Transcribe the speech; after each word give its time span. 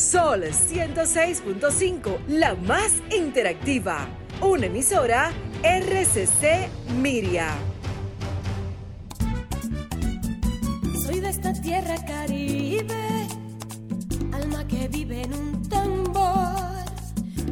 Sol 0.00 0.44
106.5, 0.44 2.26
la 2.26 2.54
más 2.54 2.90
interactiva. 3.14 4.08
Una 4.40 4.64
emisora 4.64 5.30
RCC 5.62 6.70
Miria. 6.96 7.50
Soy 11.04 11.20
de 11.20 11.28
esta 11.28 11.52
tierra 11.52 11.96
caribe, 12.06 13.26
alma 14.32 14.66
que 14.66 14.88
vive 14.88 15.20
en 15.22 15.34
un 15.34 15.68
tambor, 15.68 16.56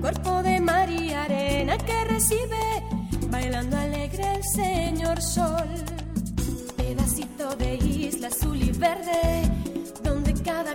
cuerpo 0.00 0.42
de 0.42 0.58
mar 0.58 0.88
y 0.88 1.12
arena 1.12 1.76
que 1.76 2.04
recibe, 2.06 2.82
bailando 3.30 3.76
alegre 3.76 4.36
el 4.36 4.42
señor 4.42 5.20
sol, 5.20 5.68
pedacito 6.78 7.54
de 7.56 7.74
isla 7.74 8.28
azul 8.28 8.56
y 8.56 8.72
verde, 8.72 9.42
donde 10.02 10.32
cada 10.42 10.74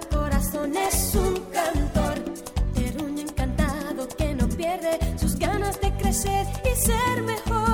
es 0.52 1.16
un 1.16 1.40
cantor, 1.54 2.16
terruño 2.74 3.22
encantado 3.22 4.08
que 4.18 4.36
no 4.36 4.48
pierde 4.50 5.00
sus 5.18 5.38
ganas 5.38 5.80
de 5.80 5.90
crecer 5.96 6.46
y 6.66 6.76
ser 6.76 7.22
mejor, 7.24 7.73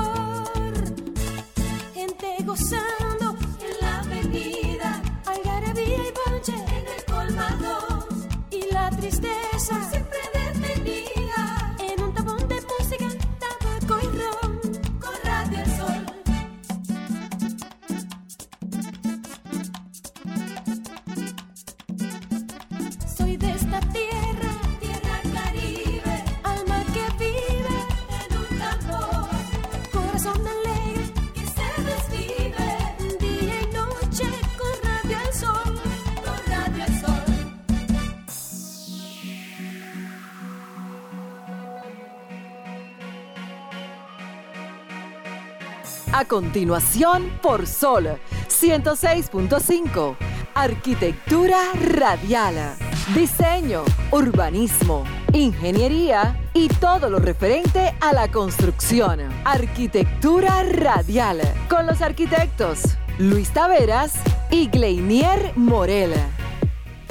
continuación, 46.30 47.28
por 47.42 47.66
Sol 47.66 48.06
106.5. 48.48 50.16
Arquitectura 50.54 51.58
radial. 51.74 52.76
Diseño, 53.16 53.82
urbanismo, 54.12 55.02
ingeniería 55.32 56.40
y 56.54 56.68
todo 56.68 57.10
lo 57.10 57.18
referente 57.18 57.92
a 58.00 58.12
la 58.12 58.30
construcción. 58.30 59.18
Arquitectura 59.44 60.62
radial. 60.62 61.40
Con 61.68 61.86
los 61.86 62.00
arquitectos 62.00 62.96
Luis 63.18 63.50
Taveras 63.50 64.14
y 64.52 64.68
Gleinier 64.68 65.52
Morel. 65.56 66.12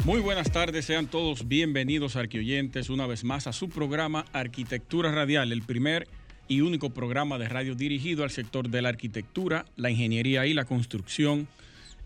Muy 0.05 0.21
buenas 0.21 0.49
tardes, 0.49 0.85
sean 0.85 1.07
todos 1.07 1.45
bienvenidos 1.45 2.15
arquioyentes 2.15 2.89
una 2.89 3.05
vez 3.05 3.25
más 3.25 3.47
a 3.47 3.53
su 3.53 3.67
programa 3.67 4.23
Arquitectura 4.31 5.11
Radial, 5.11 5.51
el 5.51 5.61
primer 5.61 6.07
y 6.49 6.61
único 6.61 6.89
programa 6.89 7.37
de 7.37 7.47
radio 7.47 7.75
dirigido 7.75 8.25
al 8.25 8.31
sector 8.31 8.67
de 8.67 8.81
la 8.81 8.89
arquitectura, 8.89 9.65
la 9.77 9.89
ingeniería 9.89 10.45
y 10.45 10.53
la 10.53 10.65
construcción 10.65 11.47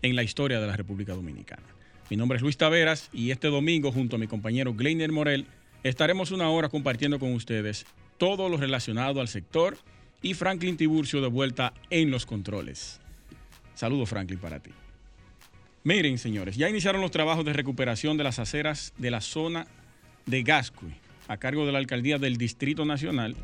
en 0.02 0.14
la 0.14 0.22
historia 0.22 0.60
de 0.60 0.66
la 0.68 0.76
República 0.76 1.14
Dominicana. 1.14 1.62
Mi 2.10 2.16
nombre 2.16 2.36
es 2.36 2.42
Luis 2.42 2.58
Taveras 2.58 3.08
y 3.12 3.30
este 3.30 3.48
domingo 3.48 3.90
junto 3.90 4.16
a 4.16 4.18
mi 4.18 4.26
compañero 4.26 4.74
Gleiner 4.74 5.10
Morel 5.10 5.46
estaremos 5.82 6.30
una 6.30 6.50
hora 6.50 6.68
compartiendo 6.68 7.18
con 7.18 7.32
ustedes 7.32 7.86
todo 8.18 8.48
lo 8.48 8.58
relacionado 8.58 9.20
al 9.20 9.28
sector 9.28 9.78
y 10.20 10.34
Franklin 10.34 10.76
Tiburcio 10.76 11.22
de 11.22 11.28
vuelta 11.28 11.72
en 11.88 12.10
los 12.10 12.26
controles. 12.26 13.00
Saludos 13.74 14.10
Franklin 14.10 14.38
para 14.38 14.60
ti. 14.60 14.70
Miren, 15.84 16.18
señores, 16.18 16.56
ya 16.56 16.68
iniciaron 16.68 17.00
los 17.00 17.10
trabajos 17.10 17.44
de 17.44 17.52
recuperación 17.54 18.16
de 18.16 18.24
las 18.24 18.38
aceras 18.38 18.92
de 18.98 19.10
la 19.10 19.20
zona 19.20 19.66
de 20.26 20.42
Gascue, 20.42 20.94
a 21.28 21.38
cargo 21.38 21.66
de 21.66 21.72
la 21.72 21.78
alcaldía 21.78 22.18
del 22.18 22.36
Distrito 22.36 22.84
Nacional. 22.84 23.36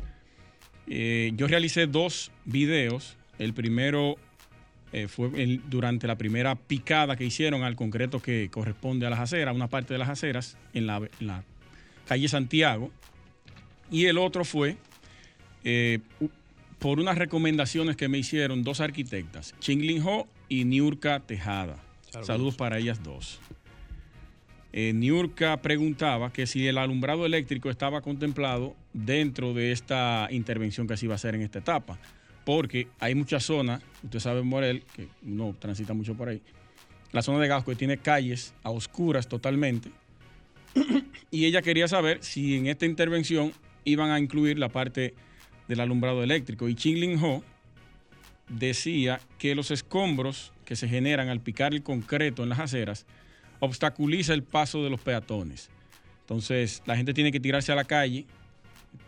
Eh, 0.93 1.31
yo 1.35 1.47
realicé 1.47 1.87
dos 1.87 2.31
videos. 2.43 3.15
El 3.39 3.53
primero 3.53 4.17
eh, 4.91 5.07
fue 5.07 5.29
el- 5.41 5.61
durante 5.69 6.05
la 6.05 6.17
primera 6.17 6.55
picada 6.55 7.15
que 7.15 7.23
hicieron 7.23 7.63
al 7.63 7.77
concreto 7.77 8.21
que 8.21 8.49
corresponde 8.51 9.05
a 9.07 9.09
las 9.09 9.19
aceras, 9.19 9.55
una 9.55 9.69
parte 9.69 9.93
de 9.93 9.99
las 9.99 10.09
aceras 10.09 10.57
en 10.73 10.87
la, 10.87 10.97
en 10.97 11.27
la 11.27 11.45
calle 12.07 12.27
Santiago. 12.27 12.91
Y 13.89 14.07
el 14.07 14.17
otro 14.17 14.43
fue 14.43 14.75
eh, 15.63 15.99
por 16.77 16.99
unas 16.99 17.17
recomendaciones 17.17 17.95
que 17.95 18.09
me 18.09 18.17
hicieron 18.17 18.63
dos 18.63 18.81
arquitectas, 18.81 19.55
Chinglin 19.59 20.01
Ho 20.05 20.27
y 20.49 20.65
Niurka 20.65 21.21
Tejada. 21.21 21.77
Saludos, 22.09 22.55
para 22.55 22.77
ellas 22.79 23.01
dos. 23.01 23.39
Eh, 24.73 24.91
Niurka 24.93 25.61
preguntaba 25.61 26.33
que 26.33 26.45
si 26.47 26.67
el 26.67 26.77
alumbrado 26.77 27.25
eléctrico 27.25 27.69
estaba 27.69 28.01
contemplado 28.01 28.75
dentro 28.93 29.53
de 29.53 29.71
esta 29.71 30.27
intervención 30.31 30.87
que 30.87 30.97
se 30.97 31.05
iba 31.05 31.13
a 31.13 31.15
hacer 31.15 31.35
en 31.35 31.41
esta 31.41 31.59
etapa, 31.59 31.97
porque 32.45 32.87
hay 32.99 33.15
muchas 33.15 33.43
zonas, 33.43 33.81
usted 34.03 34.19
sabe, 34.19 34.41
Morel, 34.41 34.83
que 34.95 35.07
uno 35.23 35.55
transita 35.57 35.93
mucho 35.93 36.15
por 36.15 36.29
ahí, 36.29 36.41
la 37.11 37.21
zona 37.21 37.39
de 37.39 37.47
Gasco 37.47 37.75
tiene 37.75 37.97
calles 37.97 38.53
a 38.63 38.71
oscuras 38.71 39.27
totalmente, 39.27 39.91
y 41.31 41.45
ella 41.45 41.61
quería 41.61 41.87
saber 41.87 42.23
si 42.23 42.57
en 42.57 42.67
esta 42.67 42.85
intervención 42.85 43.53
iban 43.83 44.11
a 44.11 44.19
incluir 44.19 44.57
la 44.57 44.69
parte 44.69 45.13
del 45.67 45.79
alumbrado 45.79 46.23
eléctrico. 46.23 46.69
Y 46.69 46.75
Chinglin 46.75 47.21
Ho 47.23 47.43
decía 48.49 49.19
que 49.37 49.55
los 49.55 49.71
escombros 49.71 50.53
que 50.65 50.75
se 50.75 50.87
generan 50.87 51.29
al 51.29 51.41
picar 51.41 51.73
el 51.73 51.83
concreto 51.83 52.43
en 52.43 52.49
las 52.49 52.59
aceras 52.59 53.05
obstaculiza 53.59 54.33
el 54.33 54.43
paso 54.43 54.83
de 54.83 54.89
los 54.89 55.01
peatones. 55.01 55.69
Entonces, 56.21 56.81
la 56.85 56.95
gente 56.95 57.13
tiene 57.13 57.31
que 57.31 57.39
tirarse 57.39 57.71
a 57.71 57.75
la 57.75 57.83
calle 57.83 58.25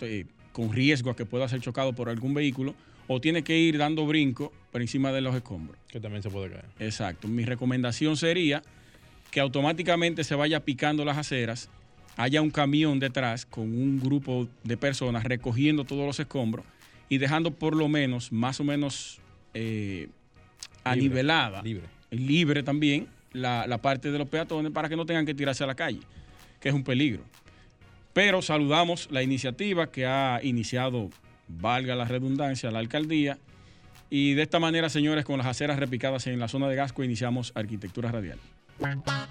eh, 0.02 0.26
con 0.52 0.72
riesgo 0.72 1.10
a 1.10 1.16
que 1.16 1.26
pueda 1.26 1.48
ser 1.48 1.62
chocado 1.62 1.94
por 1.94 2.10
algún 2.10 2.34
vehículo 2.34 2.76
o 3.08 3.20
tiene 3.20 3.44
que 3.44 3.58
ir 3.58 3.78
dando 3.78 4.06
brinco 4.06 4.54
por 4.72 4.82
encima 4.82 5.12
de 5.12 5.22
los 5.22 5.36
escombros. 5.36 5.78
Que 5.88 6.00
también 6.00 6.24
se 6.24 6.30
puede 6.30 6.50
caer. 6.50 6.66
Exacto. 6.80 7.28
Mi 7.28 7.44
recomendación 7.46 8.16
sería 8.18 8.64
que 9.32 9.40
automáticamente 9.40 10.24
se 10.24 10.36
vaya 10.36 10.60
picando 10.62 11.04
las 11.04 11.18
aceras, 11.18 11.70
haya 12.18 12.42
un 12.42 12.52
camión 12.52 13.00
detrás 13.00 13.46
con 13.46 13.64
un 13.64 14.00
grupo 14.00 14.48
de 14.64 14.78
personas 14.78 15.24
recogiendo 15.24 15.84
todos 15.84 16.06
los 16.06 16.20
escombros 16.20 16.66
y 17.10 17.18
dejando 17.18 17.52
por 17.52 17.76
lo 17.76 17.90
menos, 17.90 18.32
más 18.32 18.60
o 18.60 18.64
menos 18.64 19.20
eh, 19.54 20.10
anivelada, 20.84 21.62
Libre. 21.64 21.88
libre 22.12 22.64
también, 22.64 23.08
la, 23.32 23.66
la 23.68 23.80
parte 23.80 24.12
de 24.12 24.18
los 24.20 24.28
peatones 24.30 24.72
para 24.72 24.88
que 24.90 24.96
no 24.96 25.06
tengan 25.06 25.26
que 25.26 25.34
tirarse 25.34 25.64
a 25.64 25.68
la 25.68 25.76
calle, 25.76 26.00
que 26.60 26.70
es 26.70 26.76
un 26.76 26.84
peligro. 26.84 27.24
Pero 28.14 28.44
saludamos 28.44 29.10
la 29.12 29.24
iniciativa 29.24 29.92
que 29.92 30.06
ha 30.06 30.40
iniciado, 30.44 31.10
valga 31.48 31.96
la 31.96 32.06
redundancia, 32.06 32.70
la 32.70 32.80
alcaldía. 32.80 33.40
Y 34.10 34.36
de 34.36 34.44
esta 34.44 34.60
manera, 34.60 34.90
señores, 34.90 35.26
con 35.26 35.40
las 35.40 35.48
aceras 35.48 35.80
repicadas 35.80 36.28
en 36.28 36.40
la 36.40 36.48
zona 36.48 36.70
de 36.70 36.76
Gasco, 36.76 37.04
iniciamos 37.04 37.52
Arquitectura 37.56 38.12
Radial. 38.12 38.38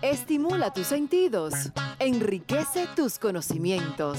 Estimula 0.02 0.72
tus 0.72 0.86
sentidos, 0.86 1.52
enriquece 1.98 2.86
tus 2.96 3.18
conocimientos. 3.18 4.18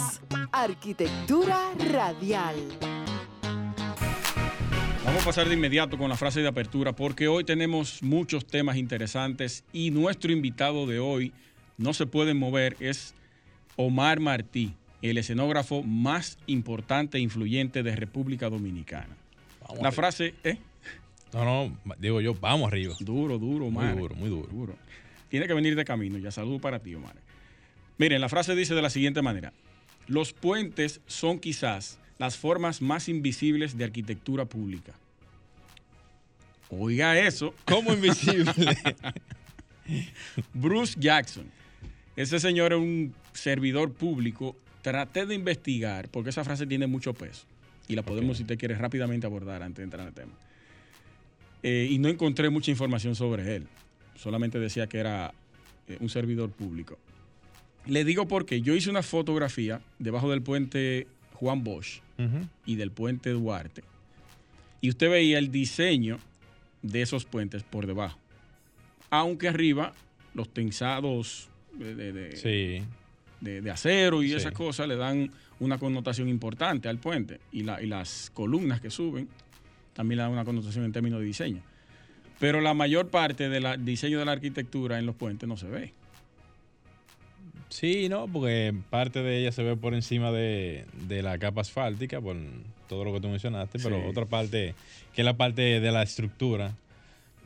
Arquitectura 0.52 1.59
radial. 1.91 2.56
Vamos 5.06 5.23
a 5.23 5.25
pasar 5.25 5.47
de 5.47 5.56
inmediato 5.56 5.97
con 5.97 6.09
la 6.09 6.16
frase 6.16 6.41
de 6.41 6.47
apertura 6.47 6.94
porque 6.94 7.28
hoy 7.28 7.44
tenemos 7.44 8.02
muchos 8.02 8.46
temas 8.46 8.78
interesantes 8.78 9.63
y 9.73 9.91
nuestro 9.91 10.31
invitado 10.31 10.85
de 10.85 11.00
hoy 11.00 11.34
no 11.78 11.94
se 11.94 12.06
puede 12.06 12.34
mover, 12.34 12.78
es 12.79 13.13
Omar 13.75 14.19
Martí, 14.19 14.73
el 15.02 15.17
escenógrafo 15.17 15.84
más 15.84 16.37
importante 16.47 17.17
e 17.17 17.22
influyente 17.22 17.84
de 17.84 17.96
República 17.96 18.49
Dominicana. 18.49 19.16
Vamos 19.61 19.81
La 19.81 19.87
arriba. 19.87 19.91
frase, 19.91 20.35
¿eh? 20.43 20.58
No, 21.34 21.43
no, 21.46 21.78
digo 21.97 22.22
yo, 22.22 22.35
vamos 22.35 22.72
arriba. 22.72 22.96
Duro, 22.99 23.40
duro, 23.40 23.70
Muy 23.72 23.84
Omar. 23.84 23.97
duro, 23.97 24.16
muy 24.16 24.29
duro. 24.29 24.75
Tiene 25.29 25.47
que 25.47 25.53
venir 25.53 25.75
de 25.75 25.84
camino. 25.84 26.17
Ya 26.20 26.29
saludo 26.31 26.59
para 26.59 26.79
ti, 26.79 26.93
Omar. 26.93 27.16
Miren, 27.97 28.22
la 28.22 28.29
frase 28.29 28.55
dice 28.55 28.75
de 28.75 28.81
la 28.84 28.90
siguiente 28.91 29.22
manera. 29.23 29.52
Los 30.08 30.31
puentes 30.34 31.02
son 31.08 31.40
quizás 31.40 31.97
las 32.20 32.37
formas 32.37 32.81
más 32.81 33.09
invisibles 33.09 33.75
de 33.78 33.85
arquitectura 33.85 34.46
pública. 34.46 34.93
Oiga 36.70 37.17
eso. 37.20 37.53
¿Cómo 37.66 37.93
invisible? 37.93 38.52
Bruce 40.53 40.96
Jackson. 40.99 41.46
Ese 42.16 42.40
señor 42.40 42.73
es 42.73 42.79
un 42.79 43.14
servidor 43.34 43.91
público. 43.94 44.56
Traté 44.82 45.26
de 45.26 45.35
investigar, 45.35 46.09
porque 46.09 46.30
esa 46.32 46.44
frase 46.44 46.66
tiene 46.68 46.88
mucho 46.88 47.14
peso. 47.14 47.46
Y 47.88 47.96
la 47.96 48.02
podemos, 48.03 48.38
si 48.38 48.44
usted 48.44 48.58
quiere, 48.58 48.76
rápidamente 48.76 49.26
abordar 49.28 49.62
antes 49.64 49.78
de 49.78 49.84
entrar 49.84 50.02
en 50.02 50.08
el 50.09 50.14
tema. 50.14 50.34
Eh, 51.64 51.88
y 51.90 51.97
no 51.97 52.09
encontré 52.09 52.50
mucha 52.50 52.72
información 52.72 53.16
sobre 53.16 53.56
él. 53.56 53.68
Solamente 54.16 54.59
decía 54.59 54.88
que 54.88 54.97
era 55.00 55.34
eh, 55.88 55.97
un 56.00 56.09
servidor 56.09 56.50
público. 56.52 56.97
Le 57.85 58.03
digo 58.06 58.28
porque 58.28 58.62
yo 58.62 58.76
hice 58.76 58.90
una 58.90 59.03
fotografía 59.03 59.82
debajo 60.00 60.30
del 60.32 60.41
puente 60.41 61.08
Juan 61.34 61.64
Bosch 61.64 62.00
y 62.66 62.76
del 62.76 62.91
puente 62.91 63.32
Duarte. 63.32 63.84
Y 64.80 64.90
usted 64.90 65.09
veía 65.09 65.38
el 65.40 65.52
diseño 65.52 66.20
de 66.82 67.02
esos 67.02 67.26
puentes 67.26 67.64
por 67.64 67.85
debajo. 67.88 68.18
Aunque 69.09 69.47
arriba 69.50 69.94
los 70.34 70.53
tensados 70.53 71.50
de, 71.74 71.96
de- 71.96 72.12
de- 72.14 72.38
Sí. 72.38 72.84
De- 73.43 73.61
de 73.61 73.72
acero 73.72 74.23
y 74.23 74.29
Sí. 74.29 74.35
esas 74.35 74.53
cosas 74.53 74.87
le 74.87 74.95
dan 74.95 75.29
una 75.59 75.78
connotación 75.78 76.29
importante 76.29 76.87
al 76.90 76.97
puente. 76.97 77.40
Y, 77.51 77.63
la- 77.63 77.81
y 77.81 77.87
las 77.87 78.29
columnas 78.34 78.79
que 78.81 78.90
suben 78.90 79.28
también 79.93 80.17
le 80.17 80.23
dan 80.23 80.31
una 80.31 80.45
connotación 80.45 80.85
en 80.85 80.91
términos 80.91 81.19
de 81.19 81.25
diseño. 81.25 81.61
Pero 82.40 82.59
la 82.61 82.73
mayor 82.73 83.09
parte 83.09 83.47
del 83.49 83.85
diseño 83.85 84.19
de 84.19 84.25
la 84.25 84.31
arquitectura 84.34 84.97
en 84.99 85.05
los 85.05 85.16
puentes 85.16 85.47
no 85.47 85.55
se 85.57 85.67
ve. 85.67 85.93
Sí, 87.69 88.07
no, 88.07 88.28
porque 88.28 88.73
parte 88.90 89.23
de 89.23 89.40
ella 89.40 89.51
se 89.51 89.63
ve 89.63 89.75
por 89.75 89.93
encima 89.96 90.31
de, 90.31 90.85
de 91.07 91.23
la 91.23 91.37
capa 91.39 91.61
asfáltica, 91.61 92.22
por 92.22 92.35
todo 92.87 93.03
lo 93.03 93.13
que 93.13 93.19
tú 93.22 93.29
mencionaste, 93.29 93.79
pero 93.79 94.07
otra 94.07 94.25
parte, 94.25 94.75
que 95.13 95.22
es 95.22 95.25
la 95.25 95.35
parte 95.37 95.79
de 95.79 95.91
la 95.91 96.03
estructura, 96.03 96.75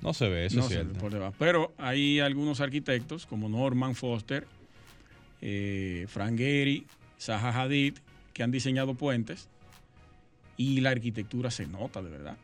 no 0.01 0.13
se 0.13 0.27
ve, 0.27 0.47
eso 0.47 0.57
no 0.57 0.63
es 0.63 0.69
ve 0.69 0.75
cierto. 0.75 1.00
por 1.00 1.13
debajo. 1.13 1.33
Pero 1.39 1.73
hay 1.77 2.19
algunos 2.19 2.59
arquitectos 2.59 3.25
como 3.25 3.47
Norman 3.47 3.95
Foster, 3.95 4.45
eh, 5.42 6.06
Frank 6.07 6.38
Gehry, 6.38 6.86
Zaha 7.19 7.62
Hadid, 7.62 7.98
que 8.34 8.44
han 8.44 8.51
diseñado 8.51 8.95
puentes 8.95 9.50
y 10.57 10.81
la 10.81 10.92
arquitectura 10.92 11.51
se 11.51 11.68
nota 11.68 12.01
de 12.01 12.10
verdad. 12.10 12.38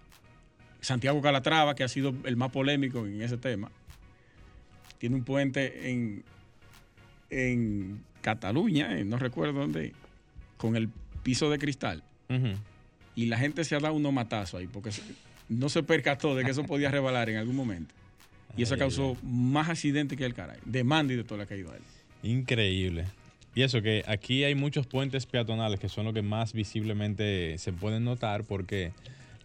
Santiago 0.82 1.22
Calatrava, 1.22 1.76
que 1.76 1.84
ha 1.84 1.88
sido 1.88 2.14
el 2.26 2.36
más 2.36 2.52
polémico 2.52 3.06
en 3.06 3.22
ese 3.22 3.38
tema, 3.38 3.72
tiene 4.98 5.16
un 5.16 5.24
puente 5.24 5.90
en, 5.90 6.24
en 7.30 8.04
Cataluña, 8.22 8.98
en 8.98 9.10
no 9.10 9.18
recuerdo 9.18 9.60
dónde, 9.60 9.94
con 10.58 10.76
el 10.76 10.90
piso 11.24 11.50
de 11.50 11.58
cristal. 11.58 12.04
Y 13.16 13.28
la 13.28 13.38
gente 13.38 13.64
se 13.64 13.76
ha 13.76 13.80
dado 13.80 13.94
unos 13.94 14.12
matazos 14.12 14.60
ahí 14.60 14.68
porque 14.68 14.90
no 15.48 15.70
se 15.70 15.84
percató 15.84 16.36
de 16.36 16.44
que 16.44 16.52
eso 16.52 16.64
podía 16.64 16.90
rebalar 16.90 17.30
en 17.30 17.38
algún 17.38 17.56
momento. 17.56 17.94
Y 18.58 18.64
eso 18.64 18.78
causó 18.78 19.18
más 19.24 19.70
accidentes 19.70 20.18
que 20.18 20.26
el 20.26 20.34
caray. 20.34 20.60
Demanda 20.66 21.14
y 21.14 21.18
de 21.18 21.24
todo 21.24 21.38
le 21.38 21.44
ha 21.44 21.48
caído 21.48 21.72
a 21.72 21.76
él. 21.76 21.82
Increíble. 22.24 23.06
Y 23.56 23.62
eso 23.62 23.82
que 23.82 24.04
aquí 24.08 24.44
hay 24.44 24.56
muchos 24.56 24.88
puentes 24.88 25.26
peatonales 25.28 25.80
que 25.80 25.90
son 25.90 26.06
los 26.06 26.14
que 26.14 26.24
más 26.24 26.54
visiblemente 26.54 27.58
se 27.60 27.72
pueden 27.72 28.04
notar 28.04 28.44
porque 28.44 28.92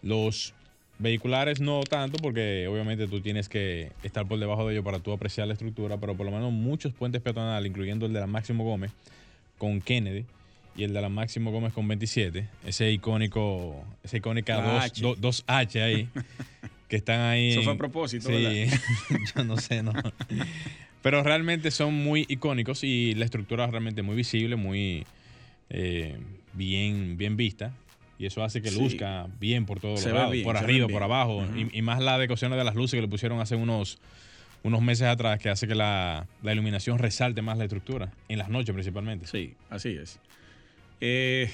los 0.02 0.54
vehiculares 0.98 1.60
no 1.60 1.80
tanto 1.80 2.16
porque 2.18 2.66
obviamente 2.68 3.06
tú 3.06 3.20
tienes 3.20 3.48
que 3.48 3.92
estar 4.02 4.26
por 4.26 4.38
debajo 4.38 4.66
de 4.66 4.74
ellos 4.74 4.84
para 4.84 4.98
tú 5.00 5.12
apreciar 5.12 5.46
la 5.46 5.52
estructura, 5.52 5.98
pero 5.98 6.16
por 6.16 6.24
lo 6.24 6.32
menos 6.32 6.52
muchos 6.52 6.92
puentes 6.94 7.20
peatonales, 7.20 7.68
incluyendo 7.68 8.06
el 8.06 8.12
de 8.14 8.20
la 8.20 8.26
Máximo 8.26 8.64
Gómez 8.64 8.92
con 9.58 9.80
Kennedy 9.80 10.24
y 10.74 10.84
el 10.84 10.94
de 10.94 11.00
la 11.02 11.08
Máximo 11.08 11.50
Gómez 11.50 11.72
con 11.74 11.86
27, 11.86 12.48
ese 12.64 12.90
icónico, 12.90 13.84
esa 14.02 14.16
icónica 14.16 14.56
La 14.56 14.72
2 14.72 14.82
H. 14.84 15.02
dos, 15.02 15.20
dos 15.20 15.44
H 15.46 15.82
ahí 15.82 16.08
que 16.88 16.96
están 16.96 17.20
ahí. 17.20 17.50
Eso 17.50 17.62
fue 17.62 17.74
a 17.74 17.76
propósito, 17.76 18.28
Sí, 18.28 18.66
yo 19.36 19.44
no 19.44 19.58
sé, 19.58 19.82
no. 19.82 19.92
Pero 21.02 21.22
realmente 21.22 21.70
son 21.70 21.94
muy 21.94 22.26
icónicos 22.28 22.82
y 22.84 23.14
la 23.14 23.24
estructura 23.24 23.64
es 23.66 23.70
realmente 23.70 24.02
muy 24.02 24.16
visible, 24.16 24.56
muy 24.56 25.06
eh, 25.70 26.18
bien, 26.52 27.16
bien 27.16 27.36
vista. 27.36 27.72
Y 28.18 28.26
eso 28.26 28.42
hace 28.42 28.60
que 28.60 28.70
Sí. 28.70 28.78
luzca 28.82 29.28
bien 29.38 29.64
por 29.64 29.78
todos 29.78 30.02
los 30.02 30.12
lados, 30.12 30.32
bien, 30.32 30.44
por 30.44 30.56
arriba, 30.56 30.88
por 30.88 31.02
abajo. 31.04 31.46
Y, 31.56 31.78
y 31.78 31.82
más 31.82 32.00
la 32.02 32.18
decoración 32.18 32.50
de 32.50 32.64
las 32.64 32.74
luces 32.74 32.96
que 32.96 33.02
le 33.02 33.06
pusieron 33.08 33.38
hace 33.40 33.54
unos, 33.54 33.98
unos 34.64 34.82
meses 34.82 35.06
atrás, 35.06 35.38
que 35.38 35.48
hace 35.50 35.68
que 35.68 35.76
la, 35.76 36.26
la 36.42 36.52
iluminación 36.52 36.98
resalte 36.98 37.42
más 37.42 37.58
la 37.58 37.64
estructura, 37.64 38.12
en 38.28 38.38
las 38.38 38.48
noches 38.48 38.72
principalmente. 38.74 39.26
Sí, 39.28 39.54
así 39.70 39.90
es. 39.90 40.18
Eh, 41.00 41.48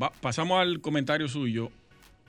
va- 0.00 0.12
pasamos 0.20 0.60
al 0.60 0.80
comentario 0.80 1.26
suyo. 1.28 1.72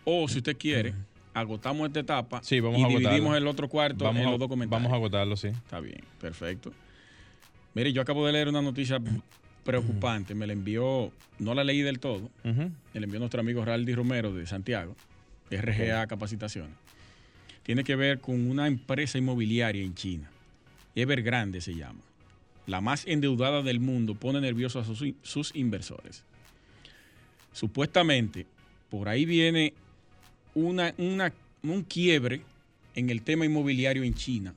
O 0.06 0.28
si 0.28 0.38
usted 0.40 0.58
quiere, 0.58 0.96
agotamos 1.34 1.88
esta 1.88 2.00
etapa 2.00 2.42
Sí, 2.44 2.60
vamos 2.60 2.80
y 2.80 2.84
a 2.84 2.88
dividimos 2.88 3.38
el 3.38 3.48
otro 3.48 3.70
cuarto 3.70 4.04
Vamos, 4.06 4.22
en 4.22 4.28
a, 4.28 4.32
los 4.32 4.40
dos 4.40 4.48
comentarios. 4.50 4.84
vamos 4.84 4.94
a 4.94 4.96
agotarlo, 4.98 5.38
sí. 5.38 5.48
Está 5.50 5.80
bien, 5.80 6.02
perfecto. 6.20 6.72
Mire, 7.74 7.94
yo 7.94 8.02
acabo 8.02 8.26
de 8.26 8.34
leer 8.34 8.48
una 8.50 8.62
noticia 8.62 9.00
preocupante. 9.64 10.34
Me 10.36 10.48
la 10.48 10.54
envió, 10.54 11.12
no 11.38 11.54
la 11.54 11.64
leí 11.64 11.82
del 11.82 12.00
todo, 12.00 12.30
Ujú. 12.44 12.72
me 12.94 13.00
la 13.00 13.06
envió 13.06 13.20
nuestro 13.20 13.42
amigo 13.42 13.64
Raldi 13.64 13.94
Romero 13.94 14.34
de 14.34 14.46
Santiago, 14.48 14.96
RGA 15.52 16.08
Capacitaciones. 16.08 16.76
Tiene 17.64 17.84
que 17.84 17.96
ver 17.96 18.20
con 18.20 18.50
una 18.50 18.66
empresa 18.68 19.18
inmobiliaria 19.20 19.84
en 19.84 19.94
China. 19.94 20.30
Evergrande 20.96 21.62
se 21.62 21.76
llama. 21.76 22.00
La 22.66 22.82
más 22.82 23.06
endeudada 23.08 23.62
del 23.62 23.80
mundo 23.80 24.16
pone 24.16 24.42
nerviosos 24.42 24.90
a 24.90 24.96
sus, 24.96 25.14
sus 25.22 25.56
inversores. 25.56 26.24
Supuestamente, 27.54 28.46
por 28.90 29.10
ahí 29.10 29.26
viene 29.26 29.74
una, 30.56 30.94
una- 30.98 31.34
un 31.64 31.84
quiebre 31.84 32.42
en 32.96 33.10
el 33.10 33.22
tema 33.22 33.46
inmobiliario 33.46 34.04
en 34.04 34.14
China, 34.14 34.54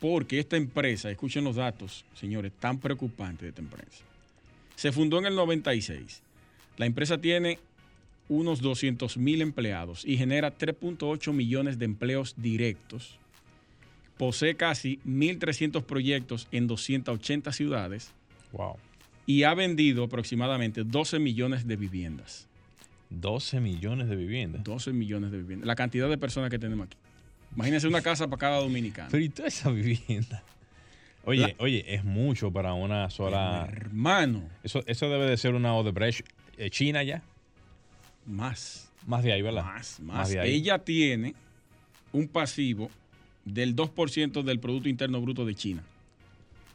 porque 0.00 0.38
esta 0.38 0.56
empresa, 0.56 1.10
escuchen 1.10 1.44
los 1.44 1.56
datos, 1.56 2.04
señores, 2.14 2.52
tan 2.58 2.78
preocupantes 2.78 3.42
de 3.42 3.48
esta 3.50 3.60
empresa. 3.62 4.04
Se 4.76 4.92
fundó 4.92 5.18
en 5.18 5.26
el 5.26 5.34
96. 5.34 6.22
La 6.76 6.86
empresa 6.86 7.18
tiene 7.18 7.58
unos 8.28 8.60
200 8.62 9.16
mil 9.18 9.42
empleados 9.42 10.04
y 10.06 10.16
genera 10.16 10.56
3.8 10.56 11.32
millones 11.32 11.78
de 11.78 11.84
empleos 11.84 12.34
directos. 12.36 13.18
Posee 14.16 14.54
casi 14.54 14.98
1.300 15.06 15.82
proyectos 15.82 16.46
en 16.52 16.66
280 16.66 17.52
ciudades 17.52 18.12
Wow. 18.52 18.76
y 19.26 19.42
ha 19.44 19.54
vendido 19.54 20.04
aproximadamente 20.04 20.84
12 20.84 21.18
millones 21.18 21.66
de 21.66 21.76
viviendas. 21.76 22.46
12 23.10 23.60
millones 23.60 24.08
de 24.08 24.16
viviendas. 24.16 24.64
12 24.64 24.92
millones 24.92 25.30
de 25.32 25.38
viviendas. 25.38 25.66
La 25.66 25.74
cantidad 25.76 26.08
de 26.08 26.16
personas 26.18 26.50
que 26.50 26.58
tenemos 26.58 26.86
aquí. 26.86 26.96
Imagínense 27.54 27.88
una 27.88 28.02
casa 28.02 28.28
para 28.28 28.38
cada 28.38 28.58
dominicano. 28.60 29.08
Pero 29.10 29.22
y 29.24 29.28
toda 29.28 29.48
esa 29.48 29.70
vivienda. 29.70 30.42
Oye, 31.24 31.40
La- 31.40 31.54
oye, 31.58 31.84
es 31.94 32.04
mucho 32.04 32.50
para 32.52 32.72
una 32.74 33.10
sola. 33.10 33.68
Hermano, 33.70 34.42
Eso, 34.62 34.82
eso 34.86 35.08
debe 35.10 35.26
de 35.26 35.36
ser 35.36 35.54
una 35.54 35.74
Odebrecht 35.74 36.26
eh, 36.56 36.70
China 36.70 37.02
ya. 37.02 37.22
más. 38.26 38.90
Más 39.06 39.22
de 39.24 39.32
ahí, 39.32 39.42
¿verdad? 39.42 39.64
Más, 39.64 40.00
más. 40.00 40.28
de 40.30 40.40
ahí. 40.40 40.54
Ella 40.54 40.78
tiene 40.78 41.34
un 42.12 42.28
pasivo 42.28 42.90
del 43.44 43.74
2% 43.74 44.42
del 44.42 44.60
Producto 44.60 44.88
Interno 44.88 45.20
Bruto 45.20 45.44
de 45.44 45.54
China. 45.54 45.82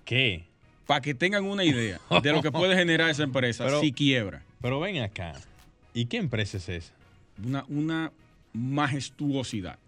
¿Qué? 0.03 0.45
Para 0.87 1.01
que 1.01 1.13
tengan 1.15 1.43
una 1.45 1.63
idea 1.63 1.99
de 2.21 2.31
lo 2.31 2.41
que 2.41 2.51
puede 2.51 2.75
generar 2.75 3.09
esa 3.09 3.23
empresa 3.29 3.65
Pero- 3.65 3.79
si 3.79 3.91
quiebra. 3.93 4.43
Pero 4.61 4.79
ven 4.79 5.01
acá. 5.01 5.33
¿Y 5.95 6.05
qué 6.05 6.17
empresa 6.17 6.57
es 6.57 6.69
esa? 6.69 6.93
Una, 7.43 7.65
una 7.67 8.11
majestuosidad. 8.53 9.79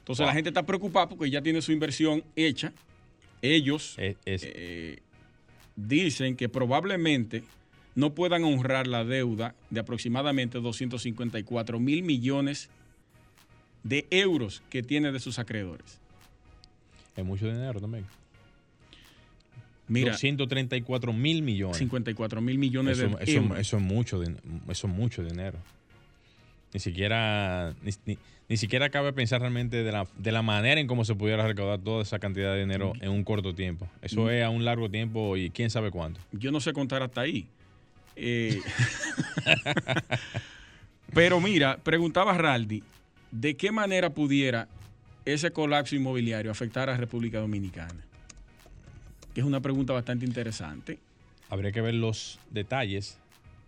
Entonces 0.00 0.18
Wow. 0.24 0.26
la 0.28 0.34
gente 0.34 0.50
está 0.50 0.64
preocupada 0.66 1.08
porque 1.08 1.30
ya 1.30 1.40
tiene 1.42 1.62
su 1.62 1.70
inversión 1.70 2.24
hecha. 2.34 2.72
Ellos 3.42 3.94
Es, 3.98 4.16
es- 4.24 4.42
eh, 4.44 4.98
dicen 5.76 6.34
que 6.36 6.48
probablemente 6.48 7.44
no 7.94 8.14
puedan 8.14 8.42
honrar 8.44 8.86
la 8.86 9.04
deuda 9.04 9.54
de 9.70 9.80
aproximadamente 9.80 10.58
254 10.60 11.78
mil 11.78 12.02
millones 12.02 12.68
de 13.84 14.06
euros 14.10 14.62
que 14.70 14.82
tiene 14.82 15.12
de 15.12 15.20
sus 15.20 15.38
acreedores. 15.38 16.00
es 17.16 17.24
mucho 17.24 17.46
dinero 17.46 17.80
también. 17.80 18.04
Mira, 19.88 20.12
234 20.12 21.12
mil 21.12 21.42
millones. 21.42 21.76
54 21.78 22.40
mil 22.40 22.58
millones 22.58 22.98
Eso, 22.98 23.08
de 23.16 23.24
eso- 23.24 23.56
eso 23.56 23.76
es 23.76 23.82
mucho, 23.82 24.22
eso 24.22 24.86
es 24.86 24.92
mucho 24.92 25.22
dinero. 25.22 25.58
Ni 26.72 26.80
siquiera, 26.80 27.74
ni, 27.82 27.92
ni- 28.06 28.18
ni 28.48 28.56
siquiera 28.56 28.90
cabe 28.90 29.12
pensar 29.12 29.40
realmente 29.40 29.82
de 29.84 29.92
la, 29.92 30.06
de 30.18 30.32
la 30.32 30.42
manera 30.42 30.80
en 30.80 30.86
cómo 30.86 31.04
se 31.04 31.14
pudiera 31.14 31.46
recaudar 31.46 31.80
toda 31.80 32.02
esa 32.02 32.18
cantidad 32.18 32.52
de 32.54 32.60
dinero 32.60 32.92
en 33.00 33.10
un 33.10 33.24
corto 33.24 33.54
tiempo. 33.54 33.86
Eso 34.02 34.22
Mm. 34.24 34.30
es 34.30 34.44
a 34.44 34.50
un 34.50 34.64
largo 34.64 34.90
tiempo 34.90 35.36
y 35.36 35.50
quién 35.50 35.70
sabe 35.70 35.90
cuánto. 35.90 36.20
Yo 36.32 36.50
no 36.50 36.60
sé 36.60 36.72
contar 36.72 37.02
hasta 37.02 37.20
ahí. 37.22 37.46
Eh, 38.16 38.60
pero 41.14 41.40
mira, 41.40 41.76
preguntaba 41.78 42.36
Raldi, 42.36 42.82
¿de 43.30 43.54
qué 43.56 43.70
manera 43.72 44.10
pudiera 44.10 44.68
ese 45.24 45.50
colapso 45.52 45.94
inmobiliario 45.96 46.50
afectar 46.50 46.90
a 46.90 46.96
República 46.96 47.38
Dominicana? 47.40 48.04
Que 49.34 49.40
es 49.40 49.46
una 49.46 49.60
pregunta 49.60 49.92
bastante 49.92 50.24
interesante. 50.24 50.98
Habría 51.50 51.72
que 51.72 51.80
ver 51.80 51.94
los 51.94 52.38
detalles 52.50 53.18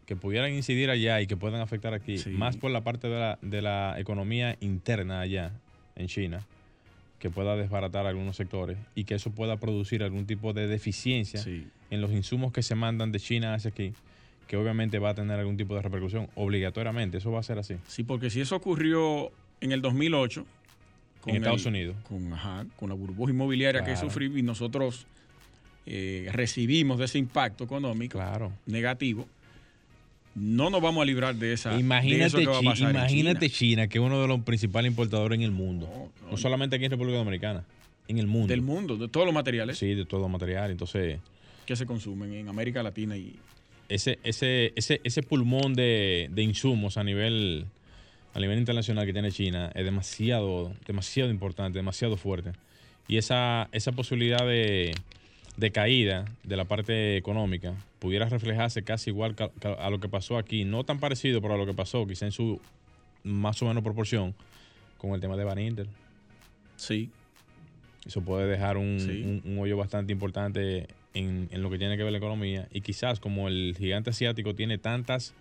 que 0.06 0.14
pudieran 0.16 0.52
incidir 0.52 0.88
allá 0.90 1.20
y 1.20 1.26
que 1.26 1.36
puedan 1.36 1.60
afectar 1.60 1.92
aquí, 1.92 2.18
Sí. 2.18 2.30
más 2.30 2.56
por 2.56 2.70
la 2.70 2.84
parte 2.84 3.08
de 3.08 3.18
la, 3.18 3.38
de 3.42 3.60
la 3.62 3.96
economía 3.98 4.56
interna 4.60 5.20
allá 5.20 5.52
en 5.96 6.06
China, 6.06 6.42
que 7.18 7.28
pueda 7.30 7.56
desbaratar 7.56 8.06
algunos 8.06 8.36
sectores 8.36 8.78
y 8.94 9.04
que 9.04 9.16
eso 9.16 9.30
pueda 9.32 9.56
producir 9.56 10.04
algún 10.04 10.26
tipo 10.26 10.52
de 10.52 10.68
deficiencia 10.68 11.40
Sí. 11.42 11.66
en 11.90 12.00
los 12.00 12.12
insumos 12.12 12.52
que 12.52 12.62
se 12.62 12.76
mandan 12.76 13.10
de 13.10 13.18
China 13.18 13.54
hacia 13.54 13.70
aquí, 13.70 13.92
que 14.46 14.56
obviamente 14.56 15.00
va 15.00 15.10
a 15.10 15.14
tener 15.14 15.40
algún 15.40 15.56
tipo 15.56 15.74
de 15.74 15.82
repercusión, 15.82 16.28
obligatoriamente, 16.36 17.18
eso 17.18 17.32
va 17.32 17.40
a 17.40 17.42
ser 17.42 17.58
así. 17.58 17.74
Sí, 17.88 18.04
porque 18.04 18.30
si 18.30 18.40
eso 18.40 18.54
ocurrió 18.54 19.32
en 19.60 19.72
el 19.72 19.82
2008 19.82 20.46
En 21.26 21.34
Estados 21.36 21.66
Unidos. 21.66 21.96
Con, 22.08 22.32
ajá, 22.32 22.64
con 22.76 22.88
la 22.90 22.94
burbuja 22.94 23.32
inmobiliaria 23.32 23.82
que 23.82 23.96
sufrió 23.96 24.36
y 24.38 24.42
nosotros 24.42 25.08
eh, 25.86 26.28
recibimos 26.32 26.98
de 26.98 27.04
ese 27.04 27.18
impacto 27.18 27.62
económico 27.64 28.20
negativo, 28.66 29.28
no 30.36 30.68
nos 30.68 30.82
vamos 30.82 31.02
a 31.02 31.04
librar 31.06 31.34
de 31.34 31.54
esa. 31.54 31.78
Imagínate, 31.78 32.42
imagínate 32.42 33.48
China. 33.48 33.88
que 33.88 33.98
es 33.98 34.04
uno 34.04 34.20
de 34.20 34.28
los 34.28 34.40
principales 34.42 34.90
importadores 34.90 35.38
en 35.38 35.42
el 35.42 35.50
mundo. 35.50 36.10
No, 36.30 36.36
solamente 36.36 36.76
aquí 36.76 36.84
en 36.84 36.90
República 36.90 37.16
Dominicana, 37.16 37.64
en 38.06 38.18
el 38.18 38.26
mundo. 38.26 38.48
Del 38.48 38.60
mundo, 38.60 38.96
de 38.96 39.08
todos 39.08 39.24
los 39.24 39.34
materiales. 39.34 39.78
Sí, 39.78 39.94
de 39.94 40.04
todos 40.04 40.20
los 40.20 40.30
materiales. 40.30 40.72
Entonces. 40.72 41.20
Que 41.64 41.74
se 41.74 41.86
consumen 41.86 42.34
en 42.34 42.48
América 42.48 42.82
Latina 42.82 43.16
y. 43.16 43.36
Ese, 43.88 44.18
ese, 44.24 44.72
ese, 44.74 45.00
ese 45.04 45.22
pulmón 45.22 45.74
de, 45.74 46.28
insumos 46.36 46.96
a 46.96 47.04
nivel, 47.04 47.66
a 48.34 48.40
nivel 48.40 48.58
internacional 48.58 49.06
que 49.06 49.12
tiene 49.12 49.30
China 49.30 49.70
es 49.74 49.84
demasiado, 49.84 50.74
demasiado 50.86 51.30
importante, 51.30 51.78
demasiado 51.78 52.16
fuerte. 52.16 52.50
Y 53.06 53.16
esa, 53.16 53.68
esa 53.70 53.92
posibilidad 53.92 54.44
de, 54.44 54.92
de 55.56 55.70
caída 55.70 56.26
de 56.42 56.56
la 56.56 56.64
parte 56.64 57.16
económica 57.16 57.74
pudiera 57.98 58.28
reflejarse 58.28 58.82
casi 58.82 59.10
igual 59.10 59.34
a 59.78 59.90
lo 59.90 60.00
que 60.00 60.08
pasó 60.08 60.38
aquí, 60.38 60.64
no 60.64 60.84
tan 60.84 61.00
parecido, 61.00 61.40
pero 61.40 61.54
a 61.54 61.56
lo 61.56 61.66
que 61.66 61.74
pasó, 61.74 62.06
quizá 62.06 62.26
en 62.26 62.32
su 62.32 62.60
más 63.24 63.60
o 63.62 63.66
menos 63.66 63.82
proporción, 63.82 64.34
con 64.98 65.12
el 65.12 65.20
tema 65.20 65.36
de 65.36 65.44
Van 65.44 65.58
Inter. 65.58 65.86
Sí. 66.76 67.10
Eso 68.06 68.20
puede 68.20 68.46
dejar 68.46 68.76
un, 68.76 69.58
hoyo 69.58 69.76
bastante 69.76 70.12
importante 70.12 70.86
en, 71.14 71.48
en, 71.50 71.62
lo 71.62 71.70
que 71.70 71.78
tiene 71.78 71.96
que 71.96 72.04
ver 72.04 72.12
la 72.12 72.18
economía. 72.18 72.68
Y 72.70 72.82
quizás 72.82 73.18
como 73.18 73.48
el 73.48 73.74
gigante 73.76 74.10
asiático 74.10 74.54
tiene 74.54 74.78
tantas 74.78 75.34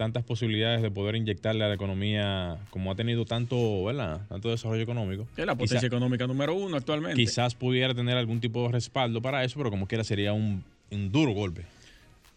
tantas 0.00 0.24
posibilidades 0.24 0.80
de 0.80 0.90
poder 0.90 1.14
inyectarle 1.14 1.62
a 1.62 1.68
la 1.68 1.74
economía, 1.74 2.56
como 2.70 2.90
ha 2.90 2.94
tenido 2.94 3.26
tanto, 3.26 3.84
¿verdad? 3.84 4.26
tanto 4.30 4.48
desarrollo 4.48 4.82
económico. 4.82 5.28
Es 5.36 5.44
la 5.44 5.54
potencia 5.54 5.86
económica 5.86 6.26
número 6.26 6.54
uno 6.54 6.78
actualmente. 6.78 7.16
Quizás 7.16 7.54
pudiera 7.54 7.92
tener 7.92 8.16
algún 8.16 8.40
tipo 8.40 8.62
de 8.62 8.72
respaldo 8.72 9.20
para 9.20 9.44
eso, 9.44 9.58
pero 9.58 9.68
como 9.68 9.86
quiera 9.86 10.02
sería 10.02 10.32
un, 10.32 10.64
duro 10.90 11.32
golpe. 11.32 11.66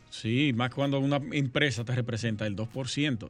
Sí, 0.10 0.52
más 0.54 0.72
cuando 0.72 1.00
una 1.00 1.22
empresa 1.32 1.86
te 1.86 1.96
representa 1.96 2.46
el 2.46 2.58
2%. 2.58 3.30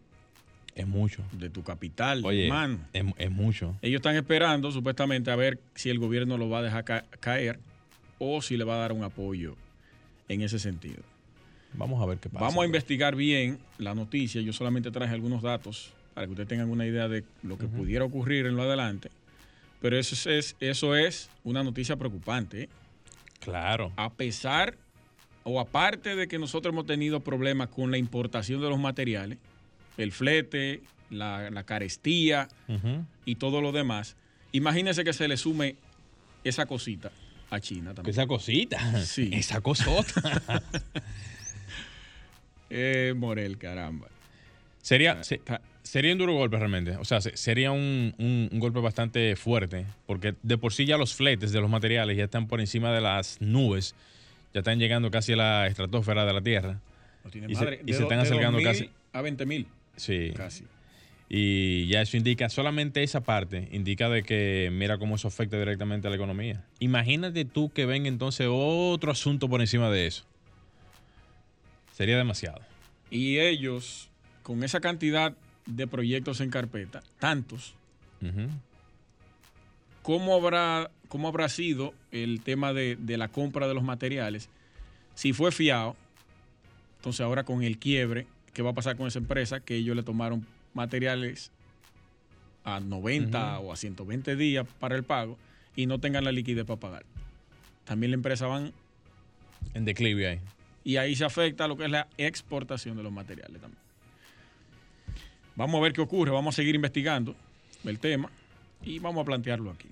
Es 0.74 0.88
mucho. 0.88 1.22
De 1.34 1.52
tu 1.52 1.62
capital, 1.62 2.26
Oye, 2.26 2.50
Es, 2.92 3.30
mucho. 3.30 3.78
Ellos 3.84 4.00
están 4.00 4.16
esperando 4.16 4.72
supuestamente 4.72 5.30
a 5.30 5.36
ver 5.36 5.60
si 5.76 5.92
el 5.92 6.00
gobierno 6.00 6.40
lo 6.40 6.50
va 6.50 6.58
a 6.58 6.62
dejar 6.64 7.06
caer 7.20 7.60
o 8.18 8.42
si 8.42 8.58
le 8.58 8.64
va 8.64 8.78
a 8.78 8.80
dar 8.80 8.94
un 8.94 9.04
apoyo 9.04 9.56
en 10.28 10.42
ese 10.42 10.58
sentido. 10.58 11.04
Vamos 11.74 12.02
a 12.02 12.06
ver 12.06 12.18
qué 12.20 12.30
pasa. 12.30 12.46
Vamos 12.46 12.64
a 12.64 12.66
investigar 12.66 13.16
bien 13.16 13.60
la 13.78 13.96
noticia. 13.96 14.42
Yo 14.42 14.54
solamente 14.54 14.92
traje 14.92 15.14
algunos 15.14 15.42
datos 15.42 15.94
para 16.14 16.28
que 16.28 16.32
ustedes 16.32 16.50
tengan 16.50 16.70
una 16.70 16.86
idea 16.86 17.08
de 17.08 17.24
lo 17.42 17.58
que 17.58 17.68
pudiera 17.68 18.06
ocurrir 18.06 18.46
en 18.46 18.56
lo 18.56 18.64
adelante. 18.64 19.10
Pero 19.82 19.98
eso 19.98 20.30
es, 20.30 20.56
eso 20.60 20.96
es 20.96 21.30
una 21.44 21.64
noticia 21.64 21.96
preocupante. 21.98 22.64
¿eh? 22.64 22.70
Claro. 23.40 23.92
A 23.98 24.12
pesar 24.14 24.78
o 25.44 25.60
aparte 25.60 26.16
de 26.16 26.28
que 26.28 26.40
nosotros 26.40 26.72
hemos 26.74 26.86
tenido 26.86 27.20
problemas 27.20 27.70
con 27.70 27.92
la 27.92 27.98
importación 27.98 28.62
de 28.62 28.70
los 28.70 28.80
materiales, 28.80 29.38
el 29.98 30.12
flete, 30.12 30.82
la, 31.10 31.64
carestía 31.66 32.48
y 33.26 33.36
todo 33.36 33.62
lo 33.62 33.72
demás, 33.72 34.16
imagínense 34.52 35.04
que 35.04 35.14
se 35.14 35.28
le 35.28 35.38
sume 35.38 35.76
esa 36.44 36.66
cosita 36.66 37.12
a 37.50 37.60
China 37.60 37.94
también. 37.94 38.12
Esa 38.12 38.26
cosita. 38.26 39.04
Sí. 39.04 39.30
Esa 39.34 39.62
cosota. 39.62 40.62
Eh, 42.74 43.14
Morel, 43.16 43.58
caramba. 43.58 44.08
Sería, 44.82 45.22
sería 45.84 46.12
un 46.12 46.18
duro 46.18 46.34
golpe 46.34 46.58
realmente. 46.58 46.98
O 46.98 47.06
sea, 47.06 47.22
sería 47.22 47.72
un, 47.72 48.50
golpe 48.54 48.80
bastante 48.80 49.36
fuerte, 49.36 49.86
porque 50.06 50.36
de 50.42 50.58
por 50.58 50.74
sí 50.74 50.86
ya 50.86 50.98
los 50.98 51.14
fletes 51.14 51.52
de 51.52 51.62
los 51.62 51.70
materiales 51.70 52.18
ya 52.18 52.26
están 52.26 52.48
por 52.48 52.60
encima 52.60 52.92
de 52.92 53.02
las 53.02 53.40
nubes, 53.40 53.96
ya 54.54 54.60
están 54.60 54.80
llegando 54.80 55.12
casi 55.12 55.34
a 55.34 55.38
la 55.38 55.68
estratosfera 55.68 56.26
de 56.26 56.34
la 56.34 56.42
Tierra. 56.42 56.80
y, 57.48 57.56
se, 57.56 57.80
están 57.86 58.20
acercando 58.20 58.62
casi. 58.62 58.90
A 59.14 59.22
20 59.22 59.46
mil. 59.46 59.68
Sí. 59.96 60.34
Casi. 60.36 60.66
Y 61.30 61.88
ya 61.88 62.02
eso 62.02 62.18
indica, 62.18 62.50
solamente 62.50 63.02
esa 63.04 63.22
parte 63.22 63.70
indica 63.72 64.10
de 64.10 64.24
que 64.24 64.70
mira 64.72 64.98
cómo 64.98 65.16
eso 65.16 65.28
afecta 65.28 65.58
directamente 65.58 66.08
a 66.08 66.10
la 66.10 66.16
economía. 66.16 66.66
Imagínate 66.80 67.46
tú 67.46 67.72
que 67.72 67.86
venga 67.86 68.08
entonces 68.08 68.48
otro 68.50 69.12
asunto 69.12 69.48
por 69.48 69.62
encima 69.62 69.90
de 69.90 70.08
eso. 70.08 70.26
Sería 71.94 72.18
demasiado. 72.18 72.60
Y 73.10 73.40
ellos, 73.40 74.10
con 74.42 74.64
esa 74.64 74.82
cantidad 74.82 75.36
de 75.66 75.88
proyectos 75.88 76.42
en 76.42 76.50
carpeta, 76.50 77.04
tantos, 77.20 77.76
¿cómo, 80.02 80.36
habrá, 80.36 80.90
¿cómo 81.08 81.28
habrá 81.28 81.48
sido 81.50 81.94
el 82.12 82.42
tema 82.42 82.74
de, 82.74 82.98
la 83.06 83.28
compra 83.28 83.68
de 83.68 83.76
los 83.76 83.84
materiales? 83.84 84.50
Si 85.14 85.34
fue 85.34 85.52
fiado, 85.52 85.96
entonces 86.98 87.22
ahora 87.22 87.44
con 87.44 87.62
el 87.62 87.78
quiebre, 87.78 88.26
¿qué 88.54 88.64
va 88.64 88.72
a 88.72 88.74
pasar 88.74 88.98
con 88.98 89.08
esa 89.08 89.20
empresa? 89.20 89.60
Que 89.60 89.76
ellos 89.76 89.96
le 89.96 90.02
tomaron 90.02 90.46
materiales 90.74 91.52
a 92.64 92.80
90 92.80 93.60
o 93.60 93.72
a 93.72 93.76
120 93.76 94.36
días 94.36 94.66
para 94.80 94.96
el 94.96 95.04
pago 95.04 95.38
y 95.76 95.86
no 95.86 96.00
tengan 96.00 96.24
la 96.24 96.32
liquidez 96.32 96.66
para 96.66 96.80
pagar. 96.80 97.06
También 97.86 98.12
la 98.12 98.16
empresa 98.16 98.48
van 98.48 98.74
en 99.76 99.86
declive 99.86 100.28
ahí 100.28 100.40
y 100.84 100.98
ahí 100.98 101.16
se 101.16 101.26
afecta 101.26 101.68
lo 101.68 101.78
que 101.78 101.86
es 101.86 101.92
la 101.92 102.08
exportación 102.18 102.98
de 102.98 103.04
los 103.04 103.12
materiales 103.12 103.62
también. 103.62 103.82
Vamos 105.56 105.80
a 105.80 105.84
ver 105.84 105.94
qué 105.94 106.02
ocurre, 106.02 106.32
vamos 106.32 106.56
a 106.56 106.58
seguir 106.58 106.76
investigando 106.76 107.36
el 107.84 108.00
tema 108.00 108.30
y 108.82 109.00
vamos 109.00 109.22
a 109.22 109.26
plantearlo 109.26 109.72
aquí. 109.72 109.90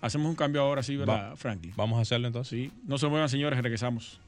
Hacemos 0.00 0.28
un 0.28 0.36
cambio 0.36 0.60
ahora, 0.62 0.82
sí, 0.82 0.96
¿verdad, 0.96 1.34
Frankie? 1.36 1.72
Vamos 1.74 1.98
a 1.98 2.02
hacerlo 2.02 2.26
entonces. 2.26 2.50
Sí, 2.50 2.72
no 2.84 2.98
se 2.98 3.08
muevan, 3.08 3.28
señores, 3.28 3.60
regresamos. 3.60 4.20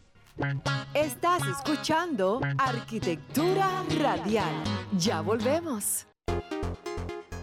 Estás 0.94 1.42
escuchando 1.46 2.40
Arquitectura 2.58 3.84
Radial. 4.00 4.54
Ya 4.96 5.20
volvemos. 5.20 6.06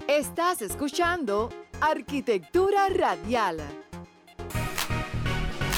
Estás 0.07 0.61
escuchando 0.61 1.49
Arquitectura 1.81 2.87
Radial. 2.89 3.84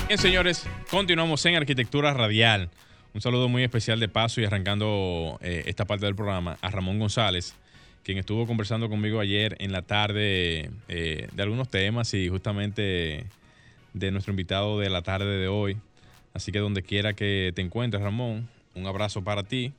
Bien, 0.08 0.20
señores, 0.20 0.66
continuamos 0.90 1.46
en 1.48 1.56
Arquitectura 1.56 2.14
Radial. 2.14 2.70
Un 3.14 3.20
saludo 3.20 3.50
muy 3.50 3.64
especial 3.64 4.00
de 4.00 4.08
paso 4.08 4.40
y 4.40 4.46
arrancando 4.46 5.38
eh, 5.42 5.64
esta 5.66 5.84
parte 5.84 6.06
del 6.06 6.16
programa 6.16 6.58
a 6.62 6.72
Ramón 6.72 6.98
González, 6.98 7.56
quien 8.04 8.18
estuvo 8.18 8.48
conversando 8.48 8.88
conmigo 8.88 9.20
ayer 9.20 9.58
en 9.60 9.74
la 9.74 9.82
tarde 9.82 10.72
eh, 10.88 11.28
de 11.30 11.44
algunos 11.44 11.68
temas 11.68 12.14
y 12.14 12.30
justamente 12.30 13.26
de 13.94 14.12
nuestro 14.12 14.32
invitado 14.32 14.80
de 14.80 14.90
la 14.90 15.02
tarde 15.02 15.40
de 15.40 15.50
hoy. 15.50 15.76
Así 16.34 16.54
que 16.54 16.60
donde 16.60 16.84
quiera 16.84 17.12
que 17.12 17.52
te 17.54 17.62
encuentres, 17.62 18.02
Ramón, 18.02 18.48
un 18.76 18.88
abrazo 18.88 19.26
para 19.26 19.44
ti. 19.44 19.74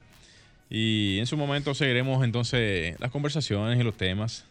Y 0.68 1.16
en 1.20 1.26
su 1.26 1.38
momento 1.38 1.72
seguiremos 1.72 2.22
entonces 2.22 3.00
las 3.00 3.10
conversaciones 3.10 3.80
y 3.80 3.82
los 3.82 3.96
temas. 3.96 4.44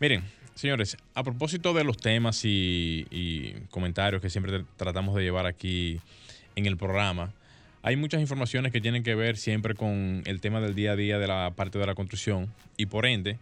Miren, 0.00 0.24
Señores, 0.56 0.96
a 1.12 1.22
propósito 1.22 1.74
de 1.74 1.84
los 1.84 1.98
temas 1.98 2.40
y, 2.42 3.54
comentarios 3.68 4.22
que 4.22 4.30
siempre 4.30 4.64
tratamos 4.78 5.14
de 5.14 5.22
llevar 5.22 5.44
aquí 5.44 6.00
en 6.56 6.64
el 6.64 6.78
programa, 6.78 7.34
hay 7.82 7.96
muchas 7.96 8.22
informaciones 8.22 8.72
que 8.72 8.80
tienen 8.80 9.02
que 9.02 9.14
ver 9.14 9.36
siempre 9.36 9.74
con 9.74 10.22
el 10.24 10.40
tema 10.40 10.62
del 10.62 10.74
día 10.74 10.92
a 10.92 10.96
día 10.96 11.18
de 11.18 11.26
la 11.26 11.52
parte 11.54 11.78
de 11.78 11.86
la 11.86 11.94
construcción 11.94 12.50
y 12.78 12.86
por 12.86 13.04
ende 13.04 13.38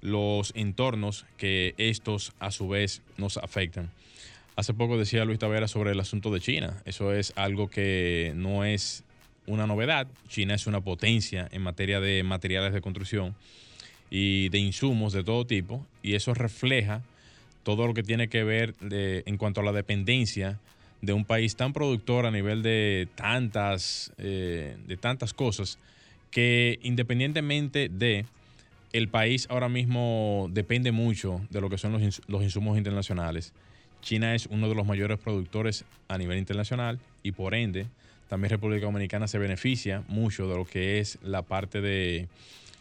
los 0.00 0.52
entornos 0.56 1.24
que 1.36 1.76
estos 1.78 2.32
a 2.40 2.50
su 2.50 2.68
vez 2.68 3.00
nos 3.16 3.36
afectan. 3.36 3.88
Hace 4.56 4.74
poco 4.74 4.98
decía 4.98 5.24
Luis 5.24 5.38
Tavera 5.38 5.68
sobre 5.68 5.92
el 5.92 6.00
asunto 6.00 6.32
de 6.32 6.40
China. 6.40 6.82
Eso 6.84 7.12
es 7.12 7.32
algo 7.36 7.68
que 7.68 8.32
no 8.34 8.64
es 8.64 9.04
una 9.46 9.68
novedad. 9.68 10.08
China 10.28 10.54
es 10.54 10.66
una 10.66 10.80
potencia 10.80 11.48
en 11.52 11.62
materia 11.62 12.00
de 12.00 12.24
materiales 12.24 12.72
de 12.72 12.80
construcción 12.80 13.36
y 14.10 14.48
de 14.50 14.58
insumos 14.58 15.12
de 15.12 15.24
todo 15.24 15.46
tipo, 15.46 15.84
y 16.02 16.14
eso 16.14 16.34
refleja 16.34 17.02
todo 17.62 17.86
lo 17.86 17.94
que 17.94 18.02
tiene 18.02 18.28
que 18.28 18.44
ver 18.44 18.74
en 18.80 19.36
cuanto 19.36 19.60
a 19.60 19.64
la 19.64 19.72
dependencia 19.72 20.58
de 21.02 21.12
un 21.12 21.24
país 21.24 21.56
tan 21.56 21.72
productor 21.72 22.26
a 22.26 22.30
nivel 22.30 22.62
de 22.62 23.08
tantas, 23.14 24.12
eh, 24.18 24.76
de 24.86 24.96
tantas 24.96 25.34
cosas, 25.34 25.78
que 26.30 26.78
independientemente 26.82 27.88
de 27.88 28.24
el 28.92 29.08
país 29.08 29.46
ahora 29.50 29.68
mismo 29.68 30.48
depende 30.52 30.92
mucho 30.92 31.40
de 31.50 31.60
lo 31.60 31.68
que 31.68 31.78
son 31.78 31.92
los, 31.92 32.22
los 32.28 32.42
insumos 32.42 32.78
internacionales. 32.78 33.52
China 34.00 34.34
es 34.34 34.46
uno 34.46 34.68
de 34.68 34.74
los 34.74 34.86
mayores 34.86 35.18
productores 35.18 35.84
a 36.08 36.18
nivel 36.18 36.38
internacional 36.38 36.98
y 37.22 37.32
por 37.32 37.54
ende 37.54 37.86
también 38.28 38.50
República 38.50 38.86
Dominicana 38.86 39.28
se 39.28 39.38
beneficia 39.38 40.02
mucho 40.08 40.48
de 40.48 40.56
lo 40.56 40.64
que 40.64 41.00
es 41.00 41.18
la 41.22 41.42
parte 41.42 41.80
de 41.80 42.28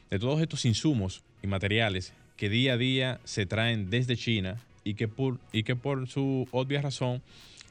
de 0.09 0.19
todos 0.19 0.41
estos 0.41 0.65
insumos 0.65 1.23
y 1.41 1.47
materiales 1.47 2.13
que 2.37 2.49
día 2.49 2.73
a 2.73 2.77
día 2.77 3.19
se 3.23 3.45
traen 3.45 3.89
desde 3.89 4.17
China 4.17 4.57
y 4.83 4.95
que 4.95 5.07
por, 5.07 5.39
y 5.51 5.63
que 5.63 5.75
por 5.75 6.07
su 6.07 6.47
obvia 6.51 6.81
razón, 6.81 7.21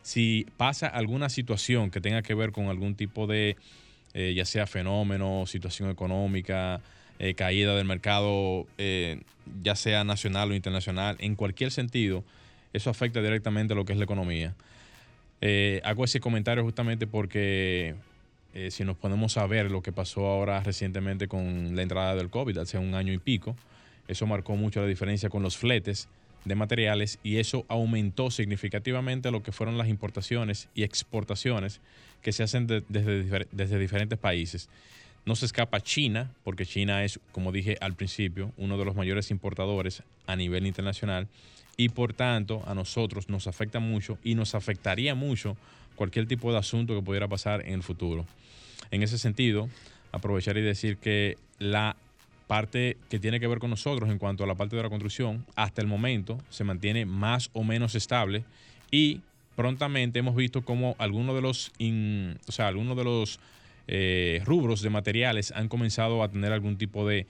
si 0.02 0.46
pasa 0.56 0.86
alguna 0.86 1.28
situación 1.28 1.90
que 1.90 2.00
tenga 2.00 2.22
que 2.22 2.34
ver 2.34 2.52
con 2.52 2.66
algún 2.66 2.94
tipo 2.94 3.26
de, 3.26 3.56
eh, 4.14 4.34
ya 4.34 4.44
sea 4.44 4.66
fenómeno, 4.66 5.44
situación 5.46 5.90
económica, 5.90 6.80
eh, 7.18 7.34
caída 7.34 7.74
del 7.76 7.86
mercado, 7.86 8.66
eh, 8.78 9.20
ya 9.62 9.76
sea 9.76 10.02
nacional 10.04 10.50
o 10.50 10.54
internacional, 10.54 11.16
en 11.20 11.36
cualquier 11.36 11.70
sentido, 11.70 12.24
eso 12.72 12.90
afecta 12.90 13.22
directamente 13.22 13.74
a 13.74 13.76
lo 13.76 13.84
que 13.84 13.92
es 13.92 13.98
la 13.98 14.04
economía. 14.04 14.54
Hago 15.84 16.06
ese 16.06 16.20
comentario 16.20 16.64
justamente 16.64 17.06
porque 17.06 17.94
eh, 18.54 18.70
si 18.70 18.84
nos 18.84 18.96
ponemos 18.96 19.36
a 19.36 19.46
ver 19.46 19.70
lo 19.70 19.82
que 19.82 19.92
pasó 19.92 20.26
ahora 20.26 20.60
recientemente 20.62 21.26
con 21.26 21.74
la 21.74 21.82
entrada 21.82 22.14
del 22.14 22.30
COVID 22.30 22.56
hace 22.58 22.78
un 22.78 22.94
año 22.94 23.12
y 23.12 23.18
pico, 23.18 23.56
eso 24.06 24.26
marcó 24.26 24.54
mucho 24.54 24.80
la 24.80 24.86
diferencia 24.86 25.28
con 25.28 25.42
los 25.42 25.56
fletes 25.56 26.08
de 26.44 26.54
materiales 26.54 27.18
y 27.24 27.38
eso 27.38 27.64
aumentó 27.68 28.30
significativamente 28.30 29.30
lo 29.30 29.42
que 29.42 29.50
fueron 29.50 29.76
las 29.76 29.88
importaciones 29.88 30.68
y 30.74 30.84
exportaciones 30.84 31.80
que 32.22 32.32
se 32.32 32.44
hacen 32.44 32.66
desde, 32.66 33.46
desde 33.50 33.78
diferentes 33.78 34.18
países. 34.18 34.68
No 35.26 35.34
se 35.36 35.46
escapa 35.46 35.80
China, 35.80 36.30
porque 36.44 36.66
China 36.66 37.02
es, 37.02 37.18
como 37.32 37.50
dije 37.50 37.76
al 37.80 37.94
principio, 37.94 38.52
uno 38.56 38.78
de 38.78 38.84
los 38.84 38.94
mayores 38.94 39.30
importadores 39.30 40.02
a 40.26 40.36
nivel 40.36 40.66
internacional 40.66 41.28
y 41.76 41.88
por 41.88 42.12
tanto 42.12 42.62
a 42.66 42.74
nosotros 42.74 43.28
nos 43.28 43.46
afecta 43.46 43.80
mucho 43.80 44.18
y 44.22 44.34
nos 44.34 44.54
afectaría 44.54 45.14
mucho 45.14 45.56
cualquier 45.94 46.26
tipo 46.26 46.52
de 46.52 46.58
asunto 46.58 46.94
que 46.94 47.02
pudiera 47.02 47.28
pasar 47.28 47.62
en 47.66 47.74
el 47.74 47.82
futuro. 47.82 48.26
En 48.90 49.02
ese 49.02 49.18
sentido, 49.18 49.68
aprovechar 50.12 50.56
y 50.56 50.62
decir 50.62 50.96
que 50.98 51.36
la 51.58 51.96
parte 52.46 52.96
que 53.08 53.18
tiene 53.18 53.40
que 53.40 53.46
ver 53.46 53.58
con 53.58 53.70
nosotros 53.70 54.10
en 54.10 54.18
cuanto 54.18 54.44
a 54.44 54.46
la 54.46 54.54
parte 54.54 54.76
de 54.76 54.82
la 54.82 54.88
construcción, 54.88 55.44
hasta 55.56 55.80
el 55.80 55.88
momento 55.88 56.38
se 56.50 56.64
mantiene 56.64 57.06
más 57.06 57.50
o 57.52 57.64
menos 57.64 57.94
estable 57.94 58.44
y 58.90 59.20
prontamente 59.56 60.18
hemos 60.18 60.36
visto 60.36 60.64
como 60.64 60.94
algunos 60.98 61.34
de 61.34 61.40
los, 61.40 61.72
o 62.46 62.52
sea, 62.52 62.68
algunos 62.68 62.96
de 62.96 63.04
los 63.04 63.40
eh, 63.86 64.42
rubros 64.44 64.82
de 64.82 64.90
materiales 64.90 65.52
han 65.52 65.68
comenzado 65.68 66.22
a 66.22 66.28
tener 66.28 66.52
algún 66.52 66.76
tipo 66.76 67.06
de, 67.06 67.26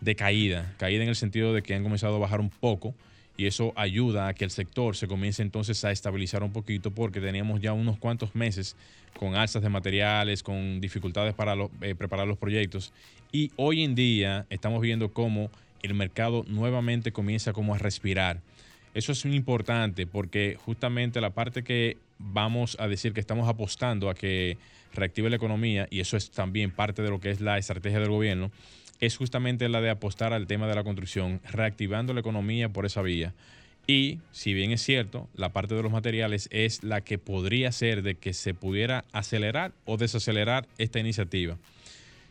de 0.00 0.14
caída, 0.14 0.74
caída 0.78 1.02
en 1.02 1.08
el 1.08 1.16
sentido 1.16 1.54
de 1.54 1.62
que 1.62 1.74
han 1.74 1.82
comenzado 1.82 2.16
a 2.16 2.18
bajar 2.18 2.40
un 2.40 2.50
poco 2.50 2.94
y 3.38 3.46
eso 3.46 3.72
ayuda 3.76 4.26
a 4.26 4.34
que 4.34 4.44
el 4.44 4.50
sector 4.50 4.96
se 4.96 5.06
comience 5.06 5.42
entonces 5.42 5.82
a 5.84 5.92
estabilizar 5.92 6.42
un 6.42 6.52
poquito 6.52 6.90
porque 6.90 7.20
teníamos 7.20 7.60
ya 7.60 7.72
unos 7.72 7.96
cuantos 7.96 8.34
meses 8.34 8.76
con 9.16 9.36
alzas 9.36 9.62
de 9.62 9.68
materiales, 9.68 10.42
con 10.42 10.80
dificultades 10.80 11.34
para 11.34 11.54
eh, 11.80 11.94
preparar 11.94 12.26
los 12.26 12.36
proyectos 12.36 12.92
y 13.30 13.52
hoy 13.54 13.84
en 13.84 13.94
día 13.94 14.44
estamos 14.50 14.80
viendo 14.80 15.12
cómo 15.12 15.50
el 15.82 15.94
mercado 15.94 16.44
nuevamente 16.48 17.12
comienza 17.12 17.52
como 17.52 17.74
a 17.74 17.78
respirar. 17.78 18.40
Eso 18.92 19.12
es 19.12 19.24
importante 19.24 20.08
porque 20.08 20.58
justamente 20.64 21.20
la 21.20 21.30
parte 21.30 21.62
que 21.62 21.96
vamos 22.18 22.76
a 22.80 22.88
decir 22.88 23.12
que 23.12 23.20
estamos 23.20 23.48
apostando 23.48 24.10
a 24.10 24.14
que 24.14 24.58
reactive 24.92 25.30
la 25.30 25.36
economía 25.36 25.86
y 25.90 26.00
eso 26.00 26.16
es 26.16 26.32
también 26.32 26.72
parte 26.72 27.02
de 27.02 27.10
lo 27.10 27.20
que 27.20 27.30
es 27.30 27.40
la 27.40 27.56
estrategia 27.56 28.00
del 28.00 28.08
gobierno 28.08 28.50
es 29.00 29.16
justamente 29.16 29.68
la 29.68 29.80
de 29.80 29.90
apostar 29.90 30.32
al 30.32 30.46
tema 30.46 30.66
de 30.66 30.74
la 30.74 30.84
construcción, 30.84 31.40
reactivando 31.50 32.14
la 32.14 32.20
economía 32.20 32.68
por 32.68 32.86
esa 32.86 33.02
vía. 33.02 33.34
Y 33.86 34.18
si 34.32 34.52
bien 34.52 34.70
es 34.70 34.82
cierto, 34.82 35.28
la 35.34 35.48
parte 35.48 35.74
de 35.74 35.82
los 35.82 35.90
materiales 35.90 36.48
es 36.52 36.84
la 36.84 37.00
que 37.00 37.16
podría 37.18 37.72
ser 37.72 38.02
de 38.02 38.16
que 38.16 38.34
se 38.34 38.52
pudiera 38.52 39.04
acelerar 39.12 39.72
o 39.86 39.96
desacelerar 39.96 40.66
esta 40.76 40.98
iniciativa. 40.98 41.56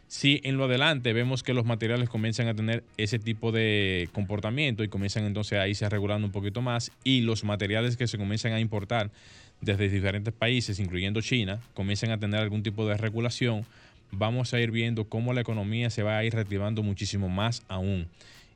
Si 0.07 0.39
en 0.43 0.55
lo 0.55 0.65
adelante 0.65 1.11
vemos 1.11 1.43
que 1.43 1.53
los 1.53 1.65
materiales 1.65 2.07
comienzan 2.07 2.47
a 2.47 2.53
tener 2.53 2.83
ese 2.95 3.19
tipo 3.19 3.51
de 3.51 4.07
comportamiento 4.13 4.83
y 4.83 4.87
comienzan 4.87 5.25
entonces 5.25 5.59
a 5.59 5.67
irse 5.67 5.89
regulando 5.89 6.27
un 6.27 6.31
poquito 6.31 6.61
más 6.61 6.91
y 7.03 7.21
los 7.21 7.43
materiales 7.43 7.97
que 7.97 8.07
se 8.07 8.17
comienzan 8.17 8.53
a 8.53 8.59
importar 8.61 9.11
desde 9.59 9.89
diferentes 9.89 10.33
países, 10.33 10.79
incluyendo 10.79 11.19
China, 11.21 11.59
comienzan 11.73 12.11
a 12.11 12.19
tener 12.19 12.39
algún 12.39 12.63
tipo 12.63 12.87
de 12.87 12.95
regulación, 12.95 13.65
vamos 14.11 14.53
a 14.53 14.59
ir 14.59 14.71
viendo 14.71 15.05
cómo 15.05 15.33
la 15.33 15.41
economía 15.41 15.89
se 15.89 16.03
va 16.03 16.17
a 16.17 16.23
ir 16.23 16.33
reactivando 16.33 16.83
muchísimo 16.83 17.29
más 17.29 17.63
aún. 17.67 18.07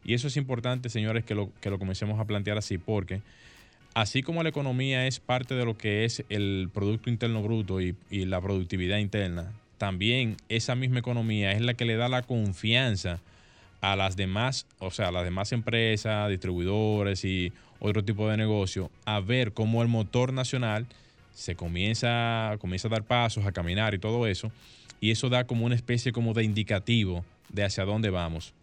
Y 0.03 0.13
eso 0.13 0.27
es 0.27 0.37
importante, 0.37 0.89
señores, 0.89 1.23
que 1.23 1.35
lo, 1.35 1.49
que 1.61 1.69
lo 1.69 1.77
comencemos 1.77 2.19
a 2.19 2.25
plantear 2.25 2.57
así, 2.57 2.77
porque 2.77 3.21
así 3.93 4.23
como 4.23 4.43
la 4.43 4.49
economía 4.49 5.05
es 5.07 5.19
parte 5.19 5.53
de 5.55 5.65
lo 5.65 5.77
que 5.77 6.05
es 6.05 6.23
el 6.29 6.69
Producto 6.73 7.09
Interno 7.09 7.43
Bruto 7.43 7.81
y, 7.81 7.95
la 8.09 8.41
productividad 8.41 8.97
interna, 8.97 9.51
también 9.77 10.37
esa 10.49 10.75
misma 10.75 10.99
economía 10.99 11.51
es 11.51 11.61
la 11.61 11.73
que 11.73 11.85
le 11.85 11.95
da 11.95 12.07
la 12.07 12.21
confianza 12.21 13.19
a 13.81 13.95
las 13.95 14.15
demás, 14.15 14.67
o 14.79 14.91
sea, 14.91 15.07
a 15.07 15.11
las 15.11 15.23
demás 15.23 15.51
empresas, 15.51 16.29
distribuidores 16.29 17.25
y 17.25 17.51
otro 17.79 18.03
tipo 18.03 18.29
de 18.29 18.37
negocio, 18.37 18.91
a 19.05 19.19
ver 19.19 19.53
cómo 19.53 19.81
el 19.81 19.87
motor 19.87 20.33
nacional 20.33 20.85
se 21.33 21.55
comienza, 21.55 22.57
comienza 22.59 22.87
a 22.89 22.91
dar 22.91 23.03
pasos, 23.03 23.45
a 23.45 23.51
caminar 23.51 23.95
y 23.95 23.99
todo 23.99 24.27
eso 24.27 24.51
y 25.01 25.09
eso 25.09 25.27
da 25.27 25.45
como 25.45 25.65
una 25.65 25.75
especie 25.75 26.13
como 26.13 26.33
de 26.33 26.43
indicativo 26.43 27.25
de 27.49 27.65
hacia 27.65 27.83
dónde 27.83 28.11
vamos. 28.11 28.53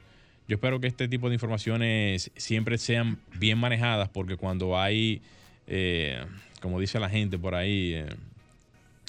Yo 0.47 0.55
espero 0.55 0.81
que 0.81 0.87
este 0.87 1.09
tipo 1.09 1.29
de 1.29 1.35
informaciones 1.35 2.31
siempre 2.37 2.79
sean 2.79 3.19
bien 3.35 3.59
manejadas 3.59 4.09
porque 4.09 4.37
cuando 4.37 4.79
hay, 4.79 5.21
eh, 5.67 6.25
como 6.63 6.81
dice 6.81 6.99
la 7.01 7.11
gente 7.11 7.39
por 7.39 7.55
ahí, 7.55 7.93
eh, 7.93 8.07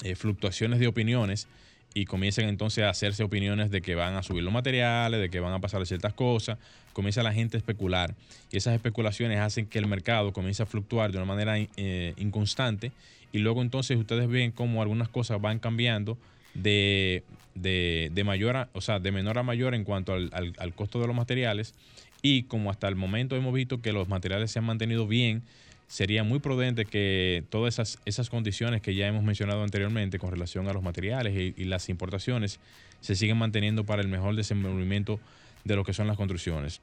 eh, 0.02 0.16
fluctuaciones 0.16 0.80
de 0.80 0.88
opiniones 0.88 1.46
y 1.94 2.04
comiencen 2.04 2.48
entonces 2.48 2.84
a 2.84 2.90
hacerse 2.90 3.22
opiniones 3.22 3.70
de 3.70 3.80
que 3.80 3.94
van 3.94 4.16
a 4.16 4.22
subir 4.22 4.42
los 4.42 4.52
materiales, 4.52 5.20
de 5.20 5.30
que 5.30 5.40
van 5.40 5.54
a 5.54 5.60
pasar 5.60 5.86
ciertas 5.86 6.12
cosas, 6.12 6.58
comienza 6.92 7.22
la 7.22 7.32
gente 7.32 7.56
a 7.56 7.58
especular 7.58 8.14
y 8.50 8.56
esas 8.56 8.74
especulaciones 8.74 9.38
hacen 9.38 9.66
que 9.66 9.78
el 9.78 9.86
mercado 9.86 10.32
comience 10.32 10.62
a 10.62 10.66
fluctuar 10.66 11.12
de 11.12 11.18
una 11.18 11.26
manera 11.26 11.58
inconstante 11.58 12.92
y 13.32 13.38
luego 13.38 13.62
entonces 13.62 13.96
ustedes 13.96 14.28
ven 14.28 14.50
cómo 14.50 14.82
algunas 14.82 15.08
cosas 15.08 15.40
van 15.40 15.58
cambiando 15.58 16.18
de, 16.54 17.22
de, 17.54 18.24
mayor 18.24 18.68
o 18.72 18.80
sea, 18.80 19.00
de 19.00 19.12
menor 19.12 19.38
a 19.38 19.42
mayor 19.42 19.74
en 19.74 19.84
cuanto 19.84 20.12
al, 20.12 20.30
al, 20.32 20.74
costo 20.74 21.00
de 21.00 21.06
los 21.06 21.16
materiales. 21.16 21.74
Y 22.22 22.44
como 22.44 22.70
hasta 22.70 22.88
el 22.88 22.96
momento 22.96 23.36
hemos 23.36 23.54
visto 23.54 23.80
que 23.80 23.92
los 23.92 24.08
materiales 24.08 24.50
se 24.50 24.58
han 24.58 24.66
mantenido 24.66 25.06
bien, 25.06 25.42
sería 25.90 26.22
muy 26.22 26.38
prudente 26.38 26.84
que 26.84 27.42
todas 27.50 27.74
esas, 27.74 27.98
esas 28.04 28.30
condiciones 28.30 28.80
que 28.80 28.94
ya 28.94 29.08
hemos 29.08 29.24
mencionado 29.24 29.64
anteriormente 29.64 30.20
con 30.20 30.30
relación 30.30 30.68
a 30.68 30.72
los 30.72 30.84
materiales 30.84 31.54
y, 31.56 31.64
las 31.64 31.88
importaciones 31.88 32.60
se 33.00 33.16
siguen 33.16 33.38
manteniendo 33.38 33.84
para 33.84 34.00
el 34.00 34.08
mejor 34.08 34.36
desenvolvimiento 34.36 35.18
de 35.64 35.74
lo 35.74 35.84
que 35.84 35.92
son 35.92 36.06
las 36.06 36.16
construcciones. 36.16 36.80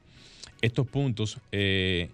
Estos 0.60 0.86
puntos, 0.86 1.38
eh, 1.52 2.10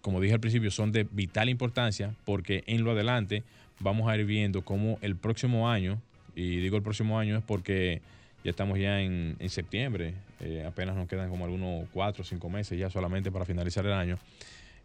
como 0.00 0.20
dije 0.20 0.34
al 0.34 0.40
principio, 0.40 0.72
son 0.72 0.90
de 0.90 1.06
vital 1.10 1.48
importancia 1.48 2.14
porque 2.24 2.64
en 2.66 2.82
lo 2.82 2.90
adelante 2.90 3.44
vamos 3.78 4.08
a 4.08 4.16
ir 4.16 4.26
viendo 4.26 4.62
cómo 4.62 4.98
el 5.00 5.14
próximo 5.14 5.70
año 5.70 6.00
y 6.34 6.56
digo 6.56 6.76
el 6.76 6.82
próximo 6.82 7.18
año 7.18 7.36
es 7.36 7.44
porque 7.44 8.00
ya 8.44 8.50
estamos 8.50 8.78
ya 8.78 9.00
en, 9.00 9.36
septiembre, 9.48 10.14
eh, 10.40 10.64
apenas 10.66 10.96
nos 10.96 11.08
quedan 11.08 11.30
como 11.30 11.44
algunos 11.44 11.86
cuatro 11.92 12.22
o 12.22 12.24
cinco 12.24 12.50
meses 12.50 12.78
ya 12.78 12.90
solamente 12.90 13.30
para 13.30 13.44
finalizar 13.44 13.86
el 13.86 13.92
año. 13.92 14.18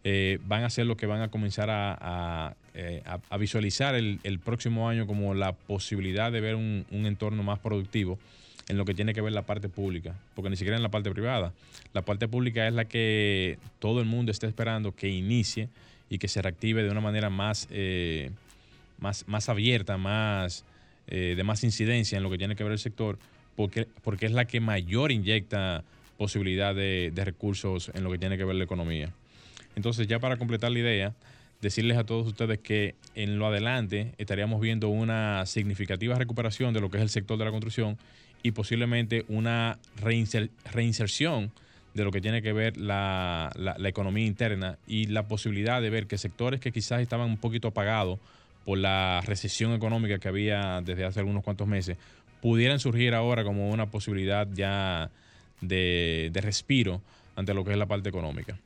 Eh, 0.04 0.38
van 0.46 0.62
a 0.62 0.70
ser 0.70 0.86
lo 0.86 0.96
que 0.96 1.06
van 1.06 1.22
a 1.22 1.28
comenzar 1.28 1.68
a, 1.70 2.54
eh, 2.74 3.02
visualizar 3.38 3.96
el, 3.96 4.40
próximo 4.44 4.88
año 4.88 5.08
como 5.08 5.34
la 5.34 5.52
posibilidad 5.52 6.30
de 6.30 6.40
ver 6.40 6.54
un, 6.54 6.86
entorno 6.90 7.42
más 7.42 7.58
productivo 7.58 8.18
en 8.68 8.76
lo 8.76 8.84
que 8.84 8.94
tiene 8.94 9.12
que 9.12 9.20
ver 9.20 9.32
la 9.32 9.42
parte 9.42 9.68
pública, 9.68 10.14
porque 10.36 10.50
ni 10.50 10.56
siquiera 10.56 10.76
en 10.76 10.82
la 10.82 10.90
parte 10.90 11.10
privada. 11.10 11.52
La 11.94 12.02
parte 12.02 12.28
pública 12.28 12.68
es 12.68 12.74
la 12.74 12.84
que 12.84 13.58
todo 13.80 14.00
el 14.00 14.06
mundo 14.06 14.30
está 14.30 14.46
esperando 14.46 14.94
que 14.94 15.08
inicie 15.08 15.68
y 16.08 16.18
que 16.18 16.28
se 16.28 16.42
reactive 16.42 16.84
de 16.84 16.90
una 16.90 17.00
manera 17.00 17.28
más, 17.28 17.66
más, 18.98 19.26
más 19.26 19.48
abierta, 19.48 19.96
más, 19.96 20.64
eh, 21.08 21.34
de 21.36 21.44
más 21.44 21.64
incidencia 21.64 22.16
en 22.16 22.22
lo 22.22 22.30
que 22.30 22.38
tiene 22.38 22.54
que 22.54 22.64
ver 22.64 22.72
el 22.72 22.78
sector, 22.78 23.18
porque, 23.56 23.86
porque 24.02 24.26
es 24.26 24.32
la 24.32 24.46
que 24.46 24.60
mayor 24.60 25.10
inyecta 25.10 25.84
posibilidad 26.18 26.74
de, 26.74 27.12
recursos 27.14 27.90
en 27.94 28.04
lo 28.04 28.10
que 28.10 28.18
tiene 28.18 28.36
que 28.36 28.44
ver 28.44 28.56
la 28.56 28.64
economía. 28.64 29.10
Entonces, 29.76 30.06
ya 30.06 30.18
para 30.18 30.36
completar 30.36 30.72
la 30.72 30.80
idea, 30.80 31.14
decirles 31.62 31.96
a 31.96 32.04
todos 32.04 32.26
ustedes 32.26 32.58
que 32.58 32.96
en 33.14 33.38
lo 33.38 33.46
adelante 33.46 34.12
estaríamos 34.18 34.60
viendo 34.60 34.88
una 34.88 35.46
significativa 35.46 36.16
recuperación 36.16 36.74
de 36.74 36.80
lo 36.80 36.90
que 36.90 36.98
es 36.98 37.02
el 37.02 37.08
sector 37.08 37.38
de 37.38 37.44
la 37.44 37.50
construcción 37.50 37.96
y 38.42 38.50
posiblemente 38.50 39.24
una 39.28 39.78
reinserción 40.02 41.52
de 41.94 42.04
lo 42.04 42.10
que 42.10 42.20
tiene 42.20 42.42
que 42.42 42.52
ver 42.52 42.76
la, 42.76 43.50
la, 43.56 43.88
economía 43.88 44.26
interna 44.26 44.78
y 44.86 45.06
la 45.06 45.26
posibilidad 45.26 45.80
de 45.80 45.90
ver 45.90 46.06
que 46.06 46.18
sectores 46.18 46.60
que 46.60 46.70
quizás 46.70 47.00
estaban 47.00 47.28
un 47.28 47.38
poquito 47.38 47.68
apagados 47.68 48.20
por 48.68 48.76
la 48.76 49.22
recesión 49.24 49.72
económica 49.72 50.18
que 50.18 50.28
había 50.28 50.82
desde 50.82 51.06
hace 51.06 51.20
algunos 51.20 51.42
cuantos 51.42 51.66
meses, 51.66 51.96
pudieran 52.42 52.78
surgir 52.78 53.14
ahora 53.14 53.42
como 53.42 53.70
una 53.70 53.86
posibilidad 53.86 54.46
ya 54.52 55.10
de, 55.62 56.30
respiro 56.34 57.00
ante 57.34 57.54
lo 57.54 57.64
que 57.64 57.72
es 57.72 57.78
la 57.78 57.86
parte 57.86 58.10
económica. 58.10 58.58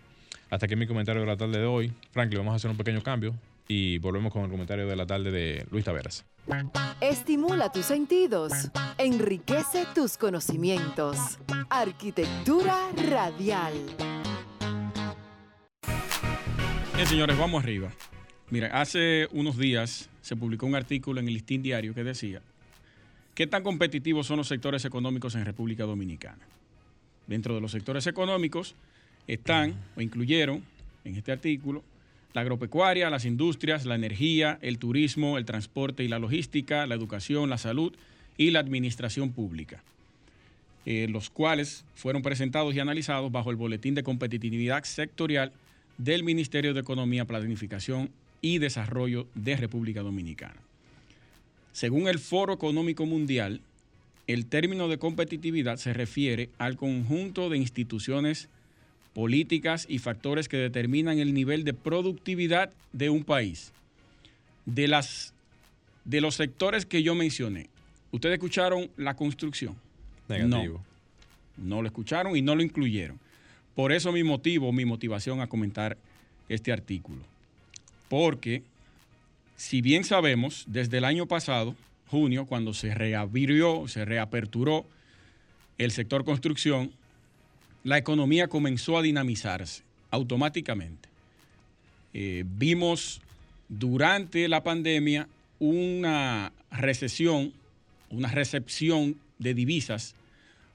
Hasta 0.51 0.67
aquí 0.67 0.75
mi 0.75 0.89
comentario 0.89 1.23
de 1.23 1.29
la 1.29 1.37
tarde 1.37 1.61
de 1.61 1.67
hoy. 1.67 1.93
Franklin, 2.11 2.41
vamos 2.41 2.55
a 2.55 2.57
hacer 2.57 2.69
un 2.69 2.77
pequeño 2.77 3.01
cambio 3.01 3.33
y 3.69 3.99
volvemos 3.99 4.33
con 4.33 4.43
el 4.43 4.51
comentario 4.51 4.89
de 4.89 4.97
la 4.97 5.07
tarde 5.07 5.31
de 5.31 5.65
Luis 5.71 5.85
Taveras. 5.85 6.25
Estimula 7.01 7.71
tus 7.71 7.87
sentidos, 7.87 8.53
enriquece 8.99 9.87
tus 9.95 10.17
conocimientos. 10.17 11.39
Arquitectura 11.71 12.89
radial. 13.09 13.75
Bien, 16.97 17.07
señores, 17.07 17.39
vamos 17.39 17.63
arriba. 17.63 17.89
Mira, 18.53 18.67
hace 18.79 19.29
unos 19.33 19.57
días 19.57 20.11
se 20.21 20.37
publicó 20.37 20.67
un 20.67 20.75
artículo 20.75 21.19
en 21.21 21.27
el 21.27 21.33
Listín 21.33 21.63
Diario 21.63 21.95
que 21.95 22.05
decía, 22.05 22.43
¿qué 23.35 23.47
tan 23.47 23.63
competitivos 23.63 24.27
son 24.27 24.37
los 24.37 24.49
sectores 24.49 24.85
económicos 24.85 25.35
en 25.37 25.47
República 25.47 25.85
Dominicana? 25.85 26.47
Dentro 27.27 27.55
de 27.55 27.63
los 27.63 27.73
sectores 27.73 28.07
económicos 28.07 28.75
están 29.27 29.75
o 29.97 30.03
incluyeron 30.03 30.63
en 31.07 31.17
este 31.17 31.33
artículo 31.33 31.83
la 32.35 32.43
agropecuaria, 32.43 33.09
las 33.09 33.25
industrias, 33.25 33.87
la 33.87 33.95
energía, 33.95 34.59
el 34.61 34.77
turismo, 34.77 35.39
el 35.39 35.47
transporte 35.47 36.05
y 36.05 36.09
la 36.09 36.19
logística, 36.19 36.87
la 36.87 36.95
educación, 36.95 37.49
la 37.49 37.57
salud 37.57 37.95
y 38.37 38.51
la 38.51 38.61
administración 38.61 39.33
pública, 39.33 39.83
eh, 40.85 41.07
los 41.09 41.31
cuales 41.31 41.87
fueron 41.95 42.21
presentados 42.21 42.75
y 42.75 42.81
analizados 42.81 43.33
bajo 43.33 43.51
el 43.51 43.57
Boletín 43.57 43.95
de 43.95 44.03
Competitividad 44.03 44.85
Sectorial 44.85 45.53
del 45.97 46.23
Ministerio 46.23 46.75
de 46.75 46.81
Economía, 46.81 47.25
Planificación 47.25 48.11
y 48.43 48.59
Desarrollo 48.59 49.27
de 49.35 49.57
República 49.57 50.03
Dominicana. 50.03 50.61
Según 51.73 52.09
el 52.09 52.19
Foro 52.19 52.53
Económico 52.53 53.07
Mundial, 53.07 53.63
el 54.27 54.47
término 54.47 54.89
de 54.89 54.99
competitividad 54.99 55.77
se 55.77 55.95
refiere 55.95 56.51
al 56.59 56.77
conjunto 56.77 57.49
de 57.49 57.57
instituciones 57.57 58.49
políticas 59.15 59.87
y 59.89 59.99
factores 59.99 60.49
que 60.49 60.57
determinan 60.57 61.19
el 61.19 61.33
nivel 61.35 61.65
de 61.65 61.75
productividad 61.75 62.71
de 62.93 63.11
un 63.11 63.25
país. 63.25 63.73
De, 64.67 64.87
las, 64.87 65.35
de 66.05 66.21
los 66.21 66.37
sectores 66.37 66.87
que 66.87 67.03
yo 67.03 67.15
mencioné, 67.15 67.69
¿ustedes 68.11 68.35
escucharon 68.35 68.91
la 68.97 69.15
construcción? 69.15 69.77
Negativo. 70.29 70.83
No, 71.57 71.77
no 71.77 71.83
lo 71.83 71.89
escucharon 71.89 72.37
y 72.37 72.43
no 72.43 72.55
lo 72.55 72.63
incluyeron. 72.63 73.19
Por 73.75 73.93
eso 73.93 74.13
mi 74.13 74.23
motivo, 74.23 74.73
mi 74.73 74.85
motivación 74.85 75.41
a 75.41 75.47
comentar 75.47 75.97
este 76.49 76.73
artículo. 76.73 77.32
Porque, 78.13 78.63
si 79.57 79.81
bien 79.81 80.05
sabemos, 80.05 80.65
desde 80.67 80.99
el 80.99 81.07
año 81.07 81.25
pasado, 81.25 81.75
junio, 82.09 82.45
cuando 82.45 82.75
se 82.75 82.95
reabrió, 82.95 83.89
se 83.89 84.05
reaperturó 84.05 84.85
el 85.79 85.93
sector 85.93 86.23
construcción, 86.23 86.93
la 87.85 87.97
economía 87.97 88.49
comenzó 88.49 88.99
a 88.99 89.03
dinamizarse 89.03 89.83
automáticamente. 90.11 91.09
Eh, 92.13 92.45
vimos 92.47 93.23
durante 93.71 94.47
la 94.47 94.63
pandemia 94.63 95.27
una 95.59 96.53
recesión, 96.71 97.55
una 98.11 98.29
recepción 98.29 99.17
de 99.39 99.55
divisas 99.55 100.15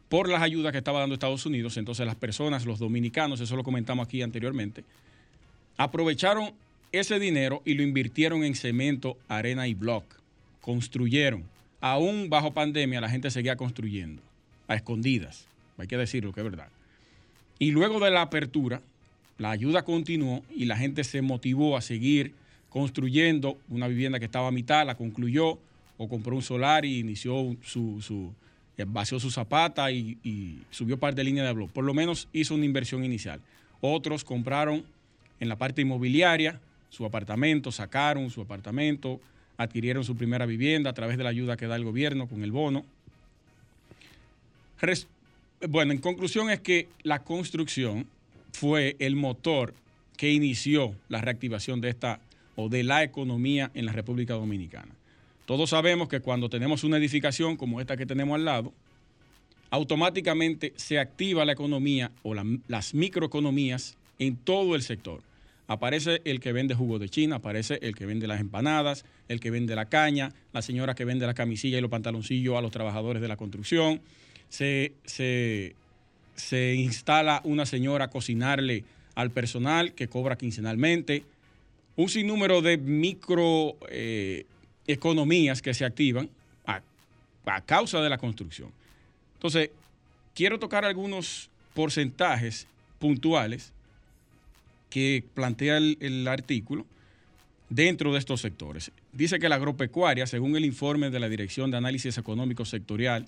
por 0.09 0.27
las 0.27 0.41
ayudas 0.41 0.71
que 0.71 0.79
estaba 0.79 1.01
dando 1.01 1.13
Estados 1.13 1.45
Unidos. 1.45 1.77
Entonces 1.77 2.07
las 2.07 2.15
personas, 2.15 2.65
los 2.65 2.79
dominicanos, 2.79 3.39
eso 3.41 3.55
lo 3.55 3.63
comentamos 3.63 4.07
aquí 4.07 4.23
anteriormente, 4.23 4.83
aprovecharon 5.77 6.51
ese 6.91 7.19
dinero 7.19 7.61
y 7.65 7.73
lo 7.73 7.83
invirtieron 7.83 8.43
en 8.43 8.55
cemento, 8.55 9.17
arena 9.27 9.67
y 9.67 9.73
block. 9.73 10.05
Construyeron. 10.61 11.43
Aún 11.81 12.29
bajo 12.29 12.53
pandemia 12.53 13.01
la 13.01 13.09
gente 13.09 13.29
seguía 13.31 13.55
construyendo, 13.55 14.21
a 14.67 14.75
escondidas. 14.75 15.45
Hay 15.77 15.87
que 15.87 15.97
decirlo 15.97 16.33
que 16.33 16.41
es 16.41 16.45
verdad. 16.45 16.69
Y 17.59 17.71
luego 17.71 17.99
de 17.99 18.11
la 18.11 18.21
apertura, 18.21 18.81
la 19.37 19.51
ayuda 19.51 19.83
continuó 19.83 20.43
y 20.55 20.65
la 20.65 20.77
gente 20.77 21.03
se 21.03 21.21
motivó 21.21 21.77
a 21.77 21.81
seguir 21.81 22.33
construyendo 22.69 23.57
una 23.69 23.87
vivienda 23.87 24.19
que 24.19 24.25
estaba 24.25 24.47
a 24.47 24.51
mitad, 24.51 24.85
la 24.85 24.95
concluyó 24.95 25.59
o 25.97 26.07
compró 26.07 26.35
un 26.35 26.41
solar 26.41 26.85
y 26.85 26.99
inició 26.99 27.55
su, 27.63 28.01
su 28.01 28.31
eh, 28.77 28.85
vació 28.87 29.19
su 29.19 29.31
zapata 29.31 29.91
y, 29.91 30.61
subió 30.69 30.97
parte 30.99 31.17
de 31.17 31.23
línea 31.23 31.43
de 31.43 31.53
blog. 31.53 31.71
Por 31.71 31.83
lo 31.83 31.93
menos 31.93 32.27
hizo 32.31 32.53
una 32.53 32.65
inversión 32.65 33.03
inicial. 33.03 33.41
Otros 33.81 34.23
compraron 34.23 34.83
en 35.39 35.49
la 35.49 35.57
parte 35.57 35.81
inmobiliaria 35.81 36.59
su 36.89 37.05
apartamento, 37.05 37.71
sacaron 37.71 38.29
su 38.29 38.41
apartamento, 38.41 39.19
adquirieron 39.57 40.03
su 40.03 40.15
primera 40.15 40.45
vivienda 40.45 40.89
a 40.89 40.93
través 40.93 41.17
de 41.17 41.23
la 41.23 41.29
ayuda 41.29 41.57
que 41.57 41.67
da 41.67 41.75
el 41.75 41.83
gobierno 41.83 42.27
con 42.27 42.43
el 42.43 42.51
bono. 42.51 42.85
Bueno, 45.67 45.91
en 45.91 45.99
conclusión 45.99 46.49
es 46.49 46.59
que 46.59 46.87
la 47.01 47.23
construcción 47.23 48.05
fue 48.51 48.95
el 48.99 49.15
motor 49.15 49.73
que 50.15 50.31
inició 50.31 50.95
la 51.09 51.21
reactivación 51.21 51.81
de 51.81 51.89
esta 51.89 52.19
o 52.55 52.69
de 52.69 52.83
la 52.83 53.03
economía 53.03 53.71
en 53.73 53.85
la 53.85 53.91
República 53.91 54.33
Dominicana. 54.33 54.91
Todos 55.45 55.69
sabemos 55.69 56.09
que 56.09 56.19
cuando 56.19 56.49
tenemos 56.49 56.83
una 56.83 56.97
edificación 56.97 57.55
como 57.55 57.79
esta 57.79 57.97
que 57.97 58.05
tenemos 58.05 58.35
al 58.35 58.45
lado, 58.45 58.73
automáticamente 59.69 60.73
se 60.75 60.99
activa 60.99 61.45
la 61.45 61.53
economía 61.53 62.11
o 62.23 62.33
las 62.33 62.93
microeconomías 62.93 63.97
en 64.19 64.35
todo 64.35 64.75
el 64.75 64.81
sector. 64.81 65.21
Aparece 65.67 66.21
el 66.23 66.39
que 66.39 66.53
vende 66.53 66.75
jugo 66.75 66.97
de 66.97 67.09
China, 67.09 67.35
aparece 67.37 67.79
el 67.81 67.93
que 67.93 68.05
vende 68.05 68.25
las 68.25 68.39
empanadas, 68.39 69.03
el 69.27 69.41
que 69.41 69.51
vende 69.51 69.75
la 69.75 69.87
caña, 69.87 70.31
la 70.53 70.61
señora 70.61 70.95
que 70.95 71.03
vende 71.03 71.27
la 71.27 71.33
camisilla 71.33 71.77
y 71.77 71.81
los 71.81 71.91
pantaloncillos 71.91 72.57
a 72.57 72.61
los 72.61 72.71
trabajadores 72.71 73.21
de 73.21 73.27
la 73.27 73.35
construcción, 73.35 73.99
se, 74.47 74.93
instala 76.75 77.41
una 77.43 77.65
señora 77.65 78.05
a 78.05 78.09
cocinarle 78.09 78.85
al 79.15 79.31
personal 79.31 79.93
que 79.93 80.07
cobra 80.07 80.37
quincenalmente, 80.37 81.25
un 81.97 82.07
sinnúmero 82.07 82.61
de 82.61 82.77
microeconomías 82.77 85.59
eh, 85.59 85.61
que 85.61 85.73
se 85.73 85.83
activan 85.83 86.29
a, 86.65 86.81
a 87.45 87.61
causa 87.61 88.01
de 88.01 88.09
la 88.09 88.17
construcción. 88.17 88.71
Entonces, 89.33 89.71
quiero 90.33 90.59
tocar 90.59 90.85
algunos 90.85 91.49
porcentajes 91.73 92.67
puntuales 92.99 93.73
que 94.89 95.23
plantea 95.33 95.77
el, 95.77 96.27
artículo 96.27 96.85
dentro 97.69 98.13
de 98.13 98.19
estos 98.19 98.41
sectores. 98.41 98.91
Dice 99.11 99.39
que 99.39 99.49
la 99.49 99.55
agropecuaria, 99.55 100.27
según 100.27 100.55
el 100.55 100.65
informe 100.65 101.09
de 101.09 101.19
la 101.19 101.29
Dirección 101.29 101.71
de 101.71 101.77
Análisis 101.77 102.17
Económico 102.17 102.65
Sectorial 102.65 103.27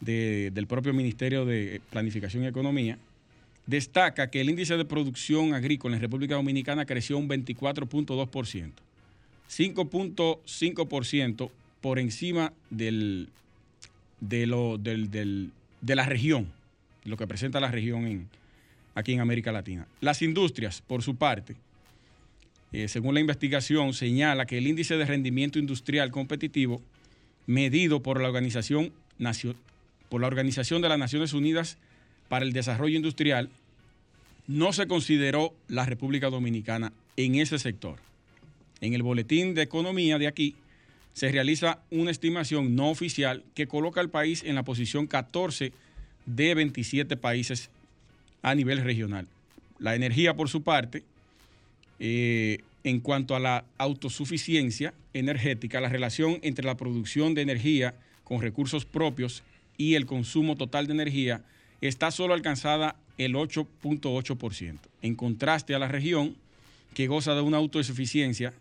del 0.00 0.66
propio 0.66 0.92
Ministerio 0.92 1.44
de 1.44 1.80
Planificación 1.90 2.44
y 2.44 2.48
Economía, 2.48 2.98
destaca 3.66 4.30
que 4.30 4.40
el 4.40 4.50
índice 4.50 4.76
de 4.76 4.84
producción 4.84 5.54
agrícola 5.54 5.96
en 5.96 6.02
República 6.02 6.34
Dominicana 6.34 6.84
creció 6.84 7.16
un 7.16 7.28
24.2%, 7.28 8.72
5.5% 9.48 11.50
por 11.80 11.98
encima 11.98 12.52
del, 12.70 13.28
de, 14.20 14.46
lo, 14.46 14.78
del, 14.78 15.50
de 15.80 15.94
la 15.94 16.04
región, 16.04 16.52
lo 17.04 17.16
que 17.16 17.26
presenta 17.26 17.60
la 17.60 17.70
región 17.70 18.06
en, 18.06 18.28
aquí 18.94 19.12
en 19.12 19.20
América 19.20 19.52
Latina. 19.52 19.86
Las 20.00 20.22
industrias, 20.22 20.82
por 20.82 21.02
su 21.02 21.16
parte, 21.16 21.56
eh, 22.72 22.88
según 22.88 23.14
la 23.14 23.20
investigación, 23.20 23.94
señala 23.94 24.46
que 24.46 24.58
el 24.58 24.66
índice 24.66 24.96
de 24.96 25.04
rendimiento 25.04 25.58
industrial 25.58 26.10
competitivo 26.10 26.82
medido 27.46 28.02
por 28.02 28.20
la 28.20 28.28
Organización 28.28 28.92
por 30.08 30.20
la 30.20 30.26
Organización 30.26 30.82
de 30.82 30.88
las 30.88 30.98
Naciones 30.98 31.32
Unidas 31.32 31.78
para 32.28 32.44
el 32.44 32.52
Desarrollo 32.52 32.96
Industrial, 32.96 33.48
no 34.46 34.72
se 34.72 34.86
consideró 34.86 35.54
la 35.68 35.86
República 35.86 36.30
Dominicana 36.30 36.92
en 37.16 37.36
ese 37.36 37.58
sector. 37.58 38.00
En 38.80 38.92
el 38.92 39.02
Boletín 39.02 39.54
de 39.54 39.62
Economía 39.62 40.18
de 40.18 40.26
aquí 40.26 40.56
se 41.12 41.30
realiza 41.30 41.78
una 41.90 42.10
estimación 42.10 42.74
no 42.74 42.90
oficial 42.90 43.44
que 43.54 43.68
coloca 43.68 44.00
al 44.00 44.10
país 44.10 44.42
en 44.44 44.56
la 44.56 44.64
posición 44.64 45.06
14 45.06 45.72
de 46.26 46.54
27 46.54 47.16
países 47.16 47.70
a 48.44 48.54
nivel 48.54 48.84
regional. 48.84 49.26
La 49.80 49.96
energía, 49.96 50.36
por 50.36 50.48
su 50.48 50.62
parte, 50.62 51.02
eh, 51.98 52.58
en 52.84 53.00
cuanto 53.00 53.34
a 53.34 53.40
la 53.40 53.64
autosuficiencia 53.78 54.94
energética, 55.14 55.80
la 55.80 55.88
relación 55.88 56.38
entre 56.42 56.66
la 56.66 56.76
producción 56.76 57.34
de 57.34 57.42
energía 57.42 57.96
con 58.22 58.40
recursos 58.42 58.84
propios 58.84 59.42
y 59.78 59.94
el 59.94 60.06
consumo 60.06 60.56
total 60.56 60.86
de 60.86 60.92
energía 60.92 61.42
está 61.80 62.10
solo 62.10 62.34
alcanzada 62.34 62.96
el 63.16 63.34
8.8%, 63.34 64.78
en 65.00 65.14
contraste 65.16 65.74
a 65.74 65.78
la 65.78 65.88
región 65.88 66.36
que 66.92 67.06
goza 67.06 67.34
de 67.34 67.40
una 67.40 67.56
autosuficiencia 67.56 68.52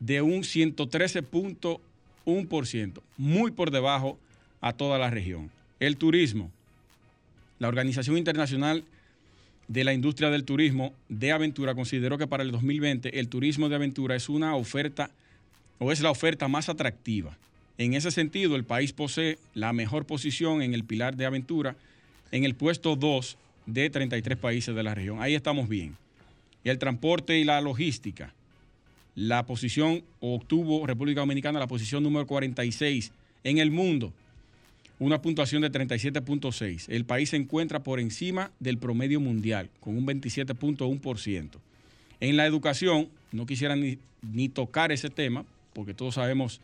de 0.00 0.22
un 0.22 0.42
113.1%, 0.42 3.02
muy 3.18 3.50
por 3.50 3.70
debajo 3.70 4.18
a 4.62 4.72
toda 4.72 4.96
la 4.98 5.10
región. 5.10 5.50
El 5.80 5.98
turismo. 5.98 6.50
La 7.58 7.68
Organización 7.68 8.16
Internacional 8.18 8.84
de 9.68 9.84
la 9.84 9.92
Industria 9.92 10.30
del 10.30 10.44
Turismo 10.44 10.92
de 11.08 11.32
Aventura 11.32 11.74
consideró 11.74 12.18
que 12.18 12.26
para 12.26 12.42
el 12.42 12.50
2020 12.50 13.18
el 13.18 13.28
turismo 13.28 13.68
de 13.68 13.76
aventura 13.76 14.16
es 14.16 14.28
una 14.28 14.56
oferta 14.56 15.10
o 15.78 15.92
es 15.92 16.00
la 16.00 16.10
oferta 16.10 16.48
más 16.48 16.68
atractiva 16.68 17.36
en 17.78 17.94
ese 17.94 18.10
sentido, 18.10 18.56
el 18.56 18.64
país 18.64 18.92
posee 18.92 19.38
la 19.54 19.72
mejor 19.72 20.06
posición 20.06 20.62
en 20.62 20.74
el 20.74 20.84
pilar 20.84 21.16
de 21.16 21.26
aventura, 21.26 21.74
en 22.30 22.44
el 22.44 22.54
puesto 22.54 22.96
2 22.96 23.36
de 23.66 23.90
33 23.90 24.38
países 24.38 24.74
de 24.74 24.82
la 24.82 24.94
región. 24.94 25.22
Ahí 25.22 25.34
estamos 25.34 25.68
bien. 25.68 25.96
El 26.64 26.78
transporte 26.78 27.38
y 27.38 27.44
la 27.44 27.60
logística, 27.60 28.34
la 29.14 29.46
posición, 29.46 30.04
obtuvo 30.20 30.86
República 30.86 31.20
Dominicana 31.20 31.58
la 31.58 31.66
posición 31.66 32.02
número 32.02 32.26
46 32.26 33.10
en 33.44 33.58
el 33.58 33.70
mundo, 33.70 34.12
una 35.02 35.20
puntuación 35.20 35.62
de 35.62 35.72
37.6. 35.72 36.86
El 36.88 37.04
país 37.04 37.30
se 37.30 37.36
encuentra 37.36 37.82
por 37.82 37.98
encima 37.98 38.52
del 38.60 38.78
promedio 38.78 39.20
mundial, 39.20 39.68
con 39.80 39.96
un 39.96 40.06
27.1%. 40.06 41.48
En 42.20 42.36
la 42.36 42.46
educación, 42.46 43.08
no 43.32 43.46
quisiera 43.46 43.74
ni, 43.74 43.98
ni 44.22 44.48
tocar 44.48 44.92
ese 44.92 45.10
tema, 45.10 45.44
porque 45.72 45.94
todos 45.94 46.14
sabemos 46.14 46.60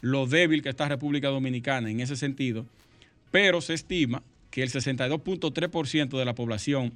lo 0.00 0.26
débil 0.26 0.62
que 0.62 0.70
está 0.70 0.88
República 0.88 1.28
Dominicana 1.28 1.90
en 1.90 2.00
ese 2.00 2.16
sentido, 2.16 2.64
pero 3.30 3.60
se 3.60 3.74
estima 3.74 4.22
que 4.50 4.62
el 4.62 4.70
62.3% 4.70 6.18
de 6.18 6.24
la 6.24 6.34
población 6.34 6.92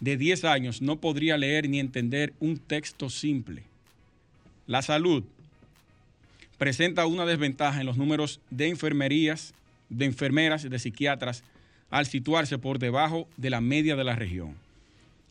de 0.00 0.16
10 0.16 0.44
años 0.44 0.82
no 0.82 1.00
podría 1.00 1.38
leer 1.38 1.68
ni 1.68 1.80
entender 1.80 2.34
un 2.40 2.58
texto 2.58 3.08
simple. 3.08 3.62
La 4.66 4.82
salud 4.82 5.24
presenta 6.58 7.06
una 7.06 7.24
desventaja 7.24 7.80
en 7.80 7.86
los 7.86 7.96
números 7.96 8.40
de 8.50 8.68
enfermerías, 8.68 9.54
de 9.88 10.04
enfermeras 10.04 10.68
de 10.68 10.78
psiquiatras 10.78 11.44
al 11.90 12.06
situarse 12.06 12.58
por 12.58 12.78
debajo 12.78 13.28
de 13.36 13.50
la 13.50 13.60
media 13.60 13.96
de 13.96 14.04
la 14.04 14.16
región. 14.16 14.54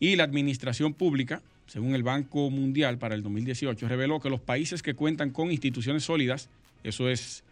Y 0.00 0.16
la 0.16 0.24
administración 0.24 0.94
pública, 0.94 1.42
según 1.66 1.94
el 1.94 2.02
Banco 2.02 2.50
Mundial 2.50 2.98
para 2.98 3.14
el 3.14 3.22
2018, 3.22 3.88
reveló 3.88 4.20
que 4.20 4.30
los 4.30 4.40
países 4.40 4.82
que 4.82 4.94
cuentan 4.94 5.30
con 5.30 5.50
instituciones 5.50 6.04
sólidas, 6.04 6.48
eso 6.84 7.08
es 7.08 7.44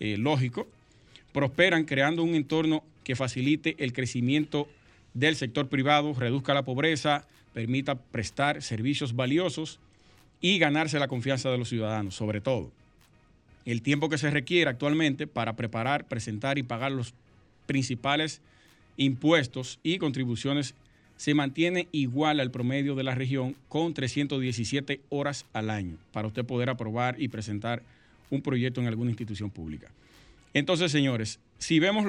eh, 0.00 0.16
lógico, 0.16 0.68
prosperan 1.32 1.84
creando 1.84 2.22
un 2.22 2.34
entorno 2.34 2.82
que 3.04 3.16
facilite 3.16 3.76
el 3.78 3.92
crecimiento 3.92 4.68
del 5.14 5.36
sector 5.36 5.68
privado, 5.68 6.14
reduzca 6.14 6.54
la 6.54 6.64
pobreza, 6.64 7.26
permita 7.52 7.96
prestar 7.96 8.62
servicios 8.62 9.14
valiosos 9.14 9.78
y 10.40 10.58
ganarse 10.58 10.98
la 10.98 11.08
confianza 11.08 11.50
de 11.50 11.58
los 11.58 11.68
ciudadanos, 11.68 12.14
sobre 12.14 12.40
todo. 12.40 12.70
El 13.64 13.82
tiempo 13.82 14.08
que 14.08 14.18
se 14.18 14.30
requiere 14.30 14.70
actualmente 14.70 15.26
para 15.26 15.54
preparar, 15.54 16.06
presentar 16.06 16.58
y 16.58 16.62
pagar 16.62 16.92
los 16.92 17.14
principales 17.66 18.40
impuestos 18.96 19.78
y 19.82 19.98
contribuciones 19.98 20.74
se 21.16 21.34
mantiene 21.34 21.88
igual 21.92 22.40
al 22.40 22.50
promedio 22.50 22.94
de 22.94 23.04
la 23.04 23.14
región 23.14 23.54
con 23.68 23.94
317 23.94 25.00
horas 25.08 25.46
al 25.52 25.70
año 25.70 25.96
para 26.12 26.26
usted 26.26 26.44
poder 26.44 26.68
aprobar 26.68 27.20
y 27.20 27.28
presentar 27.28 27.82
un 28.30 28.42
proyecto 28.42 28.80
en 28.80 28.88
alguna 28.88 29.10
institución 29.10 29.50
pública. 29.50 29.88
Entonces, 30.54 30.90
señores, 30.90 31.38
si 31.58 31.78
vemos 31.78 32.06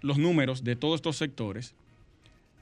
los 0.00 0.18
números 0.18 0.62
de 0.62 0.76
todos 0.76 0.96
estos 0.96 1.16
sectores, 1.16 1.74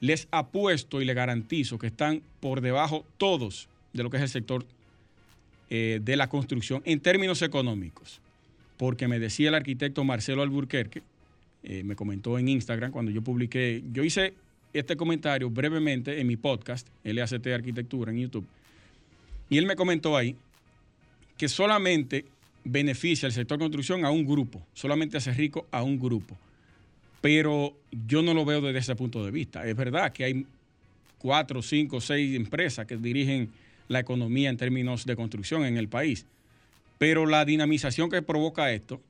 les 0.01 0.27
apuesto 0.31 1.01
y 1.01 1.05
les 1.05 1.15
garantizo 1.15 1.77
que 1.77 1.87
están 1.87 2.21
por 2.39 2.61
debajo 2.61 3.05
todos 3.17 3.69
de 3.93 4.03
lo 4.03 4.09
que 4.09 4.17
es 4.17 4.23
el 4.23 4.29
sector 4.29 4.65
eh, 5.69 5.99
de 6.03 6.15
la 6.15 6.29
construcción 6.29 6.81
en 6.85 6.99
términos 6.99 7.41
económicos. 7.41 8.21
Porque 8.77 9.07
me 9.07 9.19
decía 9.19 9.49
el 9.49 9.55
arquitecto 9.55 10.03
Marcelo 10.03 10.41
Alburquerque, 10.41 11.01
eh, 11.63 11.83
me 11.83 11.95
comentó 11.95 12.37
en 12.37 12.47
Instagram 12.49 12.91
cuando 12.91 13.11
yo 13.11 13.21
publiqué, 13.21 13.83
yo 13.91 14.03
hice 14.03 14.33
este 14.73 14.95
comentario 14.95 15.49
brevemente 15.49 16.19
en 16.19 16.27
mi 16.27 16.35
podcast, 16.35 16.87
LACT 17.03 17.47
Arquitectura 17.47 18.11
en 18.11 18.19
YouTube, 18.19 18.45
y 19.49 19.57
él 19.57 19.65
me 19.65 19.75
comentó 19.75 20.17
ahí 20.17 20.35
que 21.37 21.47
solamente 21.47 22.25
beneficia 22.63 23.27
el 23.27 23.33
sector 23.33 23.57
construcción 23.57 24.05
a 24.05 24.11
un 24.11 24.25
grupo, 24.25 24.65
solamente 24.73 25.17
hace 25.17 25.31
rico 25.33 25.67
a 25.71 25.83
un 25.83 25.99
grupo. 25.99 26.37
Pero 27.21 27.75
yo 28.07 28.21
no 28.21 28.33
lo 28.33 28.45
veo 28.45 28.61
desde 28.61 28.79
ese 28.79 28.95
punto 28.95 29.23
de 29.23 29.31
vista. 29.31 29.65
Es 29.65 29.75
verdad 29.75 30.11
que 30.11 30.25
hay 30.25 30.45
cuatro, 31.17 31.61
cinco, 31.61 32.01
seis 32.01 32.35
empresas 32.35 32.85
que 32.85 32.97
dirigen 32.97 33.49
la 33.87 33.99
economía 33.99 34.49
en 34.49 34.57
términos 34.57 35.05
de 35.05 35.15
construcción 35.15 35.65
en 35.65 35.77
el 35.77 35.87
país. 35.87 36.25
Pero 36.97 37.25
la 37.25 37.45
dinamización 37.45 38.09
que 38.09 38.21
provoca 38.21 38.71
esto, 38.71 39.01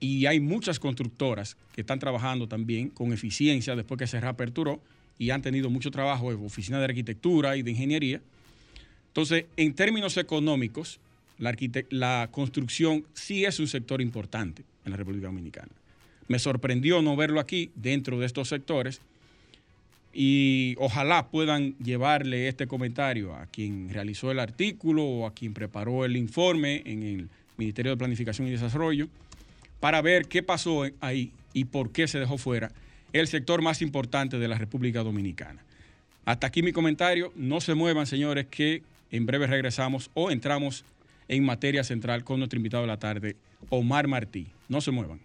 y 0.00 0.26
hay 0.26 0.40
muchas 0.40 0.80
constructoras 0.80 1.56
que 1.74 1.82
están 1.82 1.98
trabajando 1.98 2.48
también 2.48 2.88
con 2.88 3.12
eficiencia 3.12 3.76
después 3.76 3.98
que 3.98 4.06
se 4.06 4.20
reaperturó 4.20 4.80
y 5.18 5.30
han 5.30 5.42
tenido 5.42 5.68
mucho 5.68 5.90
trabajo 5.90 6.32
en 6.32 6.44
oficinas 6.44 6.80
de 6.80 6.86
arquitectura 6.86 7.56
y 7.56 7.62
de 7.62 7.70
ingeniería. 7.72 8.22
Entonces, 9.08 9.44
en 9.58 9.74
términos 9.74 10.16
económicos, 10.16 10.98
la, 11.38 12.28
construcción 12.30 13.04
sí 13.12 13.44
es 13.44 13.60
un 13.60 13.68
sector 13.68 14.00
importante 14.00 14.64
en 14.84 14.92
la 14.92 14.96
República 14.96 15.26
Dominicana. 15.26 15.68
Me 16.28 16.38
sorprendió 16.38 17.02
no 17.02 17.16
verlo 17.16 17.40
aquí 17.40 17.70
dentro 17.74 18.18
de 18.18 18.26
estos 18.26 18.48
sectores 18.48 19.00
y 20.12 20.74
ojalá 20.78 21.28
puedan 21.28 21.76
llevarle 21.78 22.48
este 22.48 22.66
comentario 22.66 23.34
a 23.34 23.46
quien 23.46 23.88
realizó 23.90 24.30
el 24.30 24.40
artículo 24.40 25.04
o 25.04 25.26
a 25.26 25.34
quien 25.34 25.54
preparó 25.54 26.04
el 26.04 26.16
informe 26.16 26.82
en 26.84 27.02
el 27.02 27.28
Ministerio 27.56 27.92
de 27.92 27.96
Planificación 27.96 28.48
y 28.48 28.50
Desarrollo 28.50 29.08
para 29.78 30.02
ver 30.02 30.26
qué 30.26 30.42
pasó 30.42 30.84
ahí 31.00 31.32
y 31.52 31.64
por 31.66 31.92
qué 31.92 32.08
se 32.08 32.18
dejó 32.18 32.38
fuera 32.38 32.72
el 33.12 33.26
sector 33.26 33.62
más 33.62 33.82
importante 33.82 34.38
de 34.38 34.48
la 34.48 34.58
República 34.58 35.02
Dominicana. 35.02 35.62
Hasta 36.24 36.46
aquí 36.46 36.62
mi 36.62 36.72
comentario. 36.72 37.32
No 37.34 37.60
se 37.60 37.74
muevan, 37.74 38.06
señores, 38.06 38.46
que 38.46 38.82
en 39.10 39.26
breve 39.26 39.46
regresamos 39.46 40.10
o 40.14 40.30
entramos 40.30 40.84
en 41.28 41.44
materia 41.44 41.84
central 41.84 42.24
con 42.24 42.38
nuestro 42.38 42.58
invitado 42.58 42.82
de 42.82 42.88
la 42.88 42.98
tarde, 42.98 43.36
Omar 43.68 44.06
Martí. 44.06 44.48
No 44.68 44.80
se 44.80 44.90
muevan. 44.90 45.20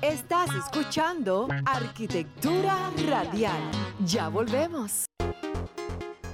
Estás 0.00 0.48
escuchando 0.54 1.48
Arquitectura 1.66 2.90
Radial. 3.06 3.60
Ya 4.06 4.28
volvemos. 4.28 5.04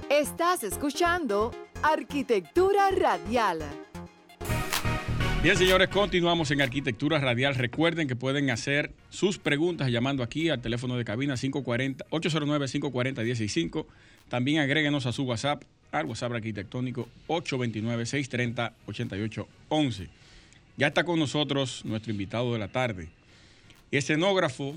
Estás 0.09 0.63
escuchando 0.63 1.51
Arquitectura 1.83 2.89
Radial. 2.91 3.59
Bien, 5.43 5.57
señores, 5.57 5.89
continuamos 5.89 6.51
en 6.51 6.61
Arquitectura 6.61 7.19
Radial. 7.19 7.55
Recuerden 7.55 8.07
que 8.07 8.15
pueden 8.15 8.49
hacer 8.49 8.93
sus 9.09 9.39
preguntas 9.39 9.89
llamando 9.89 10.23
aquí 10.23 10.47
al 10.49 10.61
teléfono 10.61 10.95
de 10.95 11.03
cabina 11.03 11.35
540 11.35 12.05
809 12.11 12.67
540 12.67 13.23
165. 13.23 13.87
También 14.29 14.61
agréguenos 14.61 15.05
a 15.05 15.11
su 15.11 15.23
WhatsApp 15.23 15.63
al 15.91 16.05
WhatsApp 16.05 16.31
arquitectónico 16.31 17.09
829-630-8811. 17.27 20.07
Ya 20.77 20.87
está 20.87 21.03
con 21.03 21.19
nosotros 21.19 21.83
nuestro 21.85 22.11
invitado 22.11 22.53
de 22.53 22.59
la 22.59 22.67
tarde. 22.67 23.09
Escenógrafo 23.91 24.75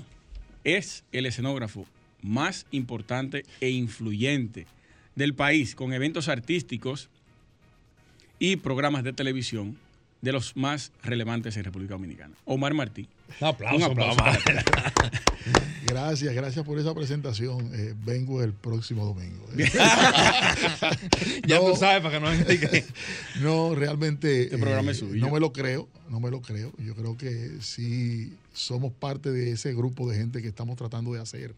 es 0.63 1.03
el 1.11 1.25
escenógrafo 1.25 1.85
más 2.21 2.65
importante 2.71 3.45
e 3.61 3.69
influyente 3.69 4.67
del 5.15 5.33
país, 5.33 5.75
con 5.75 5.93
eventos 5.93 6.27
artísticos 6.27 7.09
y 8.39 8.57
programas 8.57 9.03
de 9.03 9.13
televisión 9.13 9.77
de 10.21 10.33
los 10.33 10.57
más 10.57 10.91
relevantes 11.03 11.55
en 11.55 11.63
República 11.63 11.93
Dominicana. 11.93 12.35
Omar 12.45 12.73
Martí. 12.73 13.07
Un 13.41 13.47
aplauso. 13.47 13.93
gracias, 15.85 16.33
gracias 16.33 16.65
por 16.65 16.79
esa 16.79 16.93
presentación. 16.93 17.69
Eh, 17.73 17.93
vengo 18.05 18.41
el 18.43 18.53
próximo 18.53 19.05
domingo. 19.05 19.45
ya 21.47 21.59
tú 21.59 21.75
sabes 21.75 22.01
para 22.01 22.11
que 22.11 22.19
no 22.19 22.29
No, 23.41 23.75
realmente 23.75 24.43
este 24.43 24.57
programa 24.57 24.91
es 24.91 25.01
eh, 25.01 25.09
no 25.13 25.29
me 25.29 25.39
lo 25.39 25.51
creo, 25.53 25.87
no 26.09 26.19
me 26.19 26.31
lo 26.31 26.41
creo. 26.41 26.71
Yo 26.77 26.95
creo 26.95 27.17
que 27.17 27.57
sí 27.61 28.33
somos 28.53 28.91
parte 28.93 29.31
de 29.31 29.51
ese 29.51 29.73
grupo 29.73 30.09
de 30.09 30.17
gente 30.17 30.41
que 30.41 30.47
estamos 30.47 30.77
tratando 30.77 31.13
de 31.13 31.21
hacer 31.21 31.53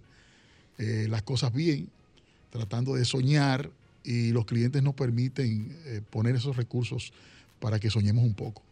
eh, 0.78 1.08
las 1.10 1.22
cosas 1.22 1.54
bien, 1.54 1.90
tratando 2.50 2.96
de 2.96 3.06
soñar 3.06 3.70
y 4.04 4.32
los 4.32 4.46
clientes 4.46 4.82
nos 4.84 4.94
permiten 4.96 5.76
poner 6.10 6.36
esos 6.36 6.56
recursos 6.56 7.12
para 7.60 7.80
que 7.80 7.90
soñemos 7.90 8.24
un 8.24 8.34
poco. 8.34 8.64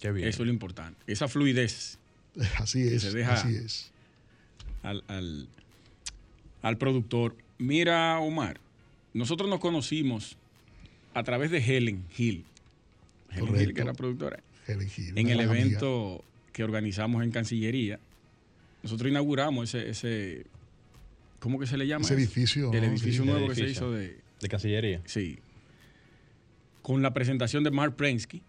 Qué 0.00 0.10
bien. 0.10 0.28
Eso 0.28 0.42
es 0.42 0.46
lo 0.46 0.52
importante. 0.52 1.00
Esa 1.06 1.28
fluidez. 1.28 1.98
Así 2.58 2.86
es. 2.86 3.04
así 3.04 3.56
es. 3.56 3.90
Al, 4.82 5.48
al, 6.62 6.78
productor. 6.78 7.36
Mira, 7.58 8.18
Omar, 8.18 8.60
nosotros 9.14 9.48
nos 9.48 9.60
conocimos 9.60 10.36
a 11.14 11.22
través 11.22 11.50
de 11.50 11.58
Helen 11.58 12.04
Hill. 12.16 12.44
Helen 13.30 13.60
Hill, 13.60 13.74
que 13.74 13.80
era 13.80 13.94
productora. 13.94 14.42
Helen 14.66 14.90
Hill. 14.94 15.16
En 15.16 15.28
el 15.28 15.40
evento 15.40 16.24
que 16.52 16.64
organizamos 16.64 17.22
en 17.22 17.30
Cancillería. 17.30 17.98
Nosotros 18.82 19.10
inauguramos 19.10 19.72
ese, 19.74 19.88
ese 19.88 20.46
¿cómo 21.38 21.58
que 21.58 21.66
se 21.66 21.78
le 21.78 21.86
llama? 21.86 22.04
Ese 22.04 22.14
edificio. 22.14 22.72
El 22.72 22.84
edificio 22.84 23.24
nuevo 23.24 23.48
que 23.48 23.54
se 23.54 23.68
hizo 23.68 23.90
de... 23.90 24.18
De 24.40 24.48
Cancillería. 24.48 25.00
Sí 25.06 25.38
con 26.84 27.00
la 27.00 27.14
presentación 27.14 27.64
de 27.64 27.70
Mark 27.70 27.96
Prensky, 27.96 28.42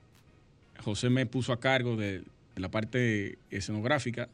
José 0.84 1.10
me 1.10 1.26
puso 1.26 1.54
a 1.54 1.60
cargo 1.62 1.96
de, 1.96 2.22
la 2.56 2.70
parte 2.70 3.38
escenográfica. 3.52 4.30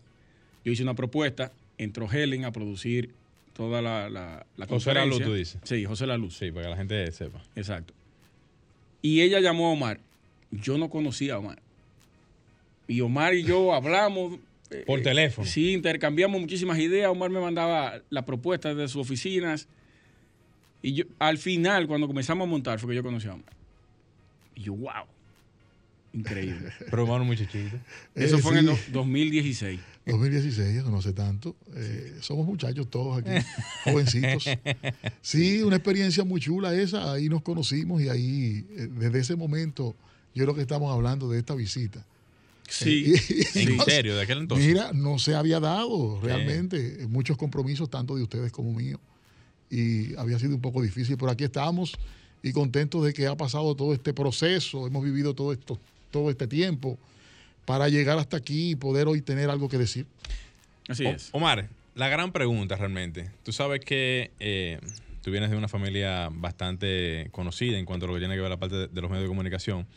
Yo 0.64 0.72
hice 0.72 0.84
una 0.84 0.94
propuesta, 0.94 1.52
entró 1.78 2.12
Helen 2.12 2.46
a 2.46 2.52
producir 2.52 3.12
toda 3.54 3.82
la, 3.82 4.10
la, 4.10 4.46
la 4.58 4.68
José 4.68 4.94
La 4.94 5.06
Luz, 5.06 5.22
tú 5.24 5.34
dices. 5.34 5.60
Sí, 5.64 5.86
José 5.86 6.08
La 6.08 6.18
Luz. 6.18 6.38
Sí, 6.38 6.52
para 6.52 6.66
que 6.66 6.70
la 6.70 6.78
gente 6.78 7.12
sepa. 7.12 7.42
Exacto. 7.56 7.94
Y 9.02 9.22
ella 9.22 9.40
llamó 9.40 9.68
a 9.68 9.72
Omar. 9.72 10.00
Yo 10.52 10.78
no 10.78 10.90
conocía 10.90 11.36
a 11.36 11.40
Omar. 11.40 11.60
Y 12.88 13.02
Omar 13.02 13.34
y 13.34 13.44
yo 13.44 13.74
hablamos. 13.74 14.40
Eh, 14.70 14.84
Por 14.86 15.02
teléfono. 15.02 15.48
Sí, 15.48 15.74
intercambiamos 15.74 16.40
muchísimas 16.40 16.78
ideas. 16.80 17.10
Omar 17.10 17.30
me 17.30 17.40
mandaba 17.40 18.02
la 18.10 18.26
propuesta 18.26 18.74
de 18.76 18.88
sus 18.88 19.02
oficinas. 19.02 19.68
Y 20.82 20.94
yo, 20.94 21.06
al 21.20 21.38
final, 21.38 21.88
cuando 21.88 22.08
comenzamos 22.08 22.48
a 22.48 22.50
montar, 22.50 22.80
fue 22.80 22.90
que 22.90 22.96
yo 22.96 23.04
conocí 23.04 23.28
a 23.28 23.34
Omar. 23.34 23.54
Y 24.56 24.62
yo, 24.64 24.74
wow. 24.74 25.06
Increíble. 26.14 26.72
Pero 26.90 27.04
hermano 27.04 27.26
muchachito. 27.26 27.78
Eso 28.16 28.38
fue 28.40 28.60
en 28.60 28.70
el 28.70 28.78
2016. 28.92 29.80
2016, 30.06 30.78
eso 30.78 30.90
no 30.90 31.02
sé 31.02 31.14
tanto. 31.14 31.56
Eh, 31.76 32.18
somos 32.22 32.46
muchachos 32.46 32.90
todos 32.90 33.20
aquí, 33.20 33.46
jovencitos. 33.84 34.46
Sí, 35.22 35.62
una 35.62 35.78
experiencia 35.78 36.24
muy 36.24 36.42
chula 36.42 36.74
esa. 36.74 37.14
Ahí 37.14 37.30
nos 37.30 37.42
conocimos 37.44 38.02
y 38.02 38.10
ahí, 38.10 38.66
eh, 38.72 38.90
desde 38.92 39.20
ese 39.20 39.36
momento, 39.36 39.96
yo 40.34 40.44
creo 40.44 40.56
que 40.56 40.62
estamos 40.62 40.92
hablando 40.92 41.30
de 41.30 41.40
esta 41.40 41.56
visita. 41.56 42.06
Sí, 42.68 43.14
en 43.56 43.80
serio, 43.82 44.16
de 44.16 44.24
aquel 44.24 44.40
entonces. 44.40 44.66
Mira, 44.66 44.92
no 44.94 45.20
se 45.20 45.36
había 45.36 45.60
dado 45.60 46.20
realmente 46.22 47.06
muchos 47.10 47.38
compromisos, 47.38 47.90
tanto 47.90 48.16
de 48.16 48.24
ustedes 48.24 48.52
como 48.52 48.74
míos. 48.74 49.00
y 49.70 50.16
había 50.16 50.40
sido 50.40 50.56
un 50.56 50.62
poco 50.62 50.82
difícil, 50.82 51.16
pero 51.18 51.32
aquí 51.32 51.44
estamos 51.44 51.98
y 52.44 52.52
contentos 52.54 53.04
de 53.06 53.14
que 53.14 53.28
ha 53.28 53.36
pasado 53.36 53.76
todo 53.76 53.94
este 53.94 54.14
proceso, 54.14 54.88
hemos 54.88 55.04
vivido 55.04 55.34
todo 55.34 55.54
esto, 55.54 55.80
todo 56.12 56.30
este 56.30 56.48
tiempo 56.48 56.98
para 57.66 57.90
llegar 57.90 58.18
hasta 58.20 58.38
aquí 58.38 58.72
y 58.72 58.76
poder 58.76 59.08
hoy 59.08 59.22
tener 59.22 59.50
algo 59.50 59.70
que 59.70 59.78
decir. 59.78 60.06
Así 60.88 61.06
es. 61.06 61.30
Omar, 61.32 61.70
la 61.96 62.10
gran 62.10 62.32
pregunta 62.32 62.76
realmente. 62.76 63.32
Tú 63.44 63.52
sabes 63.52 63.80
que 63.82 64.32
eh, 64.40 64.80
tú 65.22 65.32
vienes 65.32 65.50
de 65.50 65.58
una 65.58 65.68
familia 65.68 66.30
bastante 66.32 67.30
conocida 67.32 67.78
en 67.78 67.86
cuanto 67.86 68.06
a 68.06 68.08
lo 68.08 68.14
que 68.14 68.20
tiene 68.20 68.36
que 68.36 68.42
ver 68.42 68.50
la 68.50 68.58
parte 68.58 68.76
de, 68.76 68.88
de 68.88 69.02
los 69.02 69.10
medios 69.10 69.24
de 69.24 69.30
comunicación. 69.30 69.88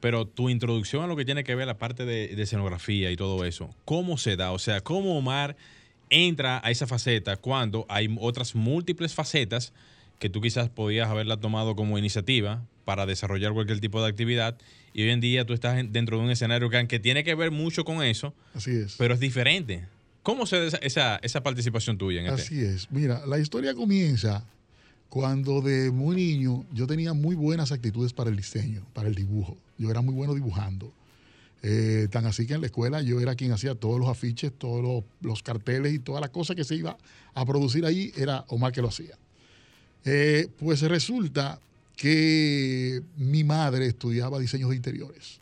Pero 0.00 0.26
tu 0.26 0.48
introducción 0.48 1.04
a 1.04 1.06
lo 1.06 1.16
que 1.16 1.24
tiene 1.26 1.44
que 1.44 1.54
ver 1.54 1.66
la 1.66 1.76
parte 1.76 2.06
de, 2.06 2.28
de 2.28 2.42
escenografía 2.42 3.10
y 3.10 3.16
todo 3.16 3.44
eso, 3.44 3.74
¿cómo 3.84 4.16
se 4.16 4.36
da? 4.36 4.52
O 4.52 4.58
sea, 4.58 4.80
¿cómo 4.80 5.16
Omar 5.16 5.56
entra 6.08 6.60
a 6.64 6.70
esa 6.70 6.86
faceta 6.86 7.36
cuando 7.36 7.86
hay 7.88 8.14
otras 8.18 8.54
múltiples 8.54 9.14
facetas 9.14 9.72
que 10.20 10.30
tú 10.30 10.40
quizás 10.40 10.68
podías 10.68 11.08
haberla 11.08 11.38
tomado 11.38 11.74
como 11.74 11.98
iniciativa 11.98 12.64
para 12.84 13.06
desarrollar 13.06 13.52
cualquier 13.52 13.80
tipo 13.80 14.00
de 14.02 14.08
actividad 14.08 14.56
y 14.94 15.02
hoy 15.02 15.10
en 15.10 15.20
día 15.20 15.44
tú 15.44 15.52
estás 15.54 15.78
en- 15.78 15.92
dentro 15.92 16.18
de 16.18 16.24
un 16.24 16.30
escenario 16.30 16.70
que 16.70 16.76
aunque 16.76 17.00
tiene 17.00 17.24
que 17.24 17.34
ver 17.34 17.50
mucho 17.50 17.84
con 17.84 18.02
eso, 18.04 18.32
Así 18.54 18.70
es. 18.70 18.94
pero 18.98 19.14
es 19.14 19.20
diferente. 19.20 19.86
¿Cómo 20.22 20.44
se 20.46 20.58
da 20.60 20.66
esa, 20.66 20.76
esa, 20.78 21.16
esa 21.22 21.42
participación 21.42 21.96
tuya 21.98 22.20
en 22.20 22.26
este? 22.26 22.42
Así 22.42 22.60
es. 22.60 22.90
Mira, 22.90 23.24
la 23.26 23.38
historia 23.38 23.74
comienza 23.74 24.44
cuando 25.08 25.60
de 25.62 25.90
muy 25.90 26.16
niño 26.16 26.64
yo 26.72 26.86
tenía 26.86 27.14
muy 27.14 27.34
buenas 27.34 27.72
actitudes 27.72 28.12
para 28.12 28.30
el 28.30 28.36
diseño, 28.36 28.84
para 28.92 29.08
el 29.08 29.14
dibujo. 29.14 29.56
Yo 29.78 29.90
era 29.90 30.02
muy 30.02 30.14
bueno 30.14 30.34
dibujando. 30.34 30.92
Eh, 31.62 32.08
tan 32.10 32.26
así 32.26 32.46
que 32.46 32.54
en 32.54 32.60
la 32.60 32.66
escuela 32.66 33.02
yo 33.02 33.20
era 33.20 33.34
quien 33.34 33.52
hacía 33.52 33.74
todos 33.74 33.98
los 33.98 34.08
afiches, 34.08 34.52
todos 34.56 34.82
los, 34.82 35.04
los 35.20 35.42
carteles 35.42 35.92
y 35.94 35.98
todas 35.98 36.20
las 36.20 36.30
cosas 36.30 36.56
que 36.56 36.64
se 36.64 36.74
iba 36.74 36.96
a 37.34 37.44
producir 37.46 37.84
ahí, 37.86 38.12
era 38.16 38.44
Omar 38.48 38.72
que 38.72 38.82
lo 38.82 38.88
hacía. 38.88 39.16
Eh, 40.04 40.48
pues 40.58 40.80
resulta 40.82 41.60
que 41.96 43.02
mi 43.18 43.44
madre 43.44 43.86
estudiaba 43.86 44.38
diseños 44.38 44.70
de 44.70 44.76
interiores. 44.76 45.38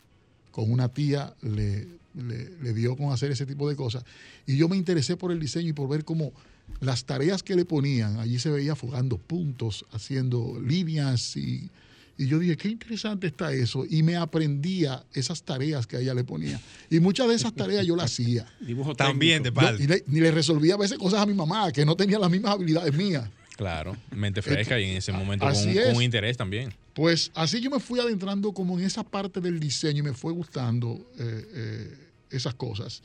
Con 0.51 0.71
una 0.71 0.89
tía 0.89 1.33
le, 1.41 1.87
le- 2.15 2.49
le 2.61 2.73
dio 2.73 2.95
con 2.97 3.11
hacer 3.13 3.31
ese 3.31 3.45
tipo 3.45 3.69
de 3.69 3.75
cosas. 3.75 4.03
Y 4.45 4.57
yo 4.57 4.67
me 4.67 4.75
interesé 4.75 5.15
por 5.15 5.31
el 5.31 5.39
diseño 5.39 5.69
y 5.69 5.73
por 5.73 5.87
ver 5.87 6.03
cómo 6.03 6.33
las 6.81 7.05
tareas 7.05 7.43
que 7.43 7.55
le 7.55 7.65
ponían, 7.65 8.19
allí 8.19 8.39
se 8.39 8.49
veía 8.49 8.75
fogando 8.75 9.17
puntos, 9.17 9.85
haciendo 9.91 10.59
líneas 10.63 11.35
y, 11.37 11.69
y 12.17 12.27
yo 12.27 12.37
dije, 12.39 12.57
qué 12.57 12.67
interesante 12.67 13.27
está 13.27 13.53
eso. 13.53 13.85
Y 13.89 14.03
me 14.03 14.17
aprendía 14.17 15.03
esas 15.13 15.41
tareas 15.43 15.87
que 15.87 15.95
a 15.97 15.99
ella 16.01 16.13
le 16.13 16.23
ponía. 16.25 16.59
Y 16.89 16.99
muchas 16.99 17.27
de 17.29 17.35
esas 17.35 17.53
tareas 17.55 17.85
yo 17.85 17.95
las 17.95 18.11
hacía. 18.11 18.45
Dibujo 18.59 18.93
También 18.93 19.43
de 19.43 19.51
parte. 19.53 19.83
Y 19.83 19.87
le, 19.87 20.03
ni 20.07 20.19
le 20.19 20.31
resolvía 20.31 20.73
a 20.73 20.77
veces 20.77 20.97
cosas 20.97 21.21
a 21.21 21.25
mi 21.25 21.33
mamá, 21.33 21.71
que 21.71 21.85
no 21.85 21.95
tenía 21.95 22.19
las 22.19 22.29
mismas 22.29 22.53
habilidades 22.55 22.93
mías. 22.93 23.29
Claro, 23.59 23.93
mente 24.15 24.41
fresca 24.41 24.79
y 24.79 24.85
en 24.85 24.95
ese 24.97 25.11
momento 25.11 25.43
con, 25.45 25.51
Así 25.53 25.67
un- 25.67 25.83
con 25.83 25.95
es. 25.97 26.01
interés 26.01 26.37
también. 26.37 26.73
Pues 26.93 27.29
así 27.35 27.59
yo 27.59 27.69
me 27.69 27.81
fui 27.81 27.99
adentrando 27.99 28.53
como 28.53 28.79
en 28.79 28.85
esa 28.85 29.03
parte 29.03 29.41
del 29.41 29.59
diseño 29.59 29.99
y 29.99 30.03
me 30.03 30.13
fue 30.13 30.31
gustando 30.31 30.95
eh, 31.19 31.45
eh, 31.53 31.97
esas 32.31 32.53
cosas. 32.55 33.03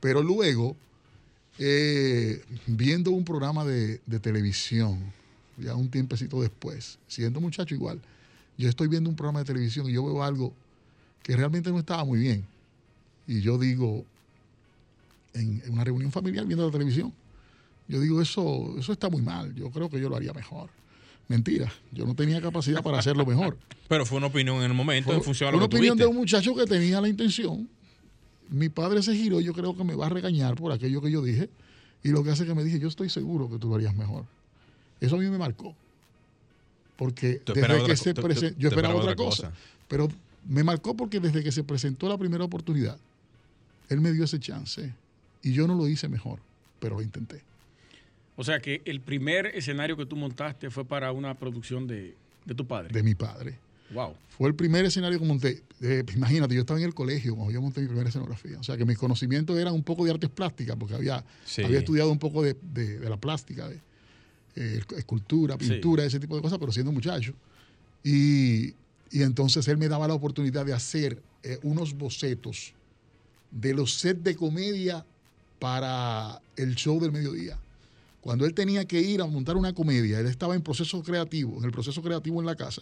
Pero 0.00 0.20
luego, 0.20 0.76
eh, 1.60 2.42
viendo 2.66 3.12
un 3.12 3.24
programa 3.24 3.64
de, 3.64 4.00
de 4.04 4.18
televisión, 4.18 4.98
ya 5.56 5.76
un 5.76 5.88
tiempecito 5.88 6.42
después, 6.42 6.98
siendo 7.06 7.40
muchacho 7.40 7.72
igual, 7.74 8.00
yo 8.58 8.68
estoy 8.68 8.88
viendo 8.88 9.08
un 9.08 9.14
programa 9.14 9.38
de 9.38 9.44
televisión 9.44 9.88
y 9.88 9.92
yo 9.92 10.04
veo 10.04 10.24
algo 10.24 10.52
que 11.22 11.36
realmente 11.36 11.70
no 11.70 11.78
estaba 11.78 12.04
muy 12.04 12.18
bien. 12.18 12.44
Y 13.28 13.40
yo 13.40 13.56
digo, 13.56 14.04
en, 15.34 15.62
en 15.64 15.72
una 15.72 15.84
reunión 15.84 16.10
familiar 16.10 16.44
viendo 16.44 16.66
la 16.66 16.72
televisión, 16.72 17.12
yo 17.88 18.00
digo, 18.00 18.20
eso, 18.22 18.74
eso 18.78 18.92
está 18.92 19.08
muy 19.10 19.22
mal, 19.22 19.54
yo 19.54 19.70
creo 19.70 19.88
que 19.90 20.00
yo 20.00 20.08
lo 20.08 20.16
haría 20.16 20.32
mejor. 20.32 20.70
Mentira, 21.28 21.72
yo 21.92 22.04
no 22.04 22.14
tenía 22.14 22.40
capacidad 22.42 22.82
para 22.82 22.98
hacerlo 22.98 23.24
mejor. 23.24 23.56
Pero 23.88 24.04
fue 24.06 24.18
una 24.18 24.26
opinión 24.26 24.56
en 24.58 24.64
el 24.64 24.74
momento 24.74 25.06
Fue 25.08 25.16
en 25.16 25.22
función 25.22 25.48
a 25.48 25.52
lo 25.52 25.58
una 25.58 25.68
que 25.68 25.76
opinión 25.76 25.96
tuviste. 25.96 26.04
de 26.04 26.10
un 26.10 26.16
muchacho 26.16 26.54
que 26.54 26.64
tenía 26.66 27.00
la 27.00 27.08
intención. 27.08 27.68
Mi 28.50 28.68
padre 28.68 29.02
se 29.02 29.14
giró 29.14 29.40
yo 29.40 29.52
creo 29.54 29.76
que 29.76 29.84
me 29.84 29.94
va 29.94 30.06
a 30.06 30.08
regañar 30.10 30.56
por 30.56 30.72
aquello 30.72 31.00
que 31.00 31.10
yo 31.10 31.22
dije. 31.22 31.48
Y 32.02 32.08
lo 32.08 32.22
que 32.24 32.30
hace 32.30 32.44
que 32.44 32.54
me 32.54 32.64
dije, 32.64 32.78
yo 32.80 32.88
estoy 32.88 33.08
seguro 33.08 33.48
que 33.48 33.58
tú 33.58 33.68
lo 33.68 33.76
harías 33.76 33.94
mejor. 33.94 34.24
Eso 35.00 35.16
a 35.16 35.18
mí 35.20 35.26
me 35.28 35.38
marcó. 35.38 35.74
Porque 36.96 37.40
desde 37.46 37.66
que 37.66 37.72
otra 37.82 37.96
se 37.96 38.14
tú- 38.14 38.22
presentó, 38.22 38.58
yo 38.58 38.68
esperaba 38.68 38.94
otra 38.94 39.12
otra 39.12 39.24
cosa. 39.24 39.48
cosa. 39.50 39.58
Pero 39.88 40.08
me 40.48 40.64
marcó 40.64 40.94
porque 40.96 41.20
desde 41.20 41.42
que 41.42 41.52
se 41.52 41.64
presentó 41.64 42.08
la 42.08 42.18
primera 42.18 42.44
oportunidad, 42.44 42.98
él 43.88 44.00
me 44.00 44.12
dio 44.12 44.24
ese 44.24 44.38
chance. 44.40 44.92
Y 45.42 45.52
yo 45.52 45.66
no 45.66 45.74
lo 45.74 45.88
hice 45.88 46.08
mejor, 46.08 46.40
pero 46.80 46.96
lo 46.96 47.02
intenté. 47.02 47.42
O 48.36 48.44
sea 48.44 48.60
que 48.60 48.80
el 48.84 49.00
primer 49.00 49.46
escenario 49.46 49.96
que 49.96 50.06
tú 50.06 50.16
montaste 50.16 50.70
fue 50.70 50.84
para 50.84 51.12
una 51.12 51.34
producción 51.38 51.86
de, 51.86 52.14
de 52.44 52.54
tu 52.54 52.66
padre. 52.66 52.92
De 52.92 53.02
mi 53.02 53.14
padre. 53.14 53.58
Wow. 53.92 54.14
Fue 54.30 54.48
el 54.48 54.54
primer 54.54 54.86
escenario 54.86 55.18
que 55.18 55.24
monté. 55.26 55.62
Eh, 55.82 56.02
imagínate, 56.14 56.54
yo 56.54 56.60
estaba 56.62 56.80
en 56.80 56.86
el 56.86 56.94
colegio 56.94 57.34
cuando 57.36 57.52
yo 57.52 57.60
monté 57.60 57.82
mi 57.82 57.88
primera 57.88 58.08
escenografía. 58.08 58.58
O 58.58 58.62
sea, 58.62 58.78
que 58.78 58.86
mis 58.86 58.96
conocimientos 58.96 59.58
eran 59.58 59.74
un 59.74 59.82
poco 59.82 60.04
de 60.06 60.12
artes 60.12 60.30
plásticas, 60.30 60.76
porque 60.78 60.94
había, 60.94 61.22
Sí. 61.44 61.62
había 61.62 61.80
estudiado 61.80 62.10
un 62.10 62.18
poco 62.18 62.42
de, 62.42 62.56
de- 62.72 62.98
de 63.00 63.08
la 63.10 63.18
plástica, 63.18 63.68
de 63.68 63.78
eh, 64.56 64.80
escultura, 64.96 65.56
Sí. 65.60 65.68
pintura, 65.68 66.04
ese 66.04 66.18
tipo 66.20 66.34
de 66.36 66.42
cosas, 66.42 66.58
pero 66.58 66.72
siendo 66.72 66.90
muchacho. 66.92 67.34
Y, 68.02 68.68
y 69.10 69.22
entonces 69.22 69.68
él 69.68 69.76
me 69.76 69.88
daba 69.88 70.08
la 70.08 70.14
oportunidad 70.14 70.64
de 70.64 70.72
hacer 70.72 71.20
eh, 71.42 71.58
unos 71.62 71.92
bocetos 71.94 72.72
de 73.50 73.74
los 73.74 73.94
sets 73.94 74.22
de 74.24 74.34
comedia 74.36 75.04
para 75.58 76.40
el 76.56 76.74
show 76.76 76.98
del 77.00 77.12
mediodía. 77.12 77.58
Cuando 78.22 78.46
él 78.46 78.54
tenía 78.54 78.84
que 78.86 79.00
ir 79.00 79.20
a 79.20 79.26
montar 79.26 79.56
una 79.56 79.74
comedia, 79.74 80.18
él 80.20 80.26
estaba 80.26 80.54
en 80.54 80.62
proceso 80.62 81.02
creativo, 81.02 81.58
en 81.58 81.64
el 81.64 81.72
proceso 81.72 82.00
creativo 82.02 82.40
en 82.40 82.46
la 82.46 82.54
casa, 82.54 82.80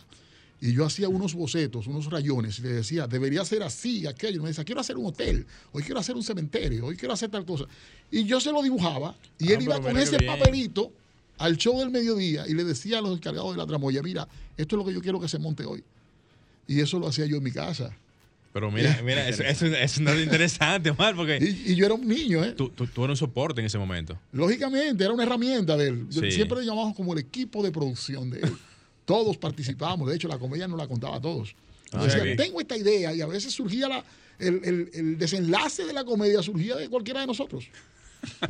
y 0.61 0.73
yo 0.75 0.85
hacía 0.85 1.09
unos 1.09 1.33
bocetos, 1.35 1.87
unos 1.87 2.07
rayones, 2.11 2.59
y 2.59 2.63
le 2.63 2.69
decía, 2.75 3.07
debería 3.07 3.43
ser 3.47 3.63
así, 3.63 4.07
aquello. 4.07 4.37
Y 4.37 4.43
me 4.43 4.49
decía, 4.49 4.63
quiero 4.65 4.83
hacer 4.83 4.99
un 4.99 5.07
hotel, 5.07 5.47
hoy 5.73 5.83
quiero 5.83 5.99
hacer 5.99 6.15
un 6.15 6.23
cementerio, 6.23 6.85
hoy 6.85 6.97
quiero 6.97 7.15
hacer 7.15 7.31
tal 7.31 7.47
cosa. 7.47 7.65
Y 8.11 8.25
yo 8.25 8.39
se 8.39 8.53
lo 8.53 8.63
dibujaba, 8.63 9.17
y 9.39 9.51
Ah, 9.51 9.55
él 9.55 9.63
iba 9.63 9.81
con 9.81 9.97
ese 9.97 10.19
bien. 10.19 10.39
papelito 10.39 10.93
al 11.39 11.57
show 11.57 11.81
del 11.81 11.89
mediodía 11.89 12.47
y 12.47 12.53
le 12.53 12.65
decía 12.65 12.99
a 12.99 13.01
los 13.01 13.17
encargados 13.17 13.53
de 13.53 13.57
la 13.57 13.67
tramoya, 13.67 14.03
mira, 14.03 14.29
esto 14.59 14.77
es 14.77 14.79
lo 14.79 14.85
que 14.85 14.93
yo 14.93 15.01
quiero 15.01 15.19
que 15.19 15.29
se 15.29 15.39
monte 15.39 15.65
hoy. 15.65 15.83
Y 16.69 16.81
eso 16.81 16.99
lo 16.99 17.09
hacía 17.09 17.25
yo 17.25 17.39
en 17.39 17.43
mi 17.43 17.51
casa. 17.51 17.97
Pero 18.53 18.71
mira, 18.71 19.01
mira, 19.05 19.29
eso, 19.29 19.43
eso- 19.43 19.67
eso 19.67 19.77
es 19.77 20.01
nada 20.01 20.21
interesante, 20.21 20.91
Omar, 20.97 21.15
porque 21.15 21.39
Y, 21.41 21.73
y 21.73 21.75
yo 21.77 21.87
era 21.87 21.95
un 21.95 22.07
niño, 22.07 22.43
¿eh? 22.45 22.53
tú, 22.53 22.69
tú, 22.71 22.87
tú 22.87 23.05
eras 23.05 23.15
un 23.21 23.27
soporte 23.29 23.61
en 23.61 23.67
ese 23.67 23.79
momento. 23.79 24.19
Lógicamente, 24.33 25.05
era 25.05 25.13
una 25.13 25.23
herramienta 25.23 25.77
de 25.77 25.89
él. 25.89 26.07
Yo- 26.11 26.21
Sí. 26.23 26.33
Siempre 26.33 26.61
le 26.61 26.67
llamamos 26.67 26.95
como 26.97 27.13
el 27.13 27.19
equipo 27.21 27.63
de 27.63 27.71
producción 27.71 28.31
de 28.31 28.41
él. 28.41 28.53
Todos 29.05 29.37
participábamos. 29.37 30.09
De 30.09 30.17
hecho, 30.17 30.29
la 30.29 30.39
comedia 30.39 30.69
no 30.69 30.77
la 30.77 30.87
contaba 30.87 31.17
a 31.17 31.21
todos. 31.21 31.55
Ah, 31.93 32.05
decía, 32.05 32.23
sí. 32.23 32.37
tengo 32.37 32.61
esta 32.61 32.77
idea 32.77 33.13
y 33.13 33.21
a 33.21 33.27
veces 33.27 33.53
surgía 33.53 33.89
la, 33.89 34.05
el, 34.39 34.61
el- 34.65 34.91
el 34.95 35.19
desenlace 35.19 35.85
de 35.85 35.93
la 35.93 36.05
comedia, 36.05 36.41
surgía 36.43 36.77
de 36.77 36.89
cualquiera 36.89 37.21
de 37.21 37.27
nosotros. 37.27 37.65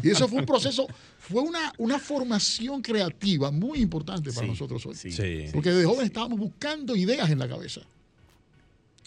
Y 0.02 0.10
eso 0.10 0.26
fue 0.28 0.40
un 0.40 0.46
proceso, 0.46 0.86
fue 1.20 1.42
una, 1.42 1.72
una 1.78 1.98
formación 1.98 2.82
creativa 2.82 3.50
muy 3.52 3.78
importante 3.78 4.32
para 4.32 4.44
Sí, 4.46 4.50
nosotros 4.52 4.84
hoy. 4.84 4.94
sí. 4.96 5.12
Sí. 5.12 5.44
Porque 5.52 5.70
desde 5.70 5.84
joven 5.86 6.04
estábamos 6.06 6.38
buscando 6.38 6.96
ideas 6.96 7.30
en 7.30 7.38
la 7.38 7.48
cabeza. 7.48 7.80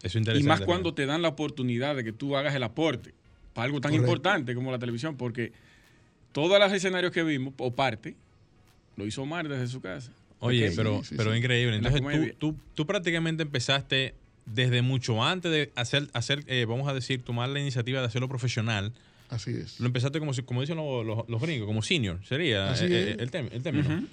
Eso 0.03 0.07
es 0.09 0.15
Y 0.15 0.17
interesante. 0.19 0.47
más 0.49 0.61
cuando 0.61 0.93
te 0.93 1.05
dan 1.05 1.21
la 1.21 1.29
oportunidad 1.29 1.95
de 1.95 2.03
que 2.03 2.11
tú 2.13 2.35
hagas 2.37 2.53
el 2.53 2.63
aporte 2.63 3.13
para 3.53 3.65
algo 3.65 3.79
tan 3.81 3.91
Correcto. 3.91 4.11
importante 4.11 4.53
como 4.55 4.71
la 4.71 4.79
televisión, 4.79 5.15
porque 5.17 5.51
todos 6.31 6.59
los 6.59 6.71
escenarios 6.73 7.11
que 7.11 7.23
vimos, 7.23 7.53
o 7.57 7.71
parte, 7.73 8.15
lo 8.97 9.05
hizo 9.05 9.21
Omar 9.23 9.47
desde 9.47 9.67
su 9.67 9.81
casa. 9.81 10.11
Oye, 10.39 10.71
pero, 10.75 10.99
Sí, 11.03 11.09
sí, 11.09 11.15
pero 11.17 11.31
sí. 11.31 11.37
increíble. 11.37 11.77
Entonces, 11.77 12.01
tú, 12.37 12.51
tú, 12.51 12.59
tú 12.75 12.85
prácticamente 12.85 13.43
empezaste 13.43 14.13
desde 14.45 14.81
mucho 14.81 15.23
antes 15.23 15.51
de 15.51 15.71
hacer, 15.75 16.09
hacer 16.13 16.43
eh, 16.47 16.65
vamos 16.67 16.87
a 16.89 16.93
decir, 16.93 17.21
tomar 17.23 17.47
la 17.49 17.59
iniciativa 17.61 18.01
de 18.01 18.07
hacerlo 18.07 18.27
profesional. 18.27 18.91
Así 19.29 19.51
es. 19.51 19.79
Lo 19.79 19.85
empezaste 19.85 20.19
como, 20.19 20.33
si- 20.33 20.41
como 20.43 20.59
dicen 20.61 20.75
los, 20.75 21.05
los- 21.05 21.29
los 21.29 21.41
gringos, 21.41 21.65
como 21.65 21.81
senior, 21.81 22.19
sería 22.25 22.71
Así 22.71 22.85
eh, 22.89 23.11
es. 23.13 23.19
el, 23.19 23.31
tem- 23.31 23.49
el 23.53 23.63
término. 23.63 24.05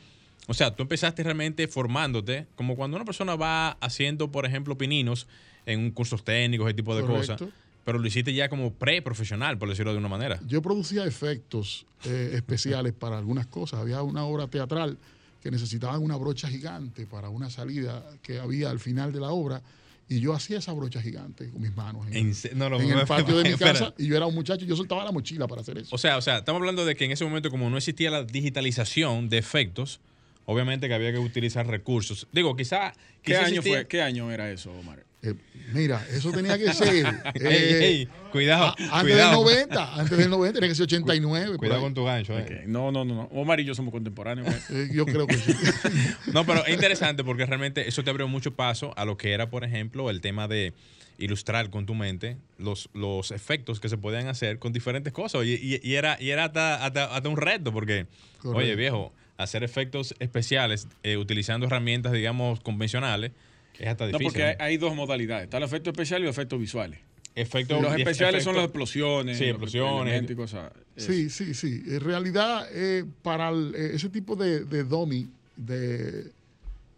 O 0.46 0.55
sea, 0.55 0.74
tú 0.74 0.83
empezaste 0.85 1.22
realmente 1.24 1.66
formándote, 1.66 2.46
como 2.55 2.76
cuando 2.76 2.96
una 2.96 3.05
persona 3.05 3.35
va 3.35 3.70
haciendo, 3.81 4.31
por 4.31 4.46
ejemplo, 4.46 4.79
pininos 4.79 5.27
en 5.67 5.90
cursos 5.90 6.25
técnicos, 6.25 6.67
ese 6.69 6.75
tipo 6.75 6.96
de 6.96 7.04
cosas, 7.04 7.40
pero 7.85 7.98
lo 7.98 8.06
hiciste 8.06 8.33
ya 8.35 8.48
como 8.48 8.73
pre-profesional, 8.73 9.58
por 9.58 9.69
decirlo 9.69 9.92
de 9.92 9.98
una 9.98 10.08
manera. 10.08 10.40
Yo 10.46 10.61
producía 10.63 11.04
efectos 11.04 11.87
eh, 12.04 12.33
especiales 12.35 12.92
para 12.92 13.19
algunas 13.19 13.46
cosas. 13.46 13.81
Había 13.81 14.02
una 14.02 14.25
obra 14.25 14.46
teatral 14.48 14.98
que 15.42 15.50
necesitaban 15.50 16.02
una 16.02 16.17
brocha 16.17 16.48
gigante 16.48 17.06
para 17.06 17.29
una 17.31 17.48
salida 17.50 18.04
que 18.23 18.38
había 18.38 18.71
al 18.71 18.79
final 18.79 19.13
de 19.13 19.21
la 19.21 19.31
obra 19.31 19.63
y 20.08 20.21
yo 20.21 20.35
hacía 20.35 20.58
esa 20.58 20.73
brocha 20.73 21.00
gigante 21.00 21.48
con 21.50 21.63
mis 21.63 21.75
manos 21.75 22.06
en, 22.08 22.15
En 22.15 22.58
no, 22.58 22.69
no, 22.69 22.81
en 22.81 22.90
el 22.98 23.06
patio 23.06 23.37
de 23.38 23.44
mi 23.44 23.50
espera. 23.50 23.73
casa 23.73 23.94
y 23.96 24.06
yo 24.08 24.17
era 24.17 24.27
un 24.27 24.35
muchacho 24.35 24.65
y 24.65 24.69
yo 24.69 24.77
soltaba 24.77 25.04
la 25.04 25.13
mochila 25.13 25.46
para 25.46 25.63
hacer 25.63 25.79
eso. 25.79 25.94
O 25.94 25.98
sea, 25.98 26.19
o 26.19 26.21
sea, 26.21 26.38
estamos 26.38 26.61
hablando 26.61 26.85
de 26.85 26.94
que 26.96 27.04
en 27.06 27.13
ese 27.13 27.25
momento, 27.25 27.48
como 27.50 27.71
no 27.71 27.77
existía 27.79 28.11
la 28.11 28.25
digitalización 28.25 29.29
de 29.29 29.38
efectos, 29.38 30.00
obviamente 30.44 30.88
que 30.88 30.94
había 30.94 31.13
que 31.13 31.19
utilizar 31.19 31.67
recursos. 31.67 32.27
Digo, 32.33 32.54
quizá. 32.56 32.92
¿Qué 33.23 33.33
quizá 33.33 33.38
año 33.46 33.61
existía- 33.61 33.79
fue? 33.79 33.87
¿Qué 33.87 34.02
año 34.02 34.31
era 34.33 34.50
eso, 34.50 34.73
Omar? 34.73 35.04
Eh, 35.23 35.35
mira, 35.75 36.04
eso 36.12 36.33
tenía 36.33 36.56
que 36.58 36.73
ser. 36.73 37.04
Eh, 37.35 37.79
ey, 37.83 38.08
cuidado. 38.31 38.66
a- 38.66 38.77
antes 38.98 39.00
cuidado. 39.14 39.44
del 39.44 39.54
90, 39.68 39.94
antes 40.00 40.18
del 40.18 40.31
90, 40.31 40.54
tenía 40.54 40.68
que 40.71 40.75
ser 40.75 40.85
89. 40.85 41.46
por 41.48 41.56
Cuidado 41.58 41.81
con 41.83 41.94
tu 41.94 42.04
gancho. 42.04 42.38
eh. 42.38 42.42
Ok, 42.42 42.66
No, 42.68 42.90
no, 42.90 43.04
no, 43.04 43.14
no. 43.14 43.23
Omar 43.33 43.60
y 43.60 43.64
yo 43.64 43.75
somos 43.75 43.92
contemporáneos. 43.92 44.48
Eh, 44.71 44.88
yo 44.92 45.04
creo 45.06 45.27
que 45.27 45.37
sí. 45.37 45.52
No, 46.33 46.44
pero 46.46 46.64
es 46.64 46.73
interesante 46.75 47.23
porque 47.25 47.44
realmente 47.46 47.87
eso 47.88 48.02
te 48.02 48.10
abrió 48.10 48.29
mucho 48.29 48.54
paso 48.54 48.94
a 48.96 49.04
lo 49.04 49.16
que 49.16 49.33
era, 49.33 49.50
por 49.50 49.64
ejemplo, 49.64 50.08
el 50.10 50.21
tema 50.21 50.48
de 50.48 50.73
ilustrar 51.18 51.68
con 51.68 51.85
tu 51.85 51.94
mente 51.94 52.38
los, 52.56 52.88
los 52.94 53.31
efectos 53.31 53.79
que 53.79 53.90
se 53.90 53.98
podían 53.98 54.27
hacer 54.29 54.58
con 54.58 54.73
diferentes 54.73 55.12
cosas. 55.12 55.44
Y, 55.44 55.52
y- 55.54 55.81
y 55.83 55.94
era, 55.96 56.16
y 56.18 56.31
era 56.31 56.44
hasta, 56.44 56.85
hasta, 56.85 57.14
hasta 57.14 57.29
un 57.29 57.37
reto 57.37 57.73
porque, 57.75 58.06
Correcto. 58.38 58.56
oye, 58.58 58.75
viejo, 58.75 59.12
hacer 59.37 59.62
efectos 59.64 60.14
especiales 60.18 60.88
eh, 61.02 61.18
utilizando 61.18 61.66
herramientas, 61.66 62.12
digamos, 62.12 62.60
convencionales 62.60 63.33
es 63.81 63.88
hasta 63.88 64.06
No, 64.08 64.18
porque 64.18 64.42
hay, 64.44 64.56
¿no? 64.56 64.64
hay 64.64 64.76
dos 64.76 64.94
modalidades. 64.94 65.44
Está 65.44 65.56
el 65.58 65.64
efecto 65.64 65.90
especial 65.90 66.20
y 66.22 66.24
los 66.26 66.35
efectos 66.37 66.58
visuales. 66.60 67.00
Efectos- 67.35 67.81
los 67.81 67.96
especiales 67.96 68.42
son 68.44 68.56
las 68.56 68.64
explosiones. 68.64 69.38
Sí, 69.38 69.44
los 69.44 69.52
explosiones. 69.52 70.31
y 70.31 70.35
cosas. 70.35 70.72
Sí, 70.96 71.31
sí, 71.31 71.54
sí. 71.54 71.83
En 71.87 72.00
realidad, 72.00 72.66
eh, 72.72 73.04
para 73.22 73.48
el- 73.50 73.72
eh, 73.76 73.90
ese 73.94 74.08
tipo 74.08 74.37
de, 74.37 74.64
de 74.64 74.85
dummy, 74.85 75.28
de, 75.56 76.31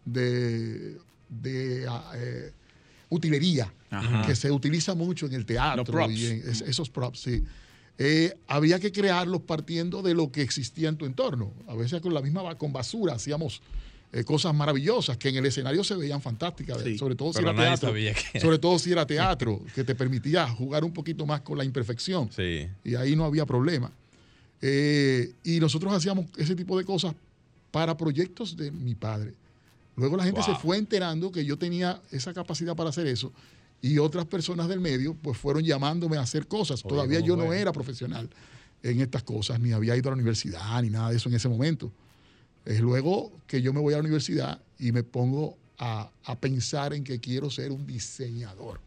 de, 0.05 0.97
de, 1.29 1.85
ah, 1.87 2.11
eh, 2.15 2.51
utilería, 3.09 3.71
Ajá. 3.89 4.25
que 4.25 4.35
se 4.35 4.51
utiliza 4.51 4.95
mucho 4.95 5.27
en 5.27 5.33
el 5.33 5.45
teatro 5.45 5.77
Los 5.83 5.89
props. 5.89 6.13
y 6.13 6.25
en 6.27 6.49
es- 6.49 6.61
esos 6.61 6.89
props, 6.89 7.19
sí. 7.19 7.43
Eh, 7.99 8.33
había 8.47 8.79
que 8.79 8.91
crearlos 8.91 9.41
partiendo 9.43 10.01
de 10.01 10.15
lo 10.15 10.31
que 10.31 10.41
existía 10.41 10.89
en 10.89 10.97
tu 10.97 11.05
entorno. 11.05 11.53
A 11.67 11.75
veces 11.75 12.01
con 12.01 12.13
la 12.13 12.21
misma 12.21 12.55
con 12.57 12.73
basura 12.73 13.13
hacíamos 13.13 13.61
eh, 14.13 14.23
cosas 14.23 14.53
maravillosas 14.53 15.17
que 15.17 15.29
en 15.29 15.37
el 15.37 15.45
escenario 15.47 15.83
se 15.83 15.95
veían 15.95 16.21
fantásticas, 16.21 16.81
Sí, 16.83 16.97
sobre 16.97 17.15
todo 17.15 17.33
si 17.33 17.39
era 17.39 17.53
teatro. 17.55 17.93
que- 17.93 18.39
Sobre 18.39 18.59
todo 18.59 18.77
si 18.79 18.91
era 18.91 19.05
teatro, 19.07 19.59
que 19.73 19.83
te 19.83 19.95
permitía 19.95 20.47
jugar 20.47 20.83
un 20.83 20.93
poquito 20.93 21.25
más 21.25 21.41
con 21.41 21.57
la 21.57 21.63
imperfección 21.65 22.29
Sí. 22.31 22.67
y 22.83 22.95
ahí 22.95 23.15
no 23.15 23.25
había 23.25 23.45
problema. 23.45 23.91
Eh, 24.61 25.33
y 25.43 25.59
nosotros 25.59 25.91
hacíamos 25.93 26.27
ese 26.37 26.55
tipo 26.55 26.77
de 26.77 26.85
cosas 26.85 27.13
para 27.71 27.97
proyectos 27.97 28.55
de 28.55 28.71
mi 28.71 28.95
padre. 28.95 29.33
Luego 29.95 30.15
la 30.17 30.23
gente 30.23 30.41
Wow. 30.41 30.55
se 30.55 30.61
fue 30.61 30.77
enterando 30.77 31.31
que 31.31 31.43
yo 31.43 31.57
tenía 31.57 32.01
esa 32.11 32.33
capacidad 32.33 32.75
para 32.75 32.89
hacer 32.89 33.07
eso 33.07 33.31
y 33.81 33.97
otras 33.97 34.25
personas 34.25 34.67
del 34.67 34.79
medio 34.79 35.15
pues 35.15 35.37
fueron 35.37 35.63
llamándome 35.63 36.17
a 36.17 36.21
hacer 36.21 36.47
cosas. 36.47 36.81
Oye, 36.85 36.89
Todavía 36.89 37.19
¿cómo 37.19 37.27
yo 37.27 37.35
no 37.35 37.51
era 37.53 37.71
profesional 37.73 38.29
en 38.81 39.01
estas 39.01 39.23
cosas, 39.23 39.59
ni 39.59 39.71
había 39.71 39.95
ido 39.97 40.09
a 40.09 40.11
la 40.11 40.15
universidad, 40.15 40.81
ni 40.81 40.89
nada 40.89 41.09
de 41.09 41.17
eso 41.17 41.29
en 41.29 41.35
ese 41.35 41.49
momento. 41.49 41.91
Es 42.65 42.79
luego 42.79 43.31
que 43.47 43.61
yo 43.61 43.73
me 43.73 43.79
voy 43.79 43.93
a 43.93 43.97
la 43.97 44.01
universidad 44.03 44.59
y 44.79 44.91
me 44.91 45.03
pongo 45.03 45.57
a, 45.77 46.09
a 46.25 46.35
pensar 46.39 46.93
en 46.93 47.03
que 47.03 47.19
quiero 47.19 47.49
ser 47.49 47.71
un 47.71 47.85
diseñador. 47.85 48.79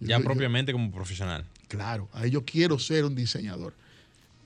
Ya 0.00 0.16
Yo- 0.16 0.18
yo- 0.18 0.24
propiamente 0.24 0.72
como 0.72 0.90
profesional. 0.90 1.44
Claro, 1.68 2.08
ahí 2.12 2.30
yo 2.30 2.44
quiero 2.44 2.78
ser 2.78 3.04
un 3.04 3.14
diseñador. 3.14 3.72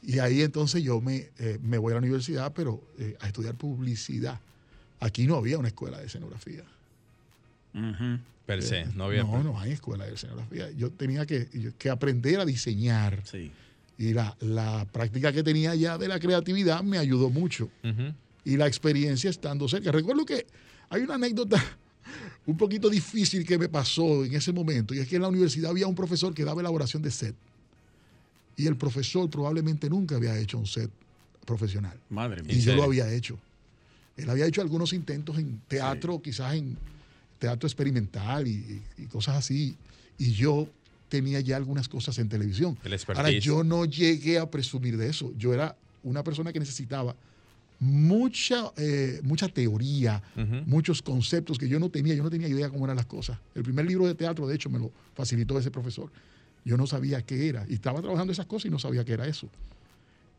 Y 0.03 0.19
ahí 0.21 0.43
entonces 0.43 0.83
yo 0.83 1.01
me, 1.01 1.29
eh, 1.39 1.59
me 1.63 1.77
voy 1.79 1.91
a 1.93 1.95
la 1.95 1.99
universidad, 2.01 2.53
pero 2.55 2.81
eh, 2.99 3.17
a 3.21 3.27
estudiar 3.27 3.55
publicidad. 3.55 4.39
Aquí 5.01 5.27
no 5.27 5.37
había 5.37 5.59
una 5.59 5.69
escuela 5.69 5.99
de 5.99 6.07
escenografía. 6.07 6.63
Per 8.47 8.63
se. 8.63 8.87
No 8.95 9.05
había. 9.05 9.23
No, 9.25 9.43
no 9.43 9.59
hay 9.61 9.73
escuela 9.73 10.07
de 10.07 10.15
escenografía. 10.15 10.71
Yo 10.71 10.91
tenía 10.91 11.27
que, 11.27 11.73
que 11.79 11.91
aprender 11.91 12.41
a 12.41 12.45
diseñar. 12.45 13.23
Sí. 13.25 13.51
Y 13.99 14.13
la, 14.13 14.37
la 14.41 14.87
práctica 14.93 15.33
que 15.33 15.43
tenía 15.43 15.75
ya 15.75 15.99
de 15.99 16.07
la 16.07 16.21
creatividad 16.21 16.83
me 16.85 16.99
ayudó 16.99 17.31
mucho. 17.31 17.69
Y 18.45 18.57
la 18.57 18.67
experiencia 18.69 19.29
estando 19.29 19.69
cerca. 19.69 19.91
Recuerdo 19.91 20.25
que 20.25 20.47
hay 20.89 21.03
una 21.03 21.17
anécdota 21.17 21.63
un 22.47 22.57
poquito 22.57 22.89
difícil 22.89 23.45
que 23.45 23.59
me 23.59 23.69
pasó 23.69 24.25
en 24.25 24.35
ese 24.35 24.53
momento. 24.53 24.95
Y 24.95 25.01
es 25.01 25.09
que 25.09 25.17
en 25.17 25.23
la 25.23 25.29
universidad 25.29 25.71
había 25.71 25.89
un 25.89 25.97
profesor 25.97 26.33
que 26.33 26.45
daba 26.45 26.61
elaboración 26.61 27.03
de 27.03 27.11
set. 27.11 27.35
Y 28.57 28.67
el 28.67 28.77
profesor 28.77 29.29
probablemente 29.29 29.91
nunca 29.91 30.15
había 30.15 30.39
hecho 30.39 30.59
un 30.59 30.67
set 30.67 30.91
profesional. 31.45 31.99
Madre 32.09 32.43
mía. 32.43 32.55
Y 32.55 32.61
¿En 32.61 32.65
yo 32.65 32.75
lo 32.77 32.85
había 32.85 33.13
hecho. 33.13 33.39
Él 34.17 34.31
había 34.31 34.47
hecho 34.47 34.61
algunos 34.61 34.93
intentos 34.93 35.39
en 35.39 35.61
teatro, 35.67 36.23
quizás 36.23 36.55
en 36.55 36.77
teatro 37.39 37.67
experimental 37.67 38.47
y, 38.47 38.81
y 38.97 39.07
cosas 39.07 39.37
así. 39.37 39.77
Y 40.19 40.33
yo 40.33 40.69
tenía 41.09 41.41
ya 41.41 41.57
algunas 41.57 41.89
cosas 41.89 42.19
en 42.19 42.29
televisión. 42.29 42.79
El 42.85 42.99
Ahora, 43.17 43.31
yo 43.31 43.65
no 43.65 43.85
llegué 43.85 44.39
a 44.39 44.51
presumir 44.51 44.97
de 44.97 45.09
eso. 45.09 45.33
Yo 45.37 45.55
era 45.55 45.77
una 46.03 46.23
persona 46.23 46.53
que 46.53 46.61
necesitaba 46.61 47.17
mucha, 47.81 48.73
eh, 48.77 49.21
mucha 49.23 49.49
teoría, 49.49 50.23
muchos 50.67 51.03
conceptos 51.03 51.59
que 51.59 51.69
yo 51.69 51.79
no 51.79 51.91
tenía. 51.91 52.15
Yo 52.15 52.23
no 52.23 52.31
tenía 52.31 52.49
idea 52.49 52.69
cómo 52.69 52.85
eran 52.85 52.97
las 52.97 53.07
cosas. 53.07 53.39
El 53.55 53.63
primer 53.63 53.87
libro 53.87 54.07
de 54.07 54.15
teatro, 54.15 54.47
de 54.47 54.55
hecho, 54.55 54.71
me 54.71 54.79
lo 54.79 54.91
facilitó 55.15 55.59
ese 55.59 55.71
profesor. 55.71 56.11
Yo 56.65 56.77
no 56.77 56.87
sabía 56.87 57.23
qué 57.23 57.49
era. 57.49 57.65
Y 57.69 57.75
estaba 57.75 58.01
trabajando 58.01 58.33
esas 58.33 58.47
cosas 58.47 58.67
y 58.67 58.71
no 58.71 58.79
sabía 58.79 59.05
qué 59.05 59.13
era 59.13 59.27
eso. 59.27 59.49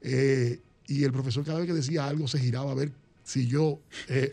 Eh, 0.01 0.59
y 0.87 1.03
el 1.03 1.11
profesor 1.11 1.43
cada 1.45 1.59
vez 1.59 1.67
que 1.67 1.73
decía 1.73 2.07
algo 2.07 2.27
se 2.27 2.39
giraba 2.39 2.71
a 2.71 2.75
ver 2.75 2.91
si 3.29 3.45
yo 3.47 3.79
eh, 4.07 4.31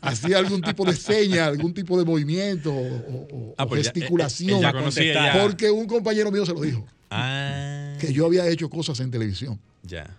hacía 0.00 0.38
algún 0.38 0.62
tipo 0.62 0.84
de 0.86 0.94
seña, 0.96 1.44
algún 1.46 1.74
tipo 1.74 1.98
de 1.98 2.06
movimiento 2.06 2.72
o, 2.72 2.96
o- 2.96 3.54
Ah, 3.58 3.64
o 3.64 3.68
pues 3.68 3.82
ya, 3.82 3.88
eh, 3.88 3.92
eh, 3.94 3.94
gesticulación. 4.00 4.60
ya. 4.62 5.38
Porque 5.42 5.70
un 5.70 5.86
compañero 5.86 6.30
mío 6.32 6.46
se 6.46 6.54
lo 6.54 6.62
dijo, 6.62 6.86
Ah. 7.10 7.96
que 8.00 8.12
yo 8.14 8.24
había 8.24 8.46
hecho 8.48 8.70
cosas 8.70 8.98
en 9.00 9.10
televisión. 9.10 9.60
Ya. 9.82 10.16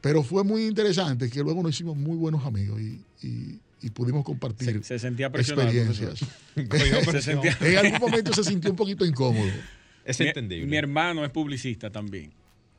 Pero 0.00 0.22
fue 0.22 0.44
muy 0.44 0.64
interesante 0.66 1.28
que 1.28 1.40
luego 1.42 1.60
nos 1.62 1.74
hicimos 1.74 1.96
muy 1.96 2.16
buenos 2.16 2.44
amigos 2.46 2.80
y, 2.80 3.00
y- 3.26 3.58
y 3.82 3.90
pudimos 3.90 4.24
compartir 4.24 4.78
Se, 4.78 4.82
se 4.84 4.98
sentía 5.00 5.26
experiencias. 5.26 6.20
profesor. 6.54 7.12
Se 7.12 7.22
sentía- 7.22 7.56
En 7.60 7.78
algún 7.78 8.00
momento 8.00 8.32
se 8.32 8.44
sintió 8.44 8.70
un 8.70 8.76
poquito 8.76 9.04
incómodo. 9.04 9.50
Es 10.04 10.20
Mi- 10.20 10.28
entendible. 10.28 10.66
Mi 10.66 10.76
hermano 10.76 11.24
es 11.24 11.30
publicista 11.32 11.90
también. 11.90 12.30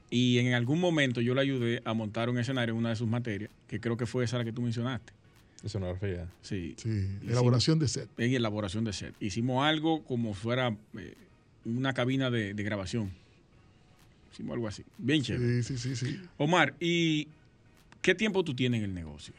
Y 0.09 0.39
en 0.39 0.53
algún 0.53 0.79
momento 0.79 1.19
yo 1.21 1.35
le 1.35 1.41
ayudé 1.41 1.81
a 1.83 1.93
montar 1.93 2.29
un 2.29 2.37
escenario 2.37 2.73
en 2.73 2.79
una 2.79 2.89
de 2.89 2.95
sus 2.95 3.07
materias, 3.07 3.49
que 3.67 3.79
creo 3.79 3.97
que 3.97 4.05
fue 4.05 4.23
esa 4.23 4.37
la 4.37 4.45
que 4.45 4.53
tú 4.53 4.61
mencionaste. 4.61 5.13
Escenografía. 5.63 6.27
Sí. 6.41 6.75
Sí, 6.77 7.07
elaboración 7.27 7.79
de 7.79 7.87
set. 7.87 8.09
En 8.17 8.33
elaboración 8.33 8.83
de 8.83 8.93
set. 8.93 9.13
Hicimos 9.19 9.65
algo 9.65 10.03
como 10.03 10.33
fuera 10.33 10.75
eh, 10.97 11.15
una 11.65 11.93
cabina 11.93 12.29
de, 12.29 12.53
de 12.53 12.63
grabación. 12.63 13.11
Hicimos 14.31 14.53
algo 14.53 14.67
así. 14.67 14.83
Bien 14.97 15.21
chévere. 15.23 15.63
Sí, 15.63 15.77
sí, 15.77 15.95
sí, 15.95 16.05
sí. 16.07 16.21
Omar, 16.37 16.75
¿y 16.79 17.27
qué 18.01 18.15
tiempo 18.15 18.43
tú 18.43 18.53
tienes 18.55 18.79
en 18.79 18.85
el 18.85 18.93
negocio? 18.93 19.33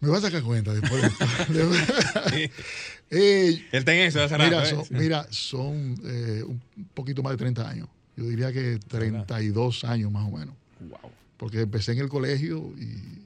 Me 0.00 0.08
vas 0.08 0.22
a 0.22 0.26
sacar 0.28 0.42
cuenta 0.42 0.72
después 0.72 1.02
de 1.02 1.08
esto. 1.08 1.24
Eh, 3.10 3.64
Él 3.72 3.78
está 3.78 3.94
en 3.94 4.00
eso 4.00 4.22
hace 4.22 4.36
rato, 4.36 4.50
Mira, 4.50 4.62
¿eh? 4.64 4.70
son, 4.70 4.86
mira, 4.90 5.26
son 5.30 5.94
eh, 6.04 6.42
un 6.46 6.60
poquito 6.92 7.22
más 7.22 7.32
de 7.32 7.38
30 7.38 7.66
años. 7.66 7.88
Yo 8.18 8.24
diría 8.24 8.52
que 8.52 8.80
32 8.88 9.84
años 9.84 10.10
más 10.10 10.26
o 10.26 10.36
menos. 10.36 10.54
Wow. 10.80 11.10
Porque 11.36 11.60
empecé 11.60 11.92
en 11.92 11.98
el 12.00 12.08
colegio 12.08 12.72
y, 12.76 13.18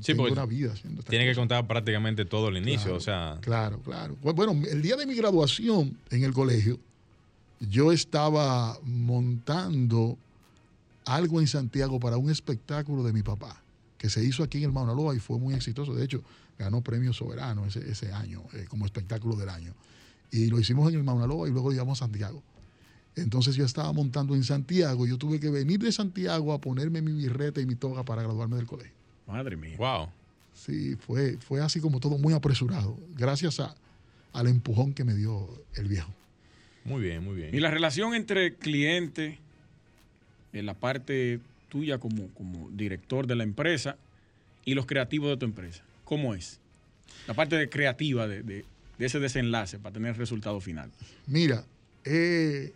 Sí, 0.00 0.12
tengo 0.14 0.24
una 0.30 0.46
vida 0.46 0.72
haciendo 0.74 1.02
Tiene 1.02 1.26
que 1.26 1.34
contar 1.34 1.66
prácticamente 1.66 2.24
todo 2.24 2.48
el 2.48 2.56
inicio, 2.58 2.82
Claro, 2.84 2.96
o 2.96 3.00
sea. 3.00 3.38
Claro, 3.40 3.80
claro. 3.80 4.16
Bu- 4.22 4.32
Bueno, 4.34 4.52
el 4.70 4.80
día 4.80 4.96
de 4.96 5.06
mi 5.06 5.14
graduación 5.14 5.98
en 6.10 6.22
el 6.24 6.32
colegio, 6.32 6.78
yo 7.60 7.90
estaba 7.92 8.78
montando 8.84 10.16
algo 11.04 11.40
en 11.40 11.48
Santiago 11.48 11.98
para 12.00 12.16
un 12.16 12.30
espectáculo 12.30 13.02
de 13.02 13.12
mi 13.12 13.22
papá, 13.22 13.60
que 13.98 14.08
se 14.08 14.24
hizo 14.24 14.42
aquí 14.44 14.58
en 14.58 14.64
el 14.64 14.72
Mauna 14.72 14.94
Loa 14.94 15.14
y 15.16 15.18
fue 15.18 15.38
muy 15.38 15.54
exitoso. 15.54 15.94
De 15.94 16.04
hecho, 16.04 16.22
ganó 16.58 16.80
premio 16.80 17.12
soberano 17.12 17.66
ese, 17.66 17.80
ese 17.90 18.12
año, 18.12 18.42
eh, 18.54 18.66
como 18.68 18.86
espectáculo 18.86 19.34
del 19.36 19.48
año. 19.48 19.74
Y 20.30 20.46
lo 20.46 20.60
hicimos 20.60 20.88
en 20.92 20.98
el 20.98 21.04
Mauna 21.04 21.26
Loa 21.26 21.48
y 21.48 21.50
luego 21.50 21.68
lo 21.68 21.72
llevamos 21.72 22.00
a 22.00 22.04
Santiago. 22.04 22.42
Entonces 23.20 23.56
yo 23.56 23.64
estaba 23.64 23.92
montando 23.92 24.34
en 24.34 24.44
Santiago 24.44 25.06
y 25.06 25.10
yo 25.10 25.18
tuve 25.18 25.40
que 25.40 25.50
venir 25.50 25.78
de 25.80 25.92
Santiago 25.92 26.52
a 26.52 26.60
ponerme 26.60 27.02
mi 27.02 27.12
birreta 27.12 27.60
y 27.60 27.66
mi 27.66 27.74
toga 27.74 28.04
para 28.04 28.22
graduarme 28.22 28.56
del 28.56 28.66
colegio. 28.66 28.92
Madre 29.26 29.56
mía. 29.56 29.76
Wow. 29.78 30.08
Sí, 30.54 30.96
fue, 30.96 31.36
fue 31.38 31.60
así 31.60 31.80
como 31.80 32.00
todo 32.00 32.18
muy 32.18 32.32
apresurado, 32.34 32.98
gracias 33.16 33.60
a, 33.60 33.74
al 34.32 34.46
empujón 34.48 34.92
que 34.92 35.04
me 35.04 35.14
dio 35.14 35.48
el 35.76 35.86
viejo. 35.88 36.12
Muy 36.84 37.02
bien, 37.02 37.22
muy 37.22 37.34
bien. 37.36 37.54
Y 37.54 37.60
la 37.60 37.70
relación 37.70 38.14
entre 38.14 38.54
cliente, 38.54 39.38
en 40.52 40.66
la 40.66 40.74
parte 40.74 41.40
tuya 41.68 41.98
como, 41.98 42.28
como 42.34 42.70
director 42.70 43.26
de 43.26 43.36
la 43.36 43.44
empresa, 43.44 43.96
y 44.64 44.74
los 44.74 44.86
creativos 44.86 45.30
de 45.30 45.36
tu 45.36 45.44
empresa, 45.46 45.82
¿cómo 46.04 46.34
es? 46.34 46.58
La 47.26 47.34
parte 47.34 47.56
de 47.56 47.68
creativa 47.68 48.26
de, 48.26 48.42
de- 48.42 48.64
de 48.98 49.06
ese 49.06 49.20
desenlace 49.20 49.78
para 49.78 49.92
tener 49.92 50.10
el 50.10 50.16
resultado 50.16 50.60
final. 50.60 50.90
Mira, 51.28 51.64
eh, 52.04 52.72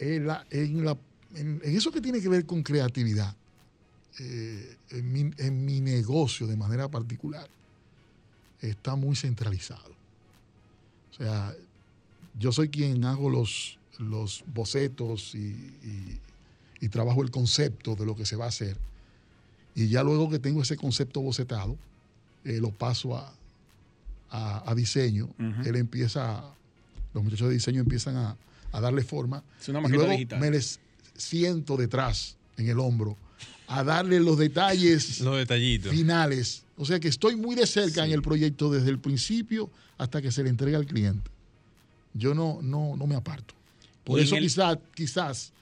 en, 0.00 0.26
la- 0.26 0.44
en 0.50 0.84
la- 0.84 0.98
en- 1.34 1.60
en 1.62 1.76
eso 1.76 1.92
que 1.92 2.00
tiene 2.00 2.20
que 2.20 2.28
ver 2.28 2.44
con 2.46 2.62
creatividad, 2.62 3.34
eh, 4.18 4.76
en, 4.90 5.12
mi, 5.12 5.30
en 5.38 5.64
mi 5.64 5.80
negocio 5.80 6.46
de 6.46 6.56
manera 6.56 6.88
particular, 6.88 7.48
está 8.60 8.96
muy 8.96 9.14
centralizado. 9.16 9.90
O 11.12 11.14
sea, 11.16 11.54
yo 12.38 12.52
soy 12.52 12.68
quien 12.68 13.04
hago 13.04 13.30
los, 13.30 13.78
los 13.98 14.44
bocetos 14.54 15.34
y, 15.34 15.38
y- 15.38 16.20
y 16.82 16.88
trabajo 16.88 17.22
el 17.22 17.30
concepto 17.30 17.94
de 17.94 18.06
lo 18.06 18.16
que 18.16 18.24
se 18.24 18.36
va 18.36 18.46
a 18.46 18.48
hacer. 18.48 18.76
Y 19.74 19.88
ya 19.88 20.02
luego 20.02 20.30
que 20.30 20.38
tengo 20.38 20.62
ese 20.62 20.76
concepto 20.76 21.20
bocetado, 21.20 21.76
eh, 22.44 22.58
lo 22.58 22.70
paso 22.70 23.16
a, 23.16 23.34
a, 24.30 24.74
diseño, 24.74 25.28
él 25.66 25.76
empieza, 25.76 26.42
los 27.12 27.22
muchachos 27.22 27.48
de 27.48 27.54
diseño 27.54 27.80
empiezan 27.82 28.16
a, 28.16 28.36
darle 28.78 29.02
forma. 29.02 29.42
Es 29.58 29.68
una 29.68 29.80
y 29.80 29.92
luego 29.92 30.10
digital. 30.12 30.38
me 30.38 30.50
les 30.50 30.78
siento 31.16 31.76
detrás, 31.76 32.36
en 32.58 32.68
el 32.68 32.78
hombro, 32.78 33.16
a 33.66 33.82
darle 33.82 34.20
los 34.20 34.36
detalles 34.36 35.20
los 35.22 35.38
detallitos. 35.38 35.90
finales. 35.90 36.64
O 36.76 36.84
sea 36.84 37.00
que 37.00 37.08
estoy 37.08 37.36
muy 37.36 37.56
de 37.56 37.66
cerca 37.66 38.04
en 38.04 38.12
el 38.12 38.20
proyecto 38.22 38.70
desde 38.70 38.90
el 38.90 38.98
principio 38.98 39.70
hasta 39.98 40.22
que 40.22 40.30
se 40.30 40.42
le 40.42 40.50
entrega 40.50 40.78
al 40.78 40.86
cliente. 40.86 41.30
Yo 42.14 42.34
no, 42.34 42.60
no, 42.62 42.96
no 42.96 43.06
me 43.06 43.14
aparto. 43.14 43.54
Por 44.04 44.18
eso 44.18 44.36
quizás, 44.36 44.78
quizás 44.94 45.52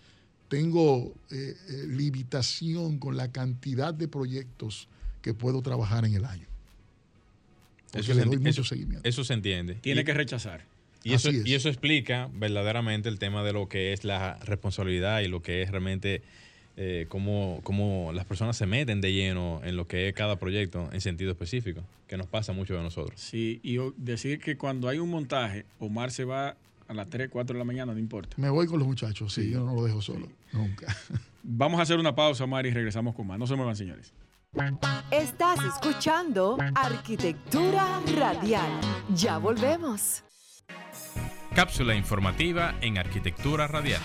tengo 0.49 1.15
eh, 1.31 1.57
eh, 1.69 1.85
limitación 1.89 2.99
con 2.99 3.17
la 3.17 3.31
cantidad 3.31 3.93
de 3.93 4.09
proyectos 4.09 4.89
que 5.23 5.35
puedo 5.35 5.61
trabajar 5.61 6.05
en 6.05 6.15
el 6.15 6.25
año. 6.25 6.47
Porque 7.93 8.15
le 8.15 8.25
doy 8.25 8.39
mucho 8.39 8.65
seguimiento. 8.65 9.09
Eso 9.09 9.25
se 9.25 9.35
entiende. 9.35 9.75
Tiene 9.75 10.05
que 10.05 10.15
rechazar. 10.15 10.65
Y 11.05 11.15
eso, 11.15 11.31
y 11.31 11.55
eso 11.55 11.69
explica 11.69 12.29
verdaderamente 12.35 13.09
el 13.09 13.19
tema 13.19 13.43
de 13.43 13.53
lo 13.53 13.69
que 13.69 13.93
es 13.93 14.05
la 14.05 14.37
responsabilidad 14.45 15.21
y 15.21 15.29
lo 15.29 15.43
que 15.43 15.63
es 15.63 15.71
realmente 15.71 16.23
eh, 16.81 17.07
cómo, 17.09 18.13
las 18.15 18.25
personas 18.25 18.57
se 18.57 18.65
meten 18.65 19.01
de 19.01 19.13
lleno 19.13 19.61
en 19.65 19.77
lo 19.77 19.89
que 19.89 20.09
es 20.09 20.15
cada 20.15 20.37
proyecto 20.37 20.89
en 20.93 21.01
sentido 21.01 21.33
específico, 21.33 21.83
que 22.07 22.17
nos 22.17 22.29
pasa 22.29 22.53
mucho 22.53 22.77
de 22.77 22.83
nosotros. 22.83 23.21
Sí, 23.21 23.59
y 23.65 23.79
decir 23.97 24.39
que 24.39 24.57
cuando 24.57 24.89
hay 24.89 25.01
un 25.01 25.11
montaje, 25.11 25.67
Omar 25.81 26.13
se 26.13 26.25
va 26.25 26.57
a 26.87 26.95
las 26.95 27.11
3, 27.11 27.31
4 27.31 27.55
de 27.55 27.59
la 27.59 27.65
mañana, 27.65 27.93
no 27.93 27.99
importa. 27.99 28.37
Me 28.39 28.49
voy 28.49 28.69
con 28.69 28.79
los 28.79 28.87
muchachos, 28.87 29.35
sí, 29.35 29.51
yo 29.51 29.65
no 29.65 29.75
lo 29.75 29.83
dejo 29.83 30.01
solo, 30.01 30.29
nunca. 30.53 30.87
Vamos 31.43 31.81
a 31.81 31.83
hacer 31.83 31.99
una 31.99 32.15
pausa, 32.15 32.45
Omar, 32.45 32.65
y 32.65 32.71
regresamos 32.71 33.17
con 33.17 33.27
más. 33.27 33.41
No 33.41 33.49
se 33.49 33.57
muevan, 33.57 33.75
señores. 33.75 34.13
Estás 35.11 35.59
escuchando 35.65 36.59
Arquitectura 36.77 38.01
Radial. 38.17 38.71
Ya 39.15 39.39
volvemos. 39.39 40.23
Cápsula 41.59 41.97
informativa 41.97 42.77
en 42.83 42.99
Arquitectura 42.99 43.67
Radial. 43.67 44.01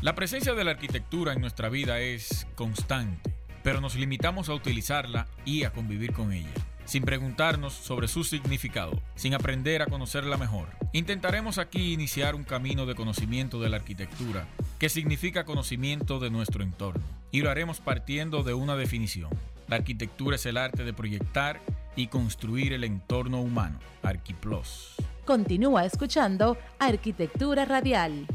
La 0.00 0.14
presencia 0.14 0.54
de 0.54 0.64
la 0.64 0.70
arquitectura 0.70 1.34
en 1.34 1.42
nuestra 1.42 1.68
vida 1.68 2.00
es 2.00 2.46
constante, 2.54 3.30
pero 3.62 3.82
nos 3.82 3.94
limitamos 3.94 4.48
a 4.48 4.54
utilizarla 4.54 5.26
y 5.44 5.64
a 5.64 5.70
convivir 5.70 6.14
con 6.14 6.32
ella 6.32 6.48
sin 6.86 7.02
preguntarnos 7.02 7.74
sobre 7.74 8.08
su 8.08 8.24
significado, 8.24 9.02
sin 9.16 9.34
aprender 9.34 9.82
a 9.82 9.86
conocerla 9.86 10.38
mejor. 10.38 10.68
Intentaremos 10.94 11.58
aquí 11.58 11.92
iniciar 11.92 12.34
un 12.34 12.42
camino 12.42 12.86
de 12.86 12.94
conocimiento 12.94 13.60
de 13.60 13.68
la 13.68 13.76
arquitectura, 13.76 14.46
que 14.78 14.88
significa 14.88 15.44
conocimiento 15.44 16.20
de 16.20 16.30
nuestro 16.30 16.62
entorno, 16.62 17.04
y 17.30 17.42
lo 17.42 17.50
haremos 17.50 17.80
partiendo 17.80 18.42
de 18.44 18.54
una 18.54 18.76
definición. 18.76 19.30
La 19.68 19.76
arquitectura 19.76 20.36
es 20.36 20.46
el 20.46 20.56
arte 20.56 20.84
de 20.84 20.94
proyectar 20.94 21.60
y 21.96 22.06
construir 22.06 22.72
el 22.72 22.84
entorno 22.84 23.42
humano. 23.42 23.78
Arquiplos. 24.02 24.96
Continúa 25.24 25.84
escuchando 25.84 26.58
Arquitectura 26.80 27.64
Radial. 27.64 28.26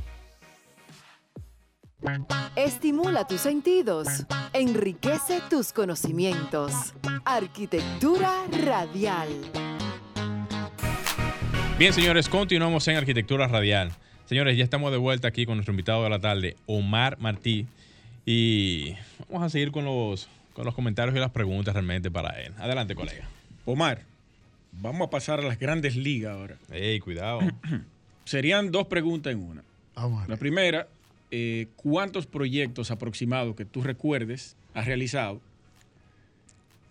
Estimula 2.55 3.27
tus 3.27 3.41
sentidos, 3.41 4.07
enriquece 4.53 5.41
tus 5.49 5.73
conocimientos. 5.73 6.93
Arquitectura 7.25 8.31
Radial. 8.63 9.27
Bien, 11.77 11.91
señores, 11.91 12.29
continuamos 12.29 12.87
en 12.87 12.95
Arquitectura 12.95 13.47
Radial. 13.47 13.91
Señores, 14.25 14.57
ya 14.57 14.63
estamos 14.63 14.91
de 14.91 14.97
vuelta 14.97 15.27
aquí 15.27 15.45
con 15.45 15.57
nuestro 15.57 15.73
invitado 15.73 16.03
de 16.05 16.09
la 16.09 16.19
tarde, 16.19 16.55
Omar 16.67 17.19
Martí. 17.19 17.67
Y 18.25 18.95
vamos 19.29 19.43
a 19.43 19.49
seguir 19.49 19.71
con 19.71 19.83
los, 19.83 20.29
con 20.53 20.63
los 20.63 20.73
comentarios 20.73 21.15
y 21.17 21.19
las 21.19 21.31
preguntas 21.31 21.73
realmente 21.73 22.09
para 22.09 22.39
él. 22.41 22.53
Adelante, 22.57 22.95
colega. 22.95 23.27
Omar, 23.65 24.03
vamos 24.71 25.07
a 25.07 25.09
pasar 25.09 25.39
a 25.39 25.43
las 25.43 25.59
grandes 25.59 25.95
ligas 25.95 26.33
ahora. 26.33 26.57
Ey, 26.71 26.99
cuidado. 26.99 27.39
Serían 28.25 28.71
dos 28.71 28.87
preguntas 28.87 29.33
en 29.33 29.41
una. 29.41 29.63
La 30.27 30.37
primera, 30.37 30.87
eh, 31.31 31.67
¿cuántos 31.75 32.27
proyectos 32.27 32.91
aproximados 32.91 33.55
que 33.55 33.65
tú 33.65 33.81
recuerdes 33.81 34.55
has 34.73 34.85
realizado? 34.85 35.41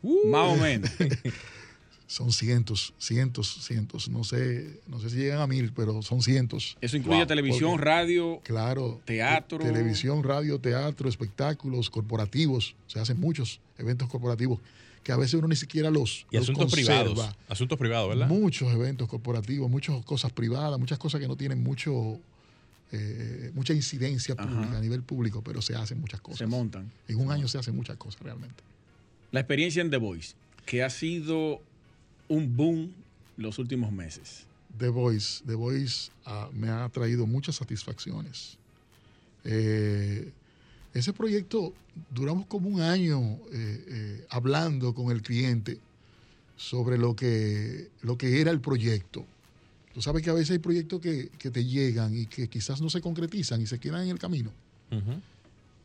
Uh. 0.03 0.29
Más 0.29 0.59
o 0.59 0.61
menos. 0.61 0.91
son 2.07 2.33
cientos, 2.33 2.95
cientos, 2.99 3.64
cientos. 3.64 4.09
No 4.09 4.24
sé, 4.24 4.81
no 4.87 4.99
sé 4.99 5.11
si 5.11 5.16
llegan 5.18 5.41
a 5.41 5.47
mil, 5.47 5.72
pero 5.72 6.03
son 6.03 6.22
cientos. 6.22 6.77
Eso 6.81 6.97
incluye 6.97 7.27
televisión, 7.27 7.79
radio, 7.79 8.41
claro, 8.43 9.01
teatro. 9.05 9.59
televisión, 9.59 10.22
radio, 10.22 10.59
teatro, 10.59 11.09
espectáculos 11.09 11.91
corporativos. 11.91 12.74
Se 12.87 12.99
hacen 12.99 13.20
muchos 13.20 13.61
eventos 13.79 14.09
corporativos 14.09 14.61
que 15.07 15.12
a 15.12 15.16
veces 15.16 15.34
uno 15.34 15.46
ni 15.46 15.54
siquiera 15.54 15.88
los. 15.88 16.26
Y 16.32 16.36
asuntos 16.36 16.72
privados. 16.72 17.30
Asuntos 17.48 17.78
privados, 17.78 18.09
¿verdad? 18.09 18.26
Muchos 18.26 18.74
eventos 18.74 19.09
corporativos, 19.09 19.70
muchas 19.70 20.04
cosas 20.04 20.32
privadas, 20.32 20.80
muchas 20.80 20.98
cosas 20.98 21.20
que 21.20 21.28
no 21.28 21.36
tienen 21.36 21.62
mucho 21.62 22.18
eh, 22.90 23.52
mucha 23.54 23.72
incidencia 23.72 24.34
pública 24.34 24.76
a 24.76 24.80
nivel 24.80 25.04
público, 25.04 25.42
pero 25.44 25.62
se 25.62 25.76
hacen 25.76 26.00
muchas 26.00 26.20
cosas. 26.20 26.38
Se 26.38 26.46
montan. 26.48 26.90
En 27.07 27.20
un 27.20 27.30
año 27.30 27.46
se 27.46 27.57
hacen 27.57 27.76
muchas 27.76 27.96
cosas 27.98 28.20
realmente. 28.20 28.64
La 29.30 29.38
experiencia 29.38 29.80
en 29.80 29.90
The 29.90 29.98
Voice, 29.98 30.34
que 30.64 30.82
ha 30.82 30.90
sido 30.90 31.61
un 32.26 32.57
boom 32.57 32.92
los 33.36 33.61
últimos 33.61 33.92
meses. 33.92 34.44
The 34.76 34.88
Voice, 34.88 35.44
The 35.46 35.54
Voice 35.54 36.11
ah, 36.24 36.50
me 36.52 36.68
ha 36.68 36.88
traído 36.88 37.28
muchas 37.28 37.54
satisfacciones. 37.54 38.59
Eh, 39.44 40.32
ese 40.99 41.12
proyecto 41.12 41.72
duramos 42.11 42.47
como 42.47 42.68
un 42.68 42.80
año 42.80 43.38
eh, 43.53 44.26
hablando 44.30 44.94
con 44.94 45.11
el 45.11 45.22
cliente 45.22 45.78
sobre 46.57 46.99
lo 46.99 47.14
que, 47.14 47.90
lo 48.03 48.16
que 48.16 48.40
era 48.40 48.51
el 48.51 48.61
proyecto 48.61 49.24
Tú 49.97 50.03
sabes 50.03 50.22
que 50.22 50.28
a 50.28 50.34
veces 50.34 50.51
hay 50.51 50.59
proyectos 50.59 51.01
que, 51.01 51.30
te 51.38 51.64
llegan 51.64 52.14
y 52.14 52.26
que 52.26 52.49
quizás 52.49 52.82
no 52.82 52.90
se 52.90 53.01
concretizan 53.01 53.62
y 53.62 53.66
se 53.66 53.78
quedan 53.78 54.03
en 54.03 54.11
el 54.11 54.18
camino. 54.18 54.53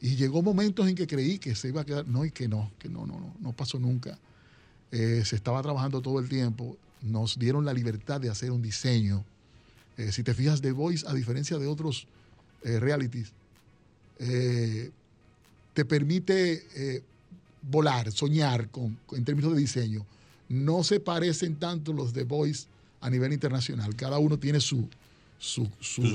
Y 0.01 0.17
llegó 0.17 0.41
momentos 0.41 0.85
en 0.89 0.95
que 0.95 1.07
creí 1.07 1.39
que 1.39 1.55
se 1.55 1.69
iba 1.69 1.79
a 1.79 1.85
quedar, 1.85 2.05
no, 2.05 2.25
y 2.25 2.31
que 2.31 2.49
no, 2.49 2.73
que 2.77 2.89
no, 2.89 3.05
no, 3.05 3.21
no, 3.21 3.33
no 3.39 3.53
pasó 3.53 3.79
nunca. 3.79 4.19
Eh, 4.91 5.23
se 5.23 5.37
estaba 5.37 5.61
trabajando 5.61 6.01
todo 6.01 6.19
el 6.19 6.27
tiempo, 6.27 6.75
nos 7.01 7.39
dieron 7.39 7.63
la 7.63 7.71
libertad 7.71 8.19
de 8.19 8.27
hacer 8.27 8.51
un 8.51 8.61
diseño. 8.61 9.23
Eh, 9.95 10.11
si 10.11 10.23
te 10.23 10.33
fijas, 10.33 10.59
The 10.59 10.73
Voice, 10.73 11.07
a 11.07 11.13
diferencia 11.13 11.57
de 11.57 11.67
otros 11.67 12.05
eh, 12.65 12.81
realities, 12.81 13.31
te 15.73 15.85
permite 15.85 17.03
volar, 17.61 18.11
soñar 18.11 18.69
con, 18.69 18.97
en 19.11 19.25
términos 19.25 19.53
de 19.53 19.59
diseño. 19.59 20.05
No 20.49 20.83
se 20.83 20.99
parecen 20.99 21.55
tanto 21.55 21.93
los 21.93 22.13
The 22.13 22.23
Voice 22.23 22.67
a 22.99 23.09
nivel 23.09 23.33
internacional. 23.33 23.95
Cada 23.95 24.19
uno 24.19 24.37
tiene 24.37 24.59
su, 24.59 24.87
su, 25.39 25.67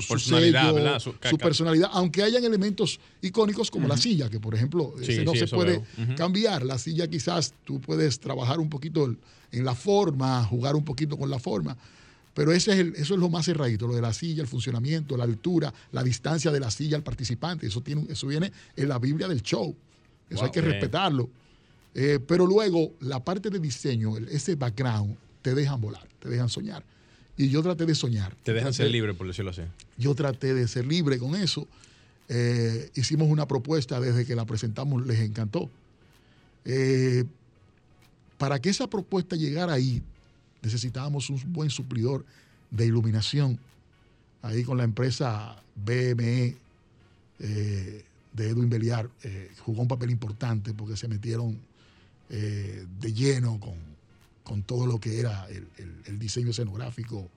personalidad, 0.07 0.99
su, 0.99 1.37
personalidad, 1.37 1.89
aunque 1.91 2.23
hayan 2.23 2.43
elementos 2.43 2.99
icónicos 3.21 3.71
como 3.71 3.87
la 3.87 3.97
silla, 3.97 4.29
que 4.29 4.39
por 4.39 4.55
ejemplo 4.55 4.93
no 5.25 5.35
se 5.35 5.47
puede 5.47 5.83
cambiar. 6.15 6.63
La 6.65 6.77
silla 6.77 7.07
quizás 7.07 7.53
tú 7.65 7.79
puedes 7.81 8.19
trabajar 8.19 8.59
un 8.59 8.69
poquito 8.69 9.13
en 9.51 9.65
la 9.65 9.75
forma, 9.75 10.43
jugar 10.45 10.75
un 10.75 10.85
poquito 10.85 11.17
con 11.17 11.29
la 11.29 11.39
forma, 11.39 11.77
pero 12.37 12.51
ese 12.51 12.79
es 12.79 12.99
eso 12.99 13.15
es 13.15 13.19
lo 13.19 13.29
más 13.29 13.47
cerradito, 13.47 13.87
lo 13.87 13.95
de 13.95 14.01
la 14.03 14.13
silla, 14.13 14.43
el 14.43 14.47
funcionamiento, 14.47 15.17
la 15.17 15.23
altura, 15.23 15.73
la 15.91 16.03
distancia 16.03 16.51
de 16.51 16.59
la 16.59 16.69
silla 16.69 16.95
al 16.95 17.01
participante. 17.01 17.65
Eso, 17.65 17.81
tiene, 17.81 18.05
eso 18.11 18.27
viene 18.27 18.51
en 18.75 18.87
la 18.87 18.99
Biblia 18.99 19.27
del 19.27 19.41
show. 19.41 19.75
Eso 20.29 20.45
hay 20.45 20.51
que 20.51 20.61
respetarlo. 20.61 21.31
Eh, 21.95 22.19
pero 22.27 22.45
luego, 22.45 22.93
la 22.99 23.23
parte 23.23 23.49
de 23.49 23.57
diseño, 23.57 24.17
ese 24.19 24.53
background, 24.53 25.17
te 25.41 25.55
dejan 25.55 25.81
volar, 25.81 26.07
te 26.19 26.29
dejan 26.29 26.47
soñar. 26.47 26.83
Y 27.37 27.49
yo 27.49 27.63
traté 27.63 27.87
de 27.87 27.95
soñar. 27.95 28.35
Te 28.43 28.53
dejan 28.53 28.71
ser 28.71 28.91
libre, 28.91 29.15
por 29.15 29.25
decirlo 29.25 29.49
así. 29.49 29.63
Yo 29.97 30.13
traté 30.13 30.53
de 30.53 30.67
ser 30.67 30.85
libre 30.85 31.17
con 31.17 31.33
eso. 31.33 31.67
Eh, 32.29 32.91
hicimos 32.93 33.29
una 33.29 33.47
propuesta 33.47 33.99
desde 33.99 34.27
que 34.27 34.35
la 34.35 34.45
presentamos, 34.45 35.07
les 35.07 35.21
encantó. 35.21 35.71
Eh, 36.65 37.23
para 38.37 38.59
que 38.59 38.69
esa 38.69 38.87
propuesta 38.87 39.35
llegara 39.35 39.73
ahí, 39.73 40.03
necesitábamos 40.67 41.29
un 41.29 41.41
buen 41.53 41.69
suplidor 41.69 42.25
de 42.69 42.85
iluminación. 42.85 43.59
Ahí 44.41 44.63
con 44.63 44.77
la 44.77 44.83
empresa 44.83 45.61
BME 45.75 46.55
eh, 47.39 48.05
de 48.33 48.49
Edwin 48.49 48.69
Beliar 48.69 49.09
jugó 49.65 49.81
un 49.81 49.87
papel 49.87 50.11
importante 50.11 50.73
porque 50.73 50.95
se 50.95 51.07
metieron 51.07 51.57
de 52.29 53.13
lleno 53.13 53.57
con, 53.57 53.75
con 54.47 54.63
todo 54.63 54.85
lo 54.85 54.99
que 54.99 55.19
era 55.19 55.47
el, 55.49 56.19
diseño 56.19 56.51
escenográfico 56.51 57.29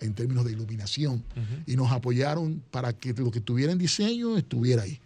en 0.00 0.14
términos 0.14 0.44
de 0.44 0.52
iluminación. 0.52 1.22
Y 1.66 1.76
nos 1.76 1.92
apoyaron 1.92 2.62
para 2.70 2.92
que 2.92 3.12
lo 3.12 3.30
que 3.30 3.40
tuviera 3.40 3.72
en 3.72 3.78
diseño 3.78 4.36
estuviera 4.38 4.82
ahí. 4.82 4.98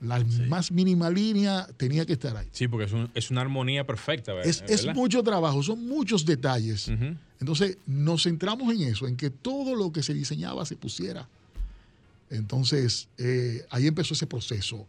La 0.00 0.24
más 0.48 0.72
mínima 0.72 1.10
línea 1.10 1.68
tenía 1.76 2.06
que 2.06 2.14
estar 2.14 2.34
ahí. 2.36 2.48
Sí, 2.52 2.68
porque 2.68 2.88
es, 3.14 3.30
una 3.30 3.42
armonía 3.42 3.86
perfecta. 3.86 4.32
Es, 4.42 4.64
es, 4.66 4.86
mucho 4.94 5.22
trabajo, 5.22 5.62
son 5.62 5.86
muchos 5.86 6.24
detalles. 6.24 6.90
Entonces 7.38 7.76
nos 7.86 8.22
centramos 8.22 8.72
en 8.74 8.82
eso, 8.82 9.06
en 9.06 9.16
que 9.16 9.28
todo 9.28 9.74
lo 9.74 9.92
que 9.92 10.02
se 10.02 10.14
diseñaba 10.14 10.64
se 10.64 10.76
pusiera. 10.76 11.28
Entonces 12.30 13.08
eh, 13.18 13.66
ahí 13.70 13.86
empezó 13.86 14.14
ese 14.14 14.26
proceso 14.26 14.86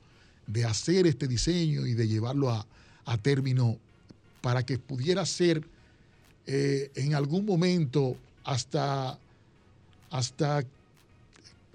de 0.47 0.64
hacer 0.66 1.07
este 1.07 1.28
diseño 1.28 1.86
y 1.88 1.93
de 1.93 2.07
llevarlo 2.07 2.49
a, 2.49 2.66
a 3.05 3.18
término 3.18 3.78
para 4.41 4.66
que 4.66 4.78
pudiera 4.78 5.26
ser 5.26 5.64
eh, 6.47 6.91
en 6.95 7.14
algún 7.14 7.45
momento 7.45 8.18
hasta, 8.43 9.18
hasta 10.09 10.64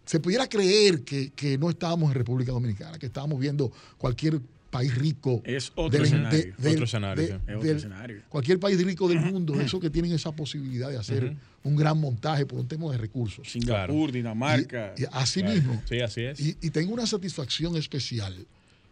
se 0.07 0.21
pudiera 0.21 0.49
creer 0.49 1.03
que, 1.03 1.31
que 1.31 1.59
no 1.59 1.69
estábamos 1.69 2.09
en 2.11 2.15
República 2.15 2.53
Dominicana, 2.53 2.99
que 2.99 3.07
estábamos 3.07 3.39
viendo 3.39 3.71
cualquier 3.99 4.41
país 4.71 4.95
rico. 4.95 5.43
Es 5.45 5.71
otro 5.75 5.91
del- 5.99 6.05
escenario. 6.05 6.55
de- 6.59 6.71
Otro 6.71 6.85
escenario, 6.85 7.25
de-. 7.25 7.35
Es 7.35 7.41
otro 7.43 7.61
del- 7.63 7.77
escenario. 7.77 8.23
Cualquier 8.29 8.59
país 8.61 8.83
rico 8.85 9.09
del 9.09 9.21
mundo, 9.33 9.61
esos 9.61 9.81
que 9.81 9.91
tienen 9.91 10.13
esa 10.13 10.33
posibilidad 10.33 10.89
de 10.91 10.97
hacer 10.99 11.37
un 11.65 11.77
gran 11.77 11.99
montaje 11.99 12.47
por 12.47 12.59
un 12.61 12.69
tema 12.69 12.91
de 12.93 12.99
recursos. 12.99 13.51
Singapur, 13.51 14.13
Dinamarca. 14.13 14.95
Y, 14.97 15.03
y 15.03 15.07
así 15.13 15.41
Claro. 15.41 15.55
mismo. 15.57 15.83
Sí, 15.89 16.01
así 16.01 16.21
es. 16.23 16.41
Y, 16.41 16.57
y 16.61 16.71
tengo 16.71 16.93
una 16.95 17.07
satisfacción 17.07 17.77
especial 17.77 18.47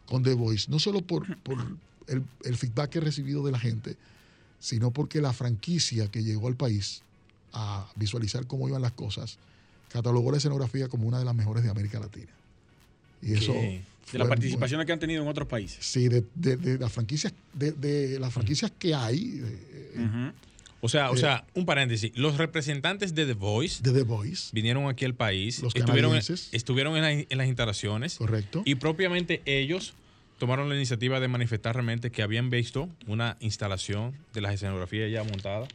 con 0.07 0.23
The 0.23 0.35
Voice, 0.35 0.71
no 0.71 0.79
solo 0.79 1.01
por, 1.03 1.37
por 1.43 1.59
el, 2.09 2.23
el 2.45 2.57
feedback 2.57 2.91
que 2.91 2.99
he 2.99 3.03
recibido 3.03 3.45
de 3.47 3.53
la 3.53 3.59
gente, 3.59 3.97
sino 4.59 4.91
porque 4.91 5.21
la 5.21 5.33
franquicia 5.33 6.09
que 6.11 6.23
llegó 6.25 6.49
al 6.49 6.57
país 6.57 7.03
a 7.53 7.89
visualizar 7.97 8.47
cómo 8.47 8.69
iban 8.69 8.83
las 8.83 8.93
cosas, 8.93 9.39
catalogó 9.95 10.33
la 10.33 10.39
escenografía 10.39 10.89
como 10.89 11.07
una 11.07 11.21
de 11.21 11.25
las 11.25 11.35
mejores 11.37 11.63
de 11.63 11.71
América 11.71 12.01
Latina. 12.01 12.33
Y 13.23 13.33
eso... 13.35 13.53
¿Qué? 13.53 13.83
de 14.13 14.19
las 14.19 14.29
participaciones 14.29 14.87
que 14.87 14.93
han 14.93 14.99
tenido 15.01 15.23
en 15.23 15.29
otros 15.29 15.49
países. 15.49 15.79
Sí, 15.85 16.09
de, 16.09 16.23
de- 16.35 16.57
de 16.57 16.79
las 16.79 16.93
franquicias, 16.93 17.33
de, 17.55 17.73
de 17.73 18.21
las 18.21 18.33
franquicias 18.33 18.71
que 18.79 18.95
hay 18.95 19.41
eh, 19.43 19.99
Ujú. 20.05 20.33
O 20.83 20.89
sea, 20.89 21.11
o 21.11 21.15
Eh, 21.15 21.19
sea, 21.19 21.45
un 21.55 21.65
paréntesis. 21.65 22.13
Los 22.15 22.37
representantes 22.37 23.15
de 23.15 23.25
The 23.25 23.33
Voice 23.33 23.83
de 23.83 23.93
The 23.93 24.03
Voice, 24.03 24.51
vinieron 24.53 24.89
aquí 24.89 25.05
al 25.07 25.15
país, 25.15 25.63
Los 25.63 25.75
estuvieron, 25.75 26.15
estuvieron 26.53 26.97
en, 26.97 27.03
la- 27.03 27.13
en 27.13 27.39
las 27.39 27.47
instalaciones 27.47 28.17
correcto. 28.17 28.63
y 28.67 28.75
propiamente 28.75 29.41
ellos 29.47 29.95
tomaron 30.39 30.69
la 30.69 30.77
iniciativa 30.77 31.19
de 31.19 31.27
manifestar 31.29 31.75
realmente 31.75 32.11
que 32.11 32.23
habían 32.23 32.51
visto 32.51 32.89
una 33.07 33.37
instalación 33.41 34.13
de 34.35 34.43
las 34.43 34.55
escenografías 34.55 35.11
ya 35.11 35.25
montada 35.25 35.67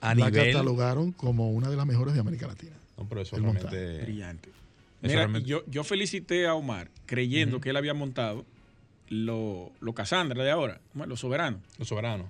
a 0.00 0.14
la 0.14 0.30
nivel. 0.30 0.52
catalogaron 0.52 1.10
como 1.12 1.50
una 1.50 1.68
de 1.68 1.76
las 1.76 1.84
mejores 1.86 2.14
de 2.14 2.20
América 2.20 2.46
Latina. 2.46 2.76
No, 2.98 3.06
pero 3.08 3.22
eso 3.22 3.36
realmente. 3.36 4.02
Brillante. 4.02 4.48
Eso 4.50 4.56
Mira, 5.02 5.14
realmente- 5.16 5.48
yo, 5.48 5.62
yo 5.66 5.84
felicité 5.84 6.46
a 6.46 6.54
Omar 6.54 6.88
creyendo 7.06 7.60
que 7.60 7.70
él 7.70 7.76
había 7.76 7.94
montado 7.94 8.44
lo, 9.08 9.70
lo 9.80 9.92
Cassandra 9.94 10.42
de 10.44 10.50
ahora, 10.50 10.80
los 10.94 11.20
soberanos. 11.20 11.60
Los 11.78 11.88
soberanos. 11.88 12.26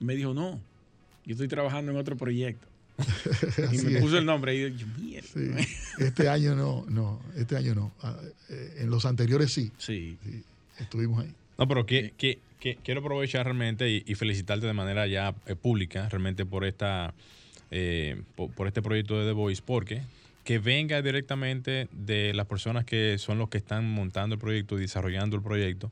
Y 0.00 0.04
me 0.04 0.14
dijo, 0.14 0.34
no, 0.34 0.60
yo 1.24 1.32
estoy 1.32 1.48
trabajando 1.48 1.92
en 1.92 1.98
otro 1.98 2.16
proyecto. 2.16 2.66
y 3.72 3.78
me 3.78 3.94
es. 3.94 4.00
puso 4.02 4.18
el 4.18 4.26
nombre 4.26 4.54
y 4.54 4.76
yo, 4.76 4.86
mierda. 4.98 5.28
Sí. 5.32 5.50
Este 5.98 6.28
año 6.28 6.54
no, 6.54 6.84
no, 6.88 7.22
este 7.36 7.56
año 7.56 7.74
no. 7.74 7.92
Ah, 8.02 8.16
eh, 8.50 8.74
En 8.80 8.90
los 8.90 9.06
anteriores 9.06 9.52
sí, 9.52 9.70
Sí. 9.78 10.18
sí, 10.22 10.42
estuvimos 10.78 11.24
ahí. 11.24 11.32
No, 11.58 11.66
pero 11.68 11.86
que, 11.86 12.12
que- 12.18 12.38
que 12.58 12.76
quiero 12.76 13.00
aprovechar 13.00 13.46
realmente 13.46 13.88
y, 13.88 14.02
y 14.06 14.14
felicitarte 14.16 14.66
de 14.66 14.74
manera 14.74 15.06
ya 15.06 15.34
eh, 15.46 15.54
pública 15.56 16.06
realmente 16.10 16.44
por 16.44 16.66
esta 16.66 17.14
eh, 17.70 18.22
por, 18.36 18.50
por 18.50 18.66
este 18.66 18.82
proyecto 18.82 19.18
de 19.18 19.26
The 19.26 19.32
Voice, 19.32 19.62
porque 19.64 20.02
que 20.44 20.58
venga 20.58 21.02
directamente 21.02 21.88
de 21.92 22.32
las 22.34 22.46
personas 22.46 22.84
que 22.84 23.16
son 23.18 23.38
los 23.38 23.48
que 23.48 23.58
están 23.58 23.88
montando 23.88 24.34
el 24.34 24.40
proyecto 24.40 24.76
y 24.78 24.80
desarrollando 24.82 25.36
el 25.36 25.42
proyecto 25.42 25.90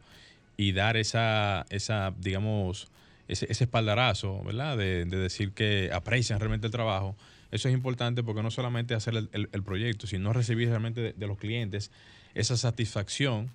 y 0.57 0.72
dar 0.72 0.97
esa, 0.97 1.66
esa 1.70 2.12
digamos, 2.18 2.89
ese, 3.29 3.47
ese 3.51 3.64
espaldarazo, 3.64 4.43
¿verdad? 4.43 4.76
De, 4.76 5.05
de 5.05 5.16
decir 5.18 5.53
que 5.53 5.91
aprecian 5.93 6.41
realmente 6.41 6.66
el 6.66 6.72
trabajo. 6.72 7.14
Eso 7.53 7.68
es 7.68 7.74
importante 7.74 8.22
porque 8.22 8.43
no 8.43 8.51
solamente 8.51 8.95
hacer 8.95 9.14
el, 9.16 9.29
el- 9.33 9.49
el 9.53 9.62
proyecto, 9.62 10.07
sino 10.07 10.33
recibir 10.33 10.68
realmente 10.68 11.01
de, 11.01 11.12
de 11.12 11.26
los 11.26 11.39
clientes 11.39 11.91
esa 12.35 12.57
satisfacción 12.57 13.51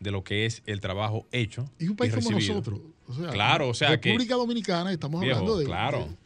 de 0.00 0.10
lo 0.10 0.22
que 0.24 0.46
es 0.46 0.62
el 0.66 0.80
trabajo 0.80 1.26
hecho. 1.32 1.68
Y 1.78 1.88
un 1.88 1.96
país 1.96 2.14
como 2.14 2.30
nosotros. 2.30 2.80
O 3.08 3.14
sea, 3.14 3.28
Claro, 3.30 3.68
o 3.68 3.74
sea 3.74 3.98
que- 4.00 4.10
República 4.10 4.34
Dominicana, 4.36 4.92
estamos 4.92 5.20
Viejo, 5.20 5.38
hablando 5.38 5.58
de, 5.58 5.64
claro. 5.66 5.98
de, 6.08 6.25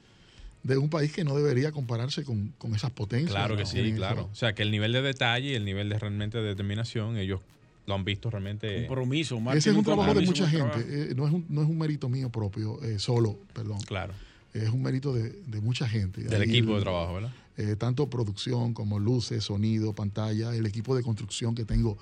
de 0.62 0.76
un 0.78 0.90
país 0.90 1.12
que 1.12 1.24
no 1.24 1.34
debería 1.36 1.72
compararse 1.72 2.24
con, 2.24 2.48
con 2.58 2.74
esas 2.74 2.90
potencias. 2.90 3.32
Claro 3.32 3.56
que 3.56 3.62
¿no? 3.62 3.68
sí, 3.68 3.92
claro. 3.94 4.20
eso. 4.22 4.30
O 4.30 4.34
sea, 4.34 4.54
que 4.54 4.62
el 4.62 4.70
nivel 4.70 4.92
de 4.92 5.02
detalle 5.02 5.52
y 5.52 5.54
el 5.54 5.64
nivel 5.64 5.88
de 5.88 5.98
realmente 5.98 6.38
de 6.38 6.44
determinación, 6.44 7.16
ellos 7.16 7.40
lo 7.86 7.94
han 7.94 8.04
visto 8.04 8.30
realmente. 8.30 8.86
Compromiso. 8.86 9.40
Ese 9.52 9.70
es 9.70 9.76
un 9.76 9.84
trabajo 9.84 10.12
de 10.14 10.20
mucha 10.26 10.48
gente. 10.48 10.78
eh, 10.86 11.14
no, 11.16 11.26
es 11.26 11.32
un, 11.32 11.46
no 11.48 11.62
es 11.62 11.68
un 11.68 11.78
mérito 11.78 12.08
mío 12.08 12.30
propio, 12.30 12.82
eh, 12.82 12.98
solo, 12.98 13.38
perdón. 13.54 13.80
Claro. 13.82 14.12
Es 14.52 14.68
un 14.68 14.82
mérito 14.82 15.14
de, 15.14 15.30
de 15.30 15.61
mucha 15.61 15.88
gente. 15.88 16.22
Del 16.22 16.42
Ahí 16.42 16.48
equipo 16.48 16.72
el- 16.72 16.78
de 16.78 16.82
trabajo, 16.82 17.14
¿verdad? 17.14 17.32
eh, 17.56 17.76
tanto 17.76 18.08
producción 18.11 18.74
como 18.74 18.98
luces, 18.98 19.44
sonido, 19.44 19.94
pantalla, 19.94 20.54
el 20.54 20.66
equipo 20.66 20.94
de 20.96 21.02
construcción 21.02 21.54
que 21.54 21.64
tengo, 21.64 21.96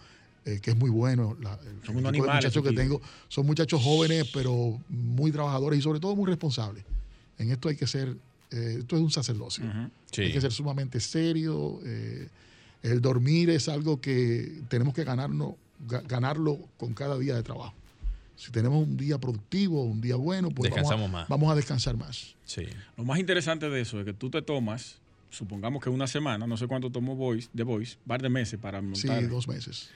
eh, 0.44 0.58
que 0.60 0.70
es 0.70 0.76
muy 0.76 0.88
bueno. 0.90 1.36
La, 1.40 1.54
el 1.54 1.84
Son 1.84 1.96
unos 1.96 2.08
animales, 2.10 2.34
muchachos 2.44 2.62
que 2.64 2.72
tengo 2.72 3.00
son 3.28 3.44
muchachos 3.46 3.82
jóvenes, 3.82 4.28
pero 4.32 4.80
muy 4.88 5.30
trabajadores 5.32 5.78
y 5.78 5.82
sobre 5.82 6.00
todo 6.00 6.16
muy 6.16 6.26
responsables. 6.26 6.84
En 7.38 7.50
esto 7.50 7.68
hay 7.68 7.76
que 7.76 7.86
ser, 7.86 8.16
eh, 8.50 8.76
esto 8.80 8.96
es 8.96 9.02
un 9.02 9.10
sacerdocio. 9.10 9.64
Sí. 10.10 10.22
Hay 10.22 10.32
que 10.32 10.40
ser 10.40 10.52
sumamente 10.52 11.00
serio. 11.00 11.80
eh, 11.84 12.28
el 12.82 13.00
dormir 13.00 13.50
es 13.50 13.68
algo 13.68 14.00
que 14.00 14.62
tenemos 14.68 14.94
que 14.94 15.02
ganarnos, 15.04 15.54
ga- 15.86 16.06
ganarlo 16.06 16.58
con 16.76 16.94
cada 16.94 17.18
día 17.18 17.34
de 17.34 17.42
trabajo. 17.42 17.74
Si 18.36 18.52
tenemos 18.52 18.86
un 18.86 18.96
día 18.96 19.18
productivo, 19.18 19.82
un 19.82 20.00
día 20.00 20.14
bueno, 20.14 20.50
pues 20.50 20.70
vamos 20.70 20.76
a- 20.78 20.80
Descansamos 20.94 21.10
más. 21.10 21.28
vamos 21.28 21.50
a 21.50 21.54
descansar 21.56 21.96
más. 21.96 22.36
Sí. 22.44 22.62
Lo 22.96 23.02
más 23.04 23.18
interesante 23.18 23.68
de 23.68 23.80
eso 23.80 23.98
es 23.98 24.04
que 24.04 24.12
tú 24.12 24.30
te 24.30 24.42
tomas, 24.42 24.98
supongamos 25.30 25.82
que 25.82 25.90
una 25.90 26.06
semana, 26.06 26.46
no 26.46 26.56
sé 26.56 26.68
cuánto 26.68 26.88
tomó 26.90 27.16
Voice, 27.16 27.48
de 27.52 27.64
Voice, 27.64 27.96
par 28.06 28.22
de 28.22 28.28
meses 28.28 28.60
para 28.60 28.80
Sí, 28.80 28.86
montar. 29.08 29.28
dos 29.28 29.48
meses. 29.48 29.90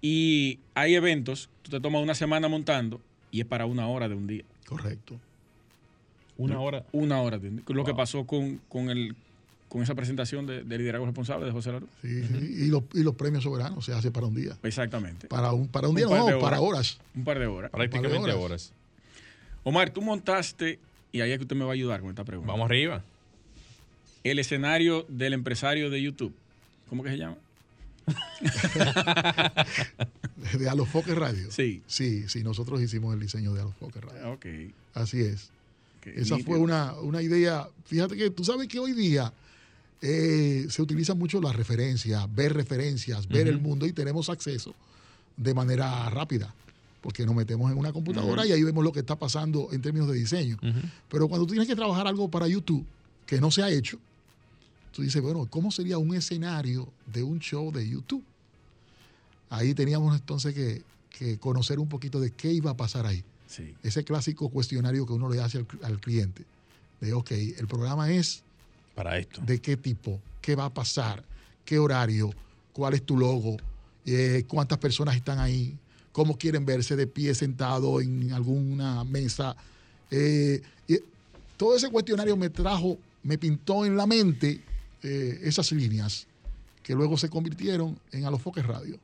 Y 0.00 0.58
hay 0.74 0.94
eventos, 0.94 1.48
tú 1.62 1.70
te 1.70 1.80
tomas 1.80 2.02
una 2.02 2.14
semana 2.14 2.46
montando 2.48 3.00
y 3.30 3.40
es 3.40 3.46
para 3.46 3.66
una 3.66 3.88
hora 3.88 4.08
de 4.08 4.14
un 4.14 4.26
día. 4.26 4.44
Correcto. 4.66 5.18
Una 6.38 6.60
hora. 6.60 6.84
Una 6.92 7.20
hora 7.20 7.38
de. 7.38 7.52
Lo 7.68 7.84
que 7.84 7.94
pasó 7.94 8.26
con, 8.26 8.60
con, 8.68 8.88
el, 8.90 9.14
con 9.68 9.82
esa 9.82 9.94
presentación 9.94 10.46
de, 10.46 10.62
de 10.64 10.78
liderazgo 10.78 11.04
responsable 11.04 11.44
de 11.46 11.52
José 11.52 11.72
Laro. 11.72 11.86
Sí, 12.00 12.22
sí. 12.24 12.64
Y, 12.64 12.68
los, 12.68 12.84
y 12.94 13.02
los 13.02 13.14
premios 13.16 13.44
soberanos 13.44 13.84
se 13.84 13.92
hace 13.92 14.10
para 14.10 14.26
un 14.26 14.34
día. 14.34 14.56
Exactamente. 14.62 15.26
Para 15.28 15.52
un, 15.52 15.68
para 15.68 15.88
un 15.88 15.96
día, 15.96 16.06
Un 16.06 16.12
par 16.16 16.24
de 16.26 16.32
no, 16.32 16.38
para 16.38 16.60
horas. 16.60 16.98
Un 17.14 17.24
par 17.24 17.38
de 17.38 17.46
horas. 17.46 17.70
Prácticamente 17.70 18.18
horas. 18.18 18.36
horas. 18.36 18.72
Omar, 19.64 19.90
tú 19.90 20.00
montaste, 20.00 20.78
y 21.12 21.20
ahí 21.20 21.32
es 21.32 21.38
que 21.38 21.42
usted 21.42 21.56
me 21.56 21.64
va 21.64 21.72
a 21.72 21.74
ayudar 21.74 22.00
con 22.00 22.08
esta 22.10 22.24
pregunta. 22.24 22.52
Vamos 22.52 22.66
arriba. 22.66 23.02
El 24.24 24.38
escenario 24.38 25.04
del 25.08 25.32
empresario 25.34 25.90
de 25.90 26.00
YouTube. 26.02 26.34
¿Cómo 26.88 27.02
que 27.02 27.10
se 27.10 27.18
llama? 27.18 27.36
De 30.58 30.68
Alofoque 30.68 31.14
Radio. 31.14 31.50
Sí. 31.50 31.82
Sí, 31.86 32.26
sí, 32.28 32.42
nosotros 32.42 32.80
hicimos 32.80 33.12
el 33.14 33.20
diseño 33.20 33.52
de 33.52 33.60
Alofoque 33.60 34.00
Radio. 34.00 34.20
Ah, 34.24 34.30
Ok. 34.30 34.46
Así 34.94 35.20
es. 35.20 35.50
Esa 36.16 36.36
nítido. 36.36 36.52
fue 36.52 36.58
una, 36.58 36.94
una 36.94 37.22
idea. 37.22 37.68
Fíjate 37.84 38.16
que 38.16 38.30
tú 38.30 38.44
sabes 38.44 38.68
que 38.68 38.78
hoy 38.78 38.92
día 38.92 39.32
eh, 40.00 40.66
se 40.70 40.82
utiliza 40.82 41.14
mucho 41.14 41.40
la 41.40 41.52
referencia, 41.52 42.26
ver 42.26 42.54
referencias, 42.54 43.26
ver 43.28 43.48
el 43.48 43.58
mundo 43.58 43.86
y 43.86 43.92
tenemos 43.92 44.28
acceso 44.28 44.74
de 45.36 45.54
manera 45.54 46.08
rápida. 46.10 46.54
Porque 47.00 47.24
nos 47.24 47.34
metemos 47.34 47.70
en 47.70 47.78
una 47.78 47.92
computadora 47.92 48.44
y 48.44 48.52
ahí 48.52 48.62
vemos 48.62 48.82
lo 48.82 48.92
que 48.92 49.00
está 49.00 49.16
pasando 49.16 49.68
en 49.72 49.80
términos 49.80 50.08
de 50.08 50.14
diseño. 50.16 50.58
Pero 51.08 51.28
cuando 51.28 51.46
tú 51.46 51.52
tienes 51.52 51.68
que 51.68 51.76
trabajar 51.76 52.06
algo 52.06 52.28
para 52.28 52.48
YouTube 52.48 52.84
que 53.24 53.40
no 53.40 53.50
se 53.50 53.62
ha 53.62 53.70
hecho, 53.70 53.98
tú 54.92 55.02
dices, 55.02 55.22
bueno, 55.22 55.46
¿cómo 55.48 55.70
sería 55.70 55.96
un 55.98 56.14
escenario 56.14 56.88
de 57.06 57.22
un 57.22 57.38
show 57.38 57.70
de 57.70 57.88
YouTube? 57.88 58.24
Ahí 59.48 59.74
teníamos 59.74 60.14
entonces 60.16 60.54
que, 60.54 60.82
que 61.16 61.38
conocer 61.38 61.78
un 61.78 61.88
poquito 61.88 62.18
de 62.20 62.32
qué 62.32 62.52
iba 62.52 62.72
a 62.72 62.76
pasar 62.76 63.06
ahí. 63.06 63.22
Sí. 63.48 63.74
Ese 63.82 64.04
clásico 64.04 64.48
cuestionario 64.50 65.04
que 65.06 65.14
uno 65.14 65.28
le 65.28 65.40
hace 65.40 65.58
al, 65.58 65.66
al 65.82 66.00
cliente. 66.00 66.44
De, 67.00 67.12
ok, 67.14 67.30
el 67.32 67.66
programa 67.66 68.10
es 68.12 68.42
Para 68.94 69.18
esto. 69.18 69.40
de 69.40 69.60
qué 69.60 69.76
tipo, 69.76 70.20
qué 70.40 70.54
va 70.54 70.66
a 70.66 70.74
pasar, 70.74 71.24
qué 71.64 71.78
horario, 71.78 72.30
cuál 72.72 72.94
es 72.94 73.02
tu 73.02 73.16
logo, 73.16 73.56
eh, 74.04 74.44
cuántas 74.46 74.78
personas 74.78 75.16
están 75.16 75.38
ahí, 75.38 75.76
cómo 76.12 76.36
quieren 76.36 76.64
verse 76.66 76.94
de 76.96 77.06
pie 77.06 77.34
sentado 77.34 78.00
en 78.00 78.32
alguna 78.32 79.04
mesa. 79.04 79.56
Eh, 80.10 80.60
y 80.86 80.98
todo 81.56 81.76
ese 81.76 81.88
cuestionario 81.90 82.36
me 82.36 82.50
trajo, 82.50 82.98
me 83.22 83.38
pintó 83.38 83.84
en 83.84 83.96
la 83.96 84.06
mente 84.06 84.60
eh, 85.02 85.40
esas 85.42 85.70
líneas 85.72 86.26
que 86.82 86.94
luego 86.94 87.16
se 87.16 87.28
convirtieron 87.28 87.98
en 88.12 88.24
Alofoque 88.24 88.62
Radio. 88.62 88.98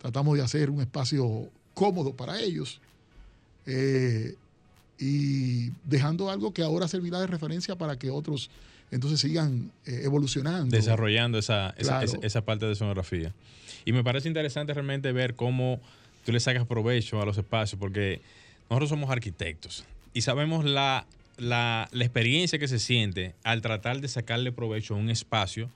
Tratamos 0.00 0.36
de 0.36 0.42
hacer 0.42 0.70
un 0.70 0.80
espacio 0.80 1.48
cómodo 1.74 2.12
para 2.14 2.40
ellos 2.40 2.80
eh, 3.68 4.34
y 4.98 5.70
dejando 5.84 6.30
algo 6.30 6.52
que 6.52 6.62
ahora 6.62 6.88
servirá 6.88 7.20
de 7.20 7.26
referencia 7.28 7.76
para 7.76 7.98
que 7.98 8.10
otros 8.10 8.50
entonces 8.90 9.20
sigan 9.20 9.70
eh, 9.86 10.00
evolucionando. 10.04 10.74
Desarrollando 10.74 11.38
esa, 11.38 11.70
esa, 11.76 11.98
Claro. 12.00 12.04
esa- 12.06 12.18
esa 12.26 12.40
parte 12.44 12.64
de 12.66 12.74
sonografía. 12.74 13.32
Y 13.84 13.92
me 13.92 14.02
parece 14.02 14.28
interesante 14.28 14.72
realmente 14.72 15.12
ver 15.12 15.34
cómo 15.34 15.78
tú 16.24 16.32
le 16.32 16.40
sacas 16.40 16.66
provecho 16.66 17.20
a 17.20 17.26
los 17.26 17.36
espacios, 17.38 17.78
porque 17.78 18.22
nosotros 18.70 18.88
somos 18.88 19.10
arquitectos 19.10 19.84
y 20.14 20.22
sabemos 20.22 20.64
la, 20.64 21.06
la, 21.36 21.88
la 21.92 22.04
experiencia 22.04 22.58
que 22.58 22.66
se 22.66 22.78
siente 22.78 23.34
al 23.44 23.60
tratar 23.60 24.00
de 24.00 24.08
sacarle 24.08 24.52
provecho 24.52 24.94
a 24.94 24.96
un 24.96 25.10
espacio, 25.10 25.70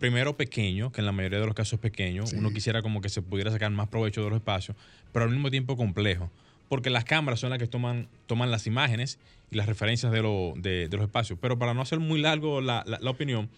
primero 0.00 0.36
pequeño, 0.36 0.90
que 0.92 1.00
en 1.00 1.06
la 1.06 1.12
mayoría 1.12 1.38
de 1.40 1.46
los 1.46 1.54
casos 1.54 1.74
es 1.74 1.78
pequeño, 1.80 2.26
Sí. 2.26 2.36
uno 2.36 2.52
quisiera 2.52 2.82
como 2.82 3.00
que 3.00 3.08
se 3.08 3.22
pudiera 3.22 3.50
sacar 3.52 3.70
más 3.70 3.88
provecho 3.88 4.22
de 4.24 4.30
los 4.30 4.36
espacios, 4.36 4.76
pero 5.12 5.24
al 5.24 5.30
mismo 5.30 5.48
tiempo 5.50 5.76
complejo, 5.76 6.28
porque 6.68 6.90
las 6.90 7.04
cámaras 7.04 7.40
son 7.40 7.50
las 7.50 7.58
que 7.58 7.66
toman, 7.66 8.08
toman 8.26 8.50
las 8.50 8.66
imágenes 8.66 9.18
y 9.50 9.56
las 9.56 9.66
referencias 9.66 10.12
de, 10.12 10.22
lo, 10.22 10.52
de, 10.56 10.88
de 10.88 10.96
los 10.96 11.04
espacios. 11.06 11.38
Pero 11.40 11.58
para 11.58 11.74
no 11.74 11.80
hacer 11.82 11.98
muy 12.00 12.20
largo 12.20 12.60
la, 12.60 12.82
la- 12.86 12.98
la 13.00 13.10
opinión, 13.10 13.48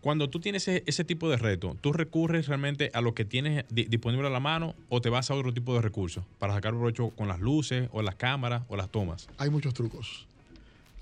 cuando 0.00 0.30
tú 0.30 0.40
tienes 0.40 0.66
ese, 0.66 0.82
ese 0.86 1.04
tipo 1.04 1.28
de 1.28 1.36
reto, 1.36 1.76
¿tú 1.82 1.92
recurres 1.92 2.48
realmente 2.48 2.90
a 2.94 3.02
lo 3.02 3.12
que 3.14 3.26
tienes 3.26 3.66
di- 3.68 3.84
disponible 3.84 4.28
a 4.28 4.30
la 4.30 4.40
mano 4.40 4.74
o 4.88 5.02
te 5.02 5.10
vas 5.10 5.30
a 5.30 5.34
otro 5.34 5.52
tipo 5.52 5.74
de 5.74 5.82
recursos 5.82 6.24
para 6.38 6.54
sacar 6.54 6.72
provecho 6.72 7.10
con 7.10 7.28
las 7.28 7.38
luces 7.40 7.88
o 7.92 8.00
las 8.00 8.14
cámaras 8.14 8.62
o 8.68 8.76
las 8.76 8.88
tomas? 8.90 9.28
Hay 9.36 9.50
muchos 9.50 9.74
trucos. 9.74 10.26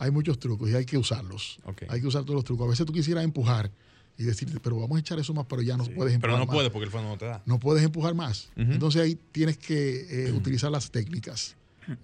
Hay 0.00 0.10
muchos 0.10 0.38
trucos 0.40 0.68
y 0.70 0.74
hay 0.74 0.84
que 0.84 0.98
usarlos. 0.98 1.58
Ok. 1.64 1.82
Hay 1.88 2.00
que 2.00 2.06
usar 2.08 2.22
todos 2.22 2.34
los 2.36 2.44
trucos. 2.44 2.66
A 2.66 2.70
veces 2.70 2.86
tú 2.86 2.92
quisieras 2.92 3.22
empujar 3.22 3.70
y 4.18 4.24
decirte, 4.24 4.58
pero 4.60 4.78
vamos 4.80 4.96
a 4.96 5.00
echar 5.00 5.18
eso 5.20 5.32
más, 5.32 5.46
pero 5.48 5.62
ya 5.62 5.76
no 5.76 5.84
puedes 5.84 6.12
empujar 6.14 6.20
Pero 6.20 6.38
no 6.38 6.46
más. 6.46 6.54
puedes 6.54 6.70
porque 6.72 6.84
el 6.86 6.90
fondo 6.90 7.08
no 7.10 7.16
te 7.16 7.24
da. 7.26 7.40
No 7.46 7.58
puedes 7.60 7.84
empujar 7.84 8.14
más. 8.14 8.50
Entonces 8.56 9.00
ahí 9.00 9.16
tienes 9.32 9.56
que 9.58 10.26
eh, 10.28 10.32
utilizar 10.32 10.70
las 10.72 10.90
técnicas. 10.90 11.54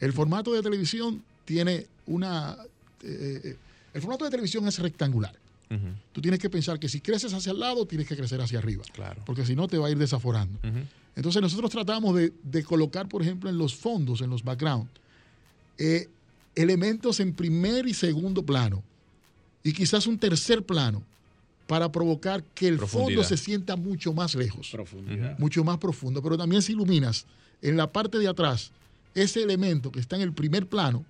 El 0.01 0.13
formato 0.13 0.53
de 0.53 0.63
televisión 0.63 1.23
tiene 1.45 1.87
una... 2.07 2.57
eh, 3.03 3.41
eh, 3.45 3.57
el 3.93 4.01
formato 4.01 4.25
de 4.25 4.31
televisión 4.31 4.67
es 4.69 4.79
rectangular. 4.79 5.35
Tú 6.13 6.21
tienes 6.21 6.39
que 6.39 6.49
pensar 6.49 6.79
que 6.79 6.89
si 6.89 7.01
creces 7.01 7.33
hacia 7.35 7.51
el 7.51 7.59
lado, 7.59 7.85
tienes 7.85 8.07
que 8.07 8.17
crecer 8.17 8.41
hacia 8.41 8.61
arriba. 8.61 8.85
Claro. 8.93 9.23
Porque 9.27 9.45
si 9.45 9.57
no, 9.57 9.67
te 9.67 9.77
va 9.77 9.89
a 9.89 9.91
ir 9.91 9.99
desaforando. 9.99 10.57
Entonces 11.17 11.43
nosotros 11.43 11.69
tratamos 11.73 12.15
de, 12.15 12.33
de 12.45 12.63
colocar, 12.63 13.09
por 13.09 13.23
ejemplo, 13.23 13.51
en 13.51 13.59
los 13.59 13.75
fondos, 13.75 14.21
en 14.21 14.31
los 14.31 14.45
background, 14.45 14.89
eh, 15.79 16.09
elementos 16.55 17.19
en 17.19 17.35
primer 17.35 17.89
y 17.89 17.95
segundo 17.95 18.45
plano 18.47 18.85
y 19.65 19.73
quizás 19.73 20.07
un 20.07 20.17
tercer 20.19 20.63
plano 20.65 21.03
para 21.67 21.91
provocar 21.91 22.43
que 22.55 22.69
el 22.69 22.79
fondo 22.79 23.25
se 23.25 23.37
sienta 23.37 23.77
mucho 23.77 24.13
más 24.13 24.35
lejos, 24.35 24.69
Profundidad. 24.71 25.39
mucho 25.39 25.65
más 25.65 25.79
profundo. 25.79 26.23
Pero 26.23 26.37
también 26.37 26.61
si 26.63 26.73
iluminas 26.73 27.27
en 27.63 27.77
la 27.77 27.91
parte 27.91 28.19
de 28.19 28.29
atrás 28.29 28.71
ese 29.15 29.43
elemento 29.43 29.91
que 29.91 30.01
está 30.01 30.17
en 30.17 30.23
el 30.23 30.33
primer 30.33 30.67
plano, 30.67 31.05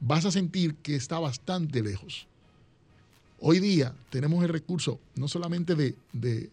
vas 0.00 0.24
a 0.24 0.30
sentir 0.30 0.74
que 0.76 0.94
está 0.94 1.18
bastante 1.18 1.82
lejos. 1.82 2.26
Hoy 3.40 3.58
día 3.58 3.94
tenemos 4.10 4.42
el 4.44 4.50
recurso 4.50 5.00
no 5.16 5.28
solamente 5.28 5.74
de, 5.74 5.94
de- 6.12 6.50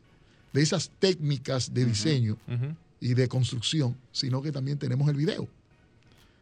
de 0.53 0.61
esas 0.61 0.89
técnicas 0.99 1.73
de 1.73 1.85
diseño 1.85 2.37
y 2.99 3.13
de 3.13 3.27
construcción, 3.29 3.95
sino 4.11 4.41
que 4.41 4.51
también 4.51 4.77
tenemos 4.77 5.07
el 5.09 5.15
video. 5.15 5.47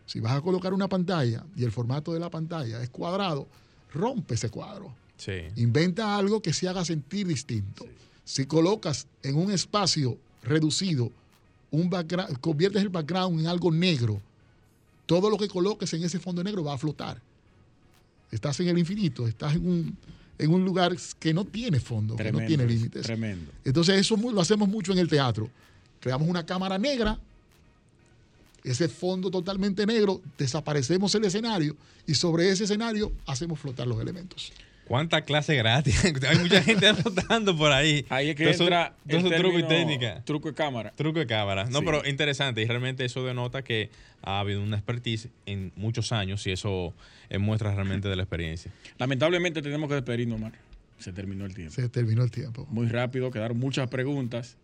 Si 0.08 0.20
vas 0.20 0.34
a 0.34 0.42
colocar 0.42 0.74
una 0.74 0.88
pantalla 0.88 1.46
y 1.56 1.64
el 1.64 1.72
formato 1.72 2.12
de 2.14 2.20
la 2.20 2.30
pantalla 2.32 2.82
es 2.82 2.90
cuadrado, 2.90 3.48
rompe 3.94 4.34
ese 4.34 4.50
cuadro. 4.50 4.92
Sí. 5.20 5.34
Inventa 5.58 6.18
algo 6.18 6.42
que 6.42 6.54
se 6.54 6.68
haga 6.68 6.84
sentir 6.84 7.28
distinto. 7.28 7.86
Si 8.24 8.46
colocas 8.46 9.06
en 9.22 9.36
un 9.36 9.52
espacio 9.52 10.18
reducido, 10.44 11.12
un 11.72 11.90
background, 11.90 12.40
conviertes 12.40 12.82
el 12.82 12.90
background 12.90 13.42
en 13.42 13.48
algo 13.48 13.72
negro, 13.72 14.22
todo 15.06 15.30
lo 15.30 15.38
que 15.38 15.48
coloques 15.48 15.94
en 15.94 16.04
ese 16.04 16.20
fondo 16.20 16.44
negro 16.44 16.64
va 16.64 16.74
a 16.74 16.78
flotar. 16.78 17.22
Estás 18.32 18.60
en 18.62 18.70
el 18.70 18.78
infinito, 18.78 19.28
estás 19.28 19.56
en 19.56 19.68
un, 19.68 19.98
en 20.38 20.54
un 20.54 20.64
lugar 20.64 20.96
que 21.20 21.34
no 21.34 21.46
tiene 21.46 21.80
fondo, 21.80 22.16
que 22.16 22.32
no 22.32 22.46
tiene 22.46 22.66
límites. 22.66 23.04
Tremendo. 23.04 23.52
Entonces 23.66 24.00
eso 24.00 24.16
lo 24.16 24.40
hacemos 24.40 24.70
mucho 24.70 24.94
en 24.94 25.00
el 25.00 25.10
teatro. 25.10 25.50
Creamos 26.00 26.30
una 26.30 26.46
cámara 26.46 26.78
negra, 26.78 27.20
ese 28.64 28.88
fondo 28.88 29.30
totalmente 29.30 29.86
negro, 29.86 30.22
desaparecemos 30.38 31.14
el 31.16 31.26
escenario 31.26 31.76
y 32.06 32.14
sobre 32.14 32.50
ese 32.50 32.64
escenario 32.64 33.12
hacemos 33.26 33.60
flotar 33.60 33.88
los 33.88 34.00
elementos. 34.00 34.52
¿Cuánta 34.90 35.22
clase 35.22 35.56
gratis? 35.56 36.04
Hay 36.30 36.38
mucha 36.40 36.62
gente 36.62 36.88
anotando 36.90 37.56
por 37.56 37.72
ahí. 37.72 38.06
Ahí 38.10 38.32
es 38.32 38.36
que 38.36 38.50
eso- 38.50 38.64
entra 38.64 38.94
el 39.08 39.24
truco 39.36 39.58
y 39.60 39.64
técnica. 39.64 40.22
Truco 40.26 40.50
de 40.50 40.56
cámara. 40.56 40.92
Truco 40.96 41.20
de 41.20 41.28
cámara. 41.28 41.66
No, 41.66 41.80
Sí. 41.80 41.86
pero 41.86 42.06
interesante. 42.06 42.62
Y 42.62 42.66
realmente 42.66 43.06
eso 43.06 43.24
denota 43.24 43.62
que 43.64 43.90
ha 44.22 44.40
habido 44.40 44.62
una 44.62 44.76
expertise 44.76 45.30
en 45.46 45.72
muchos 45.78 46.12
años 46.12 46.46
y 46.48 46.52
eso 46.52 46.94
muestra 47.40 47.74
realmente 47.74 48.10
de 48.10 48.16
la 48.18 48.24
experiencia. 48.24 48.72
Lamentablemente 48.98 49.62
tenemos 49.62 49.88
que 49.88 49.96
despedirnos, 49.96 50.38
Omar. 50.38 50.54
Se 50.98 51.14
terminó 51.14 51.46
el 51.46 51.54
tiempo. 51.54 51.74
Se 51.74 51.88
terminó 51.88 52.24
el 52.24 52.32
tiempo. 52.32 52.68
Muy 52.70 52.88
rápido, 52.88 53.32
quedaron 53.32 53.58
muchas 53.60 53.88
preguntas 53.90 54.58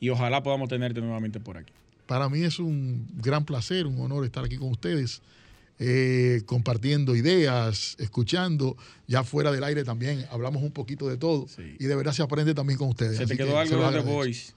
y 0.00 0.08
ojalá 0.08 0.42
podamos 0.42 0.68
tenerte 0.70 1.00
nuevamente 1.00 1.40
por 1.40 1.58
aquí. 1.58 1.72
Para 2.06 2.28
mí 2.30 2.42
es 2.42 2.58
un 2.58 3.06
gran 3.16 3.44
placer, 3.44 3.86
un 3.86 4.00
honor 4.00 4.24
estar 4.24 4.44
aquí 4.44 4.56
con 4.56 4.70
ustedes, 4.70 5.20
eh, 5.78 6.42
compartiendo 6.46 7.14
ideas, 7.14 7.96
escuchando. 7.98 8.76
Ya 9.06 9.22
fuera 9.24 9.52
del 9.52 9.62
aire 9.64 9.84
también 9.84 10.24
hablamos 10.30 10.62
un 10.62 10.72
poquito 10.72 11.08
de 11.08 11.16
todo 11.16 11.46
Sí. 11.48 11.76
y 11.78 11.84
de 11.84 11.94
verdad 11.96 12.12
se 12.12 12.22
aprende 12.22 12.54
también 12.54 12.78
con 12.78 12.88
ustedes. 12.88 13.12
Se 13.16 13.26
te 13.26 13.34
Así 13.34 13.36
quedó 13.36 13.58
algo 13.58 13.90
de 13.90 13.98
The. 14.02 14.04
Voice 14.04 14.52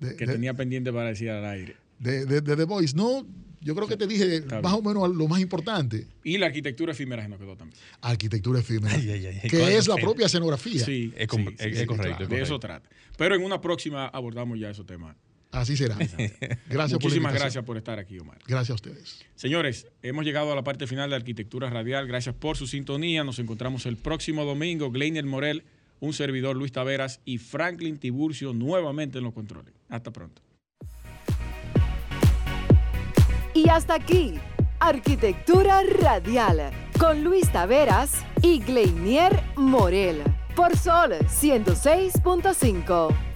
De- 0.00 0.16
que 0.16 0.26
de- 0.26 0.32
tenía 0.34 0.54
pendiente 0.54 0.92
para 0.92 1.08
decir 1.08 1.30
al 1.30 1.44
aire. 1.44 1.76
de, 1.98 2.24
de- 2.26 2.40
de 2.40 2.56
The 2.56 2.64
Voice. 2.64 2.94
No, 2.94 3.26
yo 3.60 3.74
creo 3.74 3.88
que 3.88 3.96
te 3.96 4.06
dije 4.06 4.36
Está 4.36 4.60
más 4.60 4.72
bien. 4.74 4.86
o 4.86 4.88
menos 5.04 5.16
lo 5.16 5.26
más 5.28 5.40
importante. 5.40 6.06
Y 6.22 6.38
la 6.38 6.46
arquitectura 6.46 6.92
efímera 6.92 7.22
se 7.22 7.28
nos 7.28 7.38
quedó 7.40 7.56
también. 7.56 7.80
Arquitectura 8.02 8.60
efímera. 8.60 8.94
Ay, 8.94 9.10
ay, 9.10 9.26
ay. 9.42 9.48
que 9.50 9.76
es 9.76 9.88
la 9.88 9.96
propia 9.96 10.26
escenografía. 10.26 10.84
Sí, 10.84 11.12
Es 11.16 11.26
com- 11.26 11.40
sí, 11.48 11.54
es- 11.58 11.74
sí, 11.76 11.80
es 11.82 11.86
correcto, 11.86 12.08
claro, 12.18 12.24
es 12.24 12.28
De 12.30 12.42
eso 12.42 12.60
trata. 12.60 12.88
Pero 13.18 13.34
en 13.34 13.42
una 13.42 13.60
próxima 13.60 14.06
abordamos 14.08 14.58
ya 14.60 14.70
esos 14.70 14.86
temas. 14.86 15.16
Así 15.56 15.76
será. 15.76 15.96
Gracias 16.68 16.92
Muchísimas 16.92 17.32
gracias 17.32 17.64
por 17.64 17.78
estar 17.78 17.98
aquí, 17.98 18.18
Omar. 18.18 18.36
Gracias 18.46 18.70
a 18.70 18.74
ustedes. 18.74 19.24
Señores, 19.34 19.86
hemos 20.02 20.26
llegado 20.26 20.52
a 20.52 20.54
la 20.54 20.62
parte 20.62 20.86
final 20.86 21.08
de 21.08 21.16
Arquitectura 21.16 21.70
Radial. 21.70 22.06
Gracias 22.06 22.34
por 22.34 22.58
su 22.58 22.66
sintonía. 22.66 23.24
Nos 23.24 23.38
encontramos 23.38 23.86
el 23.86 23.96
próximo 23.96 24.44
domingo. 24.44 24.90
Gleiner 24.90 25.24
Morel, 25.24 25.64
un 25.98 26.12
servidor 26.12 26.56
Luis 26.56 26.72
Taveras 26.72 27.22
y 27.24 27.38
Franklin 27.38 27.96
Tiburcio 27.96 28.52
nuevamente 28.52 29.16
en 29.16 29.24
los 29.24 29.32
controles. 29.32 29.72
Hasta 29.88 30.12
pronto. 30.12 30.42
Y 33.54 33.70
hasta 33.70 33.94
aquí, 33.94 34.34
Arquitectura 34.78 35.80
Radial, 35.82 36.70
con 36.98 37.24
Luis 37.24 37.50
Taveras 37.50 38.22
y 38.42 38.60
Gleinier 38.60 39.42
Morel, 39.56 40.22
por 40.54 40.76
Sol 40.76 41.12
106.5. 41.12 43.35